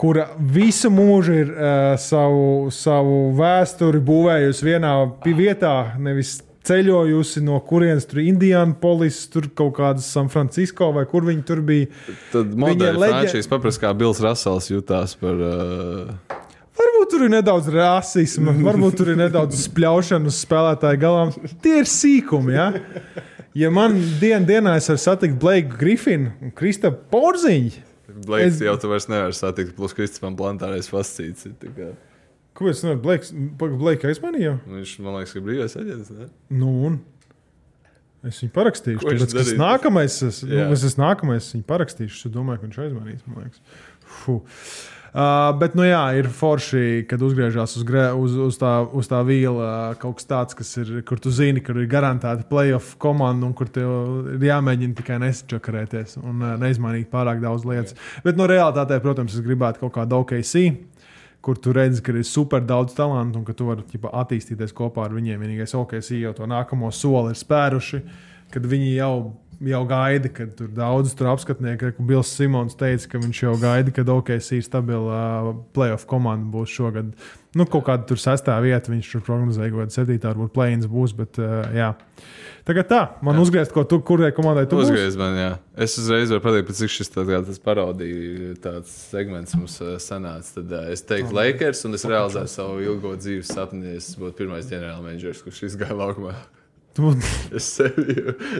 kura 0.00 0.30
visu 0.40 0.88
mūžu 0.92 1.36
ir 1.42 1.52
uh, 1.52 1.92
savu, 2.00 2.72
savu 2.72 3.20
vēsturi 3.36 4.00
būvējusi 4.08 4.70
vienā 4.72 4.96
vietā, 5.36 5.76
nevis 6.00 6.38
ceļojusi 6.66 7.42
no 7.46 7.58
kurienes 7.66 8.06
tur 8.10 8.20
Indianapolis, 8.24 9.20
tur 9.32 9.46
kaut 9.56 9.76
kādas 9.78 10.08
San 10.12 10.28
Francisco 10.32 10.88
vai 10.96 11.04
kur 11.10 11.26
viņi 11.28 11.44
tur 11.48 11.62
bija. 11.66 11.86
Tad 12.32 12.54
modeļa 12.58 12.98
leģe- 12.98 13.12
frančijas 13.20 13.50
paprast, 13.52 13.80
kā 13.82 13.92
Bills 13.96 14.20
Rasels 14.24 14.70
jutās 14.72 15.14
par. 15.20 15.34
Uh, 15.34 16.42
Varbūt 16.76 17.08
tur 17.14 17.22
ir 17.24 17.30
nedaudz 17.32 17.70
rasisma, 17.72 18.52
varbūt 18.52 18.98
tur 18.98 19.08
ir 19.14 19.16
nedaudz 19.22 19.62
spļaušana 19.70 20.28
uz 20.28 20.42
spēlētāju 20.44 21.00
galām. 21.00 21.30
Tie 21.64 21.78
ir 21.80 21.88
sīkumi. 21.88 22.52
Ja, 22.52 22.66
ja 23.56 23.70
man 23.72 23.96
dienā 24.20 24.44
dienā 24.50 24.74
es 24.76 24.90
varu 24.92 25.00
satikt 25.00 25.38
Blake 25.40 25.72
Griffinu 25.80 26.34
un 26.44 26.52
Kristapam 26.52 27.06
Porziņu, 27.14 27.82
Blakes 28.26 28.58
Es- 28.58 28.60
jau 28.64 28.74
tu 28.80 28.88
vairs 28.92 29.08
nevari 29.12 29.34
satikt, 29.36 29.74
plus 29.76 29.92
Kristofam 29.96 30.36
Plantārais 30.38 30.86
fascīts. 30.92 31.46
ir 31.48 31.56
ko 32.56 32.70
es 32.72 32.80
nezinu, 32.84 33.00
Blake, 33.04 33.28
Blake 33.76 34.08
aizmanīju. 34.10 34.56
Viņš, 34.78 34.94
man 35.04 35.18
liekas, 35.20 35.36
ka 35.36 35.44
brīvais 35.44 35.76
aģents. 35.80 36.12
Nu, 36.56 36.72
un 36.88 36.98
es 38.26 38.40
viņu 38.42 38.52
parakstīšu. 38.56 39.00
Ko 39.04 39.12
Tāpēc, 39.12 39.28
es 39.28 39.36
darīs? 39.36 39.60
nākamais, 39.60 40.18
es, 40.26 40.42
nu, 40.46 40.56
Jā. 40.58 40.66
es 40.74 40.84
esmu 40.88 41.04
nākamais, 41.04 41.44
es 41.46 41.54
viņu 41.54 41.66
parakstīšu. 41.68 42.20
Es 42.26 42.34
domāju, 42.34 42.62
ka 42.64 42.68
viņš 42.70 42.82
aizmanīs. 42.88 43.60
Uh, 45.16 45.54
bet, 45.56 45.72
nu 45.78 45.84
jā, 45.86 46.00
ir 46.18 46.26
forši, 46.28 47.06
kad 47.08 47.22
uzgriežas 47.24 47.72
uz, 47.78 47.84
grē- 47.88 48.10
uz, 48.20 48.34
uz, 48.50 48.58
tā, 48.60 48.72
uz 48.92 49.06
tā 49.08 49.22
vīla 49.24 49.94
kaut 50.02 50.18
kas 50.18 50.26
tāds, 50.28 50.56
kas 50.58 50.74
ir, 50.82 50.90
kur 51.08 51.16
tu 51.22 51.30
zini, 51.32 51.62
kur 51.64 51.78
ir 51.80 51.86
garantēta 51.88 52.44
playoff 52.50 52.98
komanda 53.00 53.48
un 53.48 53.54
kur 53.56 53.70
tev 53.72 54.34
ir 54.34 54.44
jāmēģina 54.50 54.98
tikai 54.98 55.16
nesačakarēties 55.24 56.18
un 56.20 56.44
uh, 56.44 56.52
neizmainīt 56.60 57.08
pārāk 57.12 57.40
daudz 57.40 57.64
lietas. 57.64 57.96
Bet, 58.26 58.36
no 58.36 58.44
realitātē, 58.50 58.98
protams, 59.00 59.38
es 59.38 59.46
gribētu 59.46 59.86
kaut 59.86 59.94
kādu 59.96 60.20
OKC. 60.20 60.66
Kur 61.46 61.58
tu 61.62 61.70
redzi, 61.74 62.02
ka 62.02 62.10
ir 62.10 62.26
super 62.26 62.62
daudz 62.66 62.96
talantu 62.96 63.38
un 63.38 63.46
ka 63.46 63.54
tu 63.54 63.68
vari 63.68 63.84
ķipa, 63.86 64.10
attīstīties 64.24 64.74
kopā 64.74 65.04
ar 65.06 65.14
viņiem. 65.14 65.42
Vienīgais, 65.44 65.76
OKC 65.78 66.16
jau 66.18 66.32
to 66.34 66.48
nākamo 66.50 66.90
soli 66.90 67.30
ir 67.30 67.38
spēruši, 67.38 68.00
kad 68.50 68.66
viņi 68.66 68.88
jau, 68.96 69.12
jau 69.70 69.82
gaida, 69.86 70.32
kad 70.34 70.56
tur 70.58 70.72
daudz 70.74 71.14
tur 71.14 71.30
apskatnieki, 71.30 71.92
ka 71.94 72.06
Bills 72.08 72.32
Simons 72.34 72.74
teica, 72.78 73.12
ka 73.12 73.22
viņš 73.22 73.42
jau 73.44 73.54
gaida, 73.62 73.94
kad 73.94 74.10
OKC 74.10 74.58
stabila 74.66 75.20
uh, 75.20 75.52
playoff 75.76 76.08
komanda 76.10 76.50
būs 76.50 76.74
šogad. 76.74 77.14
Nu, 77.56 77.68
kaut 77.70 77.86
kāda 77.86 78.08
tur 78.10 78.18
sestā 78.20 78.58
vieta, 78.64 78.90
viņš 78.90 79.14
tur 79.14 79.22
prognozēja, 79.30 79.70
ka 79.72 79.86
septītā 79.94 80.34
varbūt 80.34 80.56
plēns 80.56 80.90
būs, 80.90 81.14
bet 81.16 81.38
uh, 81.38 81.62
jā. 81.78 81.92
Tagad 82.66 82.88
tā, 82.90 83.00
man 83.22 83.38
uzgriezt, 83.38 83.70
ko 83.70 83.84
tu, 83.86 84.00
kurai 84.02 84.32
komandai 84.34 84.64
tu 84.66 84.74
būsi. 84.74 84.90
Uzgriez 84.90 85.16
man, 85.20 85.36
jā. 85.38 85.50
Es 85.86 85.92
uzreiz 86.02 86.32
varu 86.34 86.42
pateikt, 86.42 86.72
cik 86.74 86.90
šis 86.90 87.12
tā 87.14 87.22
kā 87.28 87.38
tas 87.46 87.60
parodija, 87.62 88.56
tāds 88.64 88.90
segments 89.12 89.54
mums 89.54 89.76
sanāca. 90.02 90.50
Tad 90.56 90.74
uh, 90.74 90.88
es 90.90 91.04
teiktu 91.06 91.36
Lakers, 91.36 91.84
un 91.86 91.94
es 91.94 92.06
realizēju 92.10 92.50
savu 92.50 92.82
ilgo 92.82 93.14
dzīves 93.14 93.54
sapni. 93.54 93.94
Es 94.00 94.10
būtu 94.18 94.34
pirmais 94.42 94.66
ģenerālmenedžers, 94.72 95.44
kurš 95.46 95.62
izgāja 95.70 95.94
laukumā. 95.94 96.34
Es 97.52 97.66
sevi, 97.76 98.14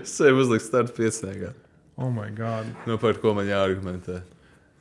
sevi 0.05 0.43
uzliku 0.43 0.63
startu 0.63 0.93
piecniekā. 0.99 1.55
Oh, 1.97 2.11
my 2.13 2.29
God. 2.37 2.69
Nu, 2.87 2.99
par 3.01 3.17
ko 3.23 3.33
man 3.35 3.49
jāargumentē? 3.49 4.21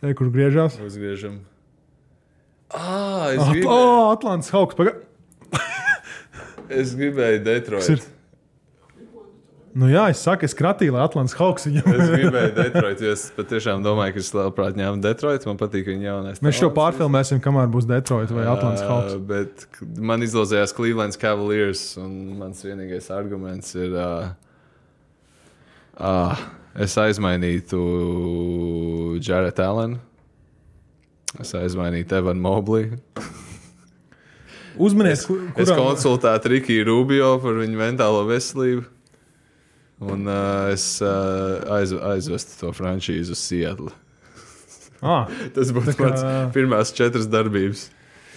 Te, 0.03 0.11
kur 0.19 0.28
griežās? 0.34 0.76
Uzgriežam. 0.84 1.39
Ah, 2.67 3.32
es, 3.32 3.39
At, 3.39 3.53
gribēju, 3.53 3.71
oh, 3.71 4.09
Atlants 4.11 4.51
Hawks. 4.51 4.76
Paga... 4.76 4.97
es 6.82 6.91
gribēju 6.99 7.45
Detroit. 7.47 8.11
Nu 9.76 9.89
jā, 9.91 10.05
es 10.07 10.21
saku, 10.23 10.47
es 10.47 10.53
kratīju, 10.55 10.93
lai 10.95 11.01
Atlants 11.03 11.34
Hawks 11.36 11.65
viņam. 11.67 11.88
Es 11.91 12.11
gribēju 12.13 12.51
Detroit, 12.55 13.01
jo 13.03 13.09
es 13.11 13.26
patiešām 13.36 13.82
domāju, 13.84 14.13
ka 14.15 14.21
es 14.23 14.30
labprāt 14.32 14.78
ņēmu 14.80 15.03
Detroit. 15.03 15.43
Man 15.49 15.59
patīk 15.59 15.89
viņa 15.89 16.07
jaunais. 16.07 16.39
Mēs 16.45 16.61
šo 16.61 16.69
pārfilmēsim, 16.78 17.41
kamēr 17.43 17.67
būs 17.73 17.89
Detroit 17.89 18.32
vai 18.32 18.45
Atlants 18.47 18.86
Hawks. 18.88 19.17
Uh, 19.17 19.26
bet 19.34 19.65
man 19.99 20.23
izlozējās 20.23 20.71
Cleveland 20.78 21.19
Cavaliers, 21.19 21.84
un 21.99 22.15
mans 22.39 22.63
vienīgais 22.63 23.11
arguments 23.11 23.76
ir, 23.76 23.99
uh, 23.99 24.32
uh, 25.99 26.47
es 26.88 26.95
aizmainītu 27.03 27.84
Jared 29.19 29.59
Allen. 29.59 29.99
Es 31.43 31.51
aizmainītu 31.51 32.21
Evanu 32.21 32.47
Mobley. 32.47 32.93
Uzmaniet, 34.80 35.19
Es, 35.19 35.28
kur, 35.28 35.43
es 35.59 35.67
konsultētu 35.71 36.55
Rikiju 36.55 36.88
Rubio 36.88 37.36
par 37.43 37.59
viņu 37.59 37.80
mentālo 37.80 38.23
veselību. 38.32 38.95
Un 40.04 40.26
uh, 40.28 40.72
es 40.74 41.00
uh, 41.00 41.62
aiz, 41.78 41.93
aizvestu 41.96 42.58
to 42.60 42.72
franšīzu 42.76 43.32
uz 43.36 43.39
Seattle. 43.39 43.93
Ah, 45.06 45.30
Tas 45.56 45.72
būtu 45.76 45.93
kā- 45.96 46.10
mans 46.10 46.26
pirmās 46.56 46.91
četras 46.96 47.30
darbības. 47.32 47.88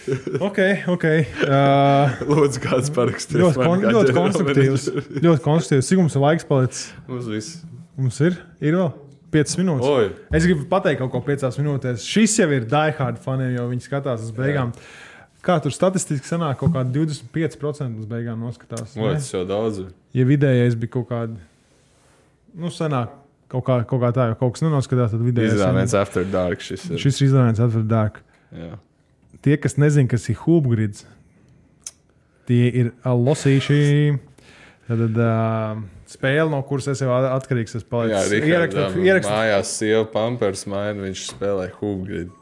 ok, 0.48 0.58
ok. 0.94 1.04
Uh, 1.44 2.22
Lūdzu, 2.30 2.62
kāds 2.64 2.92
parakstīs. 2.94 3.40
ļoti, 3.42 3.58
kon, 3.60 3.82
kā 3.82 3.90
ļoti 3.92 4.14
konstruktīvs. 4.16 4.86
ļoti 5.18 5.42
konstruktīvs. 5.44 5.90
Cik 5.90 6.00
mums 6.00 6.16
ir 6.16 6.24
laiks 6.24 6.46
palicis? 6.48 6.86
Mums 7.10 7.28
viss. 7.32 7.58
Mums 7.98 8.20
ir, 8.24 8.38
ir 8.62 8.78
vēl 8.78 8.88
5 9.34 9.58
minūtes. 9.60 9.90
Oi, 9.90 10.06
Es 10.38 10.46
gribu 10.48 10.64
pateikt 10.70 11.02
kaut 11.02 11.10
ko 11.12 11.20
5 11.26 11.58
minūtēs. 11.60 12.06
Šis 12.06 12.38
jau 12.40 12.48
ir 12.54 12.64
diehard 12.70 13.18
faniem, 13.20 13.52
jo 13.58 13.66
viņi 13.74 13.84
skatās 13.84 14.22
uz 14.24 14.30
beigām. 14.36 14.70
Kā 15.44 15.58
tur 15.62 15.74
statistiski 15.74 16.26
sanāk, 16.26 16.56
kaut 16.62 16.72
kādi 16.74 16.94
25% 17.02 18.00
uz 18.00 18.08
beigām 18.08 18.40
noskatās. 18.46 18.94
tas 18.96 19.28
jau 19.34 19.44
daudz. 19.48 19.82
Ja 20.16 20.24
vidējais 20.26 20.78
bija 20.80 20.94
kaut 20.96 21.10
kāda, 21.12 21.36
nu, 22.56 22.70
senāk, 22.72 23.12
kaut 23.52 23.64
kā, 23.66 23.78
kaut 23.88 24.02
kā 24.04 24.12
tā, 24.16 24.30
ja 24.30 24.38
kaut 24.38 24.56
kas 24.56 24.64
nenoskatās, 24.64 25.12
tad 25.14 25.24
vidējais 25.24 25.58
Izrādījums 25.58 25.96
After 25.98 26.26
Dark 26.28 26.64
šis 26.64 26.88
ir. 26.90 27.02
Šis 27.02 27.20
ir 27.20 27.28
izdevums 27.28 27.62
atver 27.64 27.84
dārg. 27.88 28.22
Jā. 28.54 28.72
Tie, 29.44 29.58
kas 29.60 29.78
nezina, 29.80 30.08
kas 30.10 30.26
ir 30.32 30.40
hūbgrids, 30.42 31.04
tie 32.48 32.64
ir 32.68 32.90
losīši. 33.04 33.82
Tad, 34.88 35.18
uh, 35.20 35.80
spēle, 36.08 36.48
no 36.48 36.62
kuras 36.64 36.86
es 36.88 37.02
jau 37.04 37.12
atkarīgs 37.12 37.76
esmu 37.76 37.84
Jā, 37.84 37.90
palicis. 37.92 38.30
Rikardam 38.40 38.94
Ierakstīt, 39.04 39.34
mājās 39.34 39.72
sieva 39.76 40.06
pampers 40.08 40.64
maina, 40.70 41.02
viņš 41.04 41.26
spēlē 41.34 41.68
hūgridu. 41.76 42.32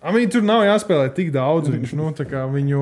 Viņi 0.00 0.30
tur 0.32 0.44
nav 0.48 0.64
jāspēlē 0.64 1.10
tik 1.14 1.28
daudz. 1.34 1.68
Viņš, 1.70 1.92
nu, 1.98 2.08
tā 2.16 2.24
kā 2.26 2.46
viņu, 2.50 2.80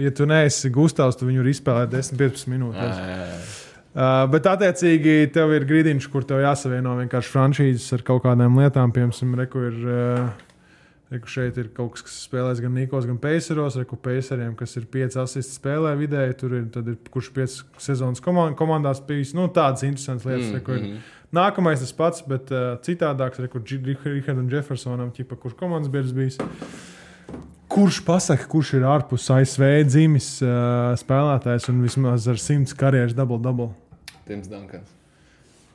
ja 0.00 0.12
tu 0.14 0.28
neesi 0.30 0.70
Gustavs, 0.72 1.18
tad 1.18 1.28
viņu 1.28 1.42
var 1.42 1.50
izspēlēt 1.50 1.92
10-15 1.92 2.52
minūtes. 2.52 3.61
Uh, 3.92 4.22
bet, 4.32 4.46
attiecīgi, 4.48 5.26
tev 5.34 5.50
ir 5.52 5.66
grīdiņš, 5.68 6.06
kur 6.12 6.24
tev 6.24 6.38
jāsavieno 6.40 6.94
vienkārši 7.02 7.28
franšīzes 7.28 7.92
ar 7.98 8.04
kaut 8.06 8.22
kādām 8.24 8.56
lietām. 8.56 8.92
Piemēram, 8.94 9.34
reku 9.36 9.66
ir, 9.68 9.74
uh, 9.84 10.46
reku 11.12 11.28
šeit 11.28 11.58
ir 11.60 11.68
kaut 11.76 11.98
kas, 11.98 12.06
kas 12.06 12.14
spēlēs 12.24 12.62
gan 12.64 12.72
Nikos, 12.72 13.04
gan 13.04 13.18
Pēceros, 13.20 13.76
reku 13.82 13.98
Pēceriem, 14.00 14.54
kas 14.56 14.78
ir 14.80 14.86
5 14.94 15.18
asists 15.26 15.60
spēlē 15.60 15.92
vidēji. 16.00 16.38
Tur 16.40 16.56
ir, 16.56 16.70
ir 16.80 16.96
kurš 17.12 17.28
5 17.36 17.58
sezonas 17.84 18.24
komand, 18.24 18.56
komandās 18.56 19.04
bijis. 19.04 19.34
Nu, 19.36 19.50
tādas 19.52 19.84
interesantas 19.84 20.24
lietas. 20.30 20.48
Mm, 20.48 20.56
reku, 20.56 20.78
ir. 20.78 21.12
Nākamais 21.36 21.84
tas 21.84 21.92
pats, 21.96 22.24
bet 22.28 22.48
uh, 22.52 22.78
citādāks 22.84 23.44
ir, 23.44 23.52
kur 23.52 23.60
Rihardam 23.68 24.48
Jeffersonam, 24.52 25.12
ķipa, 25.12 25.36
kurš 25.44 25.60
komandas 25.60 25.92
biedrs 25.92 26.16
bijis. 26.16 26.40
Kurš 27.72 28.02
pasaka, 28.04 28.44
kurš 28.52 28.74
ir 28.76 28.82
ārpus 28.84 29.24
ASV 29.32 29.62
dzimis 29.88 30.26
uh, 30.44 30.92
spēlētājs 31.00 31.70
un 31.72 31.78
vismaz 31.84 32.26
ar 32.28 32.36
100 32.40 32.74
karjeras 32.76 33.14
double-double? 33.16 33.70
Tims 34.28 34.50
Dankans. 34.50 34.90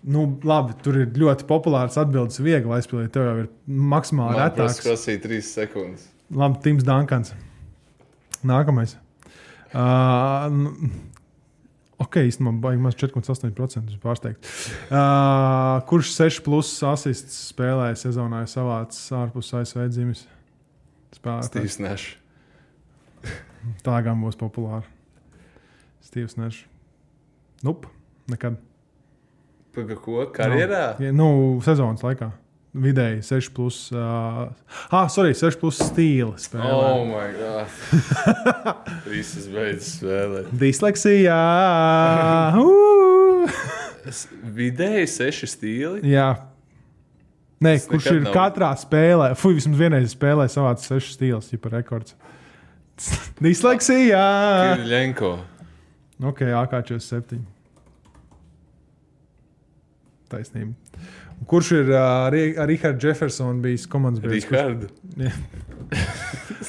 Nu, 0.08 0.28
labi, 0.46 0.76
tur 0.86 1.00
ir 1.02 1.10
ļoti 1.18 1.48
populārs 1.50 1.98
atbildes, 2.00 2.38
viegli 2.44 2.70
aizpildīt. 2.78 3.10
Tev 3.16 3.26
jau 3.26 3.34
ir 3.42 3.50
maksimāli 3.66 4.38
Man 4.38 4.54
tas 4.54 4.78
retāks. 4.78 4.86
prasīja 4.86 5.24
trīs 5.26 5.50
sekundes. 5.58 6.06
Labi, 6.38 6.62
Tims 6.64 6.86
Dankans. 6.88 7.34
Nākamais. 8.46 8.94
Uh, 9.74 10.54
ok, 12.06 12.22
īstenībā 12.30 12.54
baigi 12.70 12.86
maz 12.86 12.96
4,8% 13.02 13.90
es 13.92 14.00
pārsteigts. 14.06 14.70
Uh, 14.88 15.82
kurš 15.90 16.14
6 16.14 16.40
plus 16.46 16.72
asists 16.94 17.42
spēlēja 17.52 17.98
sezonā 18.06 18.46
savāds 18.48 19.02
ārpus 19.18 19.50
ASV 19.58 19.90
dzimis? 19.90 20.28
Spēlētājs. 21.16 21.80
Nešs. 21.84 22.08
Tā 23.86 24.02
gan 24.06 24.20
būs 24.24 24.40
populāra. 24.40 24.86
Stīvs 26.04 26.38
Nešs. 26.40 26.66
Nup, 27.66 27.88
nekad. 28.32 28.60
Paga 29.76 29.98
ko? 30.02 30.26
Karjerā? 30.34 30.84
Ja, 31.02 31.14
nu, 31.16 31.30
sezonas 31.66 32.04
laikā. 32.06 32.32
Vidēji 32.78 33.24
6, 33.26 33.48
plus, 33.56 33.78
uh, 33.96 34.52
ah, 34.94 35.08
sorry, 35.10 35.34
6 35.38 35.58
plus 35.58 35.80
stila 35.82 36.36
spēlē. 36.38 36.74
Oh, 36.76 37.06
my 37.08 37.30
God. 37.34 37.72
Visas 39.12 39.48
beidzas 39.50 39.96
spēlēt. 39.98 40.52
Disleksija! 40.62 41.38
Vidēji 44.60 45.10
seši 45.10 45.50
stili. 45.50 46.04
Jā. 46.12 46.30
Nē, 47.64 47.72
Tas 47.80 47.88
kurš 47.90 48.08
ir 48.12 48.20
nav. 48.28 48.34
katrā 48.36 48.70
spēlē? 48.78 49.32
Fui, 49.40 49.56
vismaz 49.58 49.80
vienreiz 49.80 50.12
spēlē 50.14 50.46
savāds 50.54 50.86
sešas 50.86 51.16
stils, 51.18 51.48
ja 51.54 51.58
par 51.64 51.74
rekords. 51.80 52.14
Disleksija! 53.44 54.22
Kiriļenko. 54.78 55.32
Ok, 56.30 56.42
AK47. 56.60 57.40
Taisnība. 60.32 60.74
Kurš 61.48 61.70
ir 61.78 61.90
uh, 61.94 62.28
Rihards 62.68 63.04
Jeffersons 63.06 63.62
bijis 63.64 63.86
komandas 63.90 64.24
biedrs? 64.24 64.48
Rihardu. 64.52 64.90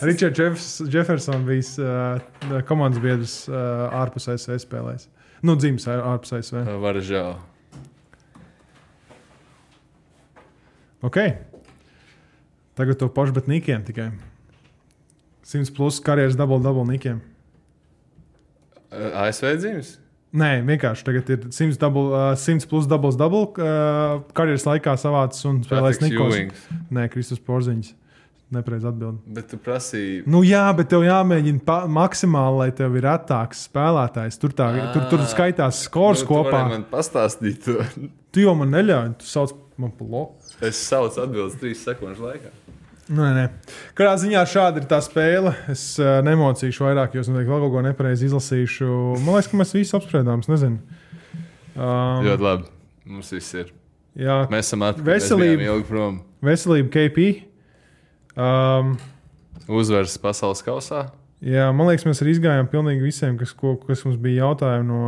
Ričards 0.04 0.38
Jeffs- 0.38 0.82
Jeffersons 0.92 1.46
bijis 1.48 1.70
uh, 1.80 2.20
komandas 2.68 3.00
biedrs 3.02 3.36
uh, 3.48 3.88
ārpus 3.98 4.28
ASV 4.30 4.58
spēlēs. 4.62 5.08
Nu, 5.42 5.56
dzimis 5.58 5.88
ār- 5.90 6.04
ārpus 6.12 6.36
ASV. 6.38 6.60
Varžā. 6.84 7.24
Ok. 11.02 11.16
Tagad 12.78 12.98
to 12.98 13.08
pašu, 13.10 13.34
bet 13.34 13.46
nikiem 13.50 13.84
tikai. 13.86 14.10
100 15.48 15.72
plus 15.76 16.00
karjeras 16.04 16.36
double 16.36 16.60
double 16.62 16.84
nikiem. 16.86 17.22
ASV 18.92 19.54
dzimis? 19.60 19.96
Nē, 20.38 20.58
vienkārši 20.68 21.06
tagad 21.06 21.30
ir 21.32 21.46
100, 21.48 21.78
double, 21.80 22.10
uh, 22.12 22.34
100 22.36 22.68
plus 22.68 22.88
double 22.88 23.14
double 23.16 23.46
uh, 23.56 24.18
karjeras 24.36 24.66
laikā 24.68 24.92
savāds 25.00 25.40
un 25.48 25.62
spēlēs 25.64 26.00
Patriks 26.02 26.12
Nikos. 26.12 26.66
Nē, 26.92 27.06
Kristus 27.12 27.40
Porziņš. 27.40 27.94
Nepareiz 28.52 28.84
atbild. 28.88 29.20
Bet 29.28 29.50
tu 29.50 29.58
prasīji. 29.60 30.22
Nu, 30.28 30.40
jā, 30.44 30.62
bet 30.76 30.88
tev 30.88 31.02
jāmēģina 31.04 31.60
pa, 31.66 31.82
maksimāli, 31.92 32.60
lai 32.62 32.68
tev 32.76 32.94
ir 32.96 33.04
retāks 33.04 33.66
spēlētājs. 33.68 34.38
Tur, 34.40 34.54
tā, 34.56 34.70
tur, 34.94 35.04
tur 35.10 35.24
skaitās 35.28 35.82
skors 35.84 36.24
nu, 36.24 36.30
kopā. 36.30 36.62
Man 36.70 36.86
pastāstīt. 36.88 37.68
Tu 38.32 38.44
jau 38.44 38.54
man 38.56 38.72
neļauj, 38.72 39.10
tu 39.20 39.28
sauc 39.28 39.52
man 39.78 39.92
loku. 40.00 40.34
es 40.66 40.76
saucu 40.88 41.22
atbildēt 41.22 41.60
trīs 41.62 41.84
sekundžu 41.86 42.26
laikā. 42.28 42.50
Nu, 43.08 43.22
nē, 43.24 43.30
nē. 43.32 43.44
Kādā 43.96 44.18
ziņā 44.20 44.42
šāda 44.52 44.82
ir 44.82 44.86
tā 44.90 44.98
spēle. 45.00 45.54
Es 45.72 45.94
uh, 46.02 46.18
nemocīšu 46.26 46.84
vairāk, 46.84 47.14
jo 47.16 47.22
es 47.24 47.30
noteikti 47.32 47.48
vēl 47.54 47.62
kaut 47.62 47.72
ko 47.72 47.82
nepareizi 47.86 48.26
izlasīšu. 48.28 48.88
Man 49.24 49.38
liekas, 49.38 49.48
ka 49.48 49.60
mēs 49.62 49.72
visi 49.78 49.94
apspriedām, 49.96 50.42
es 50.44 50.50
nezinu. 50.52 50.82
Um, 51.78 52.26
Ļoti 52.26 52.44
labi. 52.44 52.68
Mums 53.08 53.30
viss 53.32 53.54
ir. 53.56 53.70
jā, 54.18 54.42
Mēs 54.52 54.68
esam 54.68 54.84
atpakaļ. 54.84 55.08
Veselība. 55.08 55.78
Prom. 55.88 56.18
veselība 56.44 56.92
KP. 56.98 57.28
Um, 58.36 58.98
Uzvaras 59.68 60.16
pasaules 60.20 60.60
kausā. 60.64 61.06
jā, 61.44 61.66
man 61.76 61.88
liekas, 61.88 62.04
mēs 62.08 62.20
arī 62.24 62.34
izgājām 62.36 62.68
pilnīgi 62.72 63.04
visiem, 63.08 63.38
kas, 63.40 63.52
ko, 63.56 63.76
kas 63.88 64.04
mums 64.04 64.16
bija 64.20 64.44
jautājumi 64.46 64.86
no, 64.88 65.00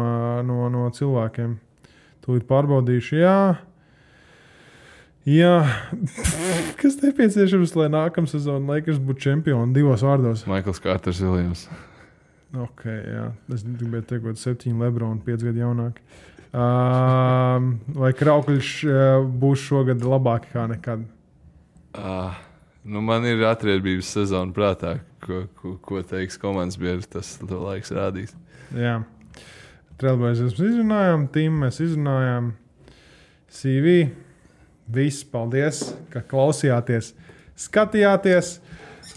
no, 0.48 0.68
no 0.72 0.88
cilvēkiem. 0.96 1.58
Tūlīt 2.24 2.48
pārbaudīšu. 2.48 3.20
Jā. 3.20 3.36
Jā, 5.28 5.56
kas 6.80 6.96
nepieciešams, 7.02 7.74
lai 7.76 7.90
nākamā 7.92 8.30
sezona 8.30 8.76
Lakers 8.76 9.00
būtu 9.04 9.26
čempioni 9.26 9.76
divos 9.76 10.04
vārdos? 10.06 10.46
Maikls 10.48 10.80
Kārters 10.80 11.20
Viljams. 11.20 11.66
Ok, 12.56 12.86
jā. 12.88 13.26
Es 13.52 13.62
gribēju 13.62 14.06
teikt, 14.08 14.24
ka 14.24 14.32
septiņi 14.40 14.80
Lebroni, 14.80 15.20
pieci 15.26 15.46
gadi 15.46 15.60
jaunāki. 15.62 16.02
Um, 16.50 17.74
vai 17.94 18.10
Kraukļš 18.16 18.70
uh, 18.88 19.26
būs 19.42 19.68
šogad 19.68 20.02
labāk 20.02 20.48
kā 20.50 20.64
nekad? 20.72 21.04
Uh, 21.94 22.32
nu 22.82 23.04
man 23.04 23.28
ir 23.28 23.44
atriebības 23.46 24.10
sezona 24.16 24.50
prātā, 24.56 24.96
ko, 25.22 25.44
ko, 25.60 25.76
ko 25.84 26.02
teiks 26.02 26.40
komandas 26.42 26.80
biedrs. 26.80 27.06
Tas 27.12 27.36
laiks 27.44 27.92
rādīs. 27.94 28.34
Jā, 28.74 28.96
Trailblazers 30.00 30.56
mēs 30.56 30.72
izrunājām, 30.72 31.28
Tim 31.34 31.62
mēs 31.66 31.78
izrunājām, 31.84 32.50
CV. 33.52 33.94
Viss, 34.90 35.22
paldies, 35.22 35.84
ka 36.10 36.22
klausījāties, 36.26 37.12
skatījāties. 37.60 38.58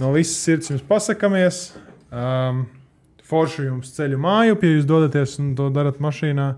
No 0.01 0.11
visas 0.13 0.38
sirds 0.41 0.71
jums 0.71 0.86
pasakāmies. 0.86 1.65
Um, 2.13 2.65
Forši 3.24 3.63
jums 3.69 3.93
ceļu 3.95 4.17
māju, 4.21 4.57
ja 4.59 4.71
jūs 4.76 4.86
dodaties 4.86 5.38
un 5.41 5.53
to 5.57 5.69
darat 5.74 6.01
mašīnā. 6.03 6.51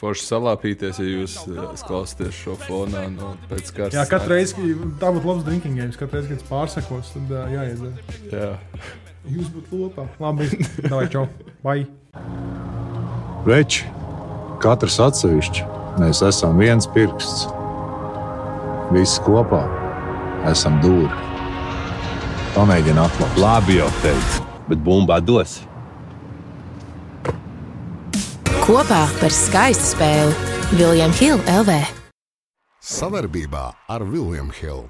Forši 0.00 0.24
salāpīties, 0.28 1.00
ja 1.02 1.08
jūs 1.18 1.34
uh, 1.50 1.74
klausāties 1.84 2.38
šo 2.38 2.54
fonā 2.62 3.02
no 3.12 3.34
kārtas. 3.50 3.98
Jā, 3.98 4.06
katru 4.08 4.38
reizi, 4.38 4.56
kad 4.56 4.94
tā 5.02 5.12
būtu 5.12 5.28
labs 5.28 5.44
drinking 5.48 5.76
games, 5.76 5.98
katru 6.00 6.20
reizi, 6.20 6.32
kad 6.32 6.40
es 6.40 6.48
pārsakos, 6.48 7.12
tad 7.18 7.34
uh, 7.34 7.44
jāiedzer. 7.52 8.16
Jā. 8.30 8.50
Jūs 9.28 9.52
būtu 9.52 9.82
lopā. 9.82 10.08
Labi, 10.22 10.48
davai, 10.86 11.04
čau. 11.12 11.26
Bye. 11.66 11.84
Veči, 13.44 13.90
katrs 14.64 15.00
atsevišķi, 15.10 15.68
mēs 16.00 16.24
esam 16.30 16.60
viens 16.62 16.88
pirksts. 16.96 17.50
Visi 18.90 19.20
kopā 19.22 19.60
esam 20.50 20.80
dūri. 20.82 21.10
Pamēģini 22.56 22.98
atklāt. 22.98 23.36
Labi 23.38 23.76
jau 23.78 23.86
teicu, 24.02 24.42
bet 24.66 24.82
bumbā 24.82 25.20
dos. 25.22 25.60
Kopā 28.66 29.04
par 29.22 29.34
skaistu 29.34 29.92
spēli 29.92 30.34
Viljams 30.74 31.22
Hilde 31.22 31.58
LV. 31.62 31.78
Savarbībā 32.82 33.68
ar 33.86 34.02
William 34.10 34.50
Hill. 34.58 34.88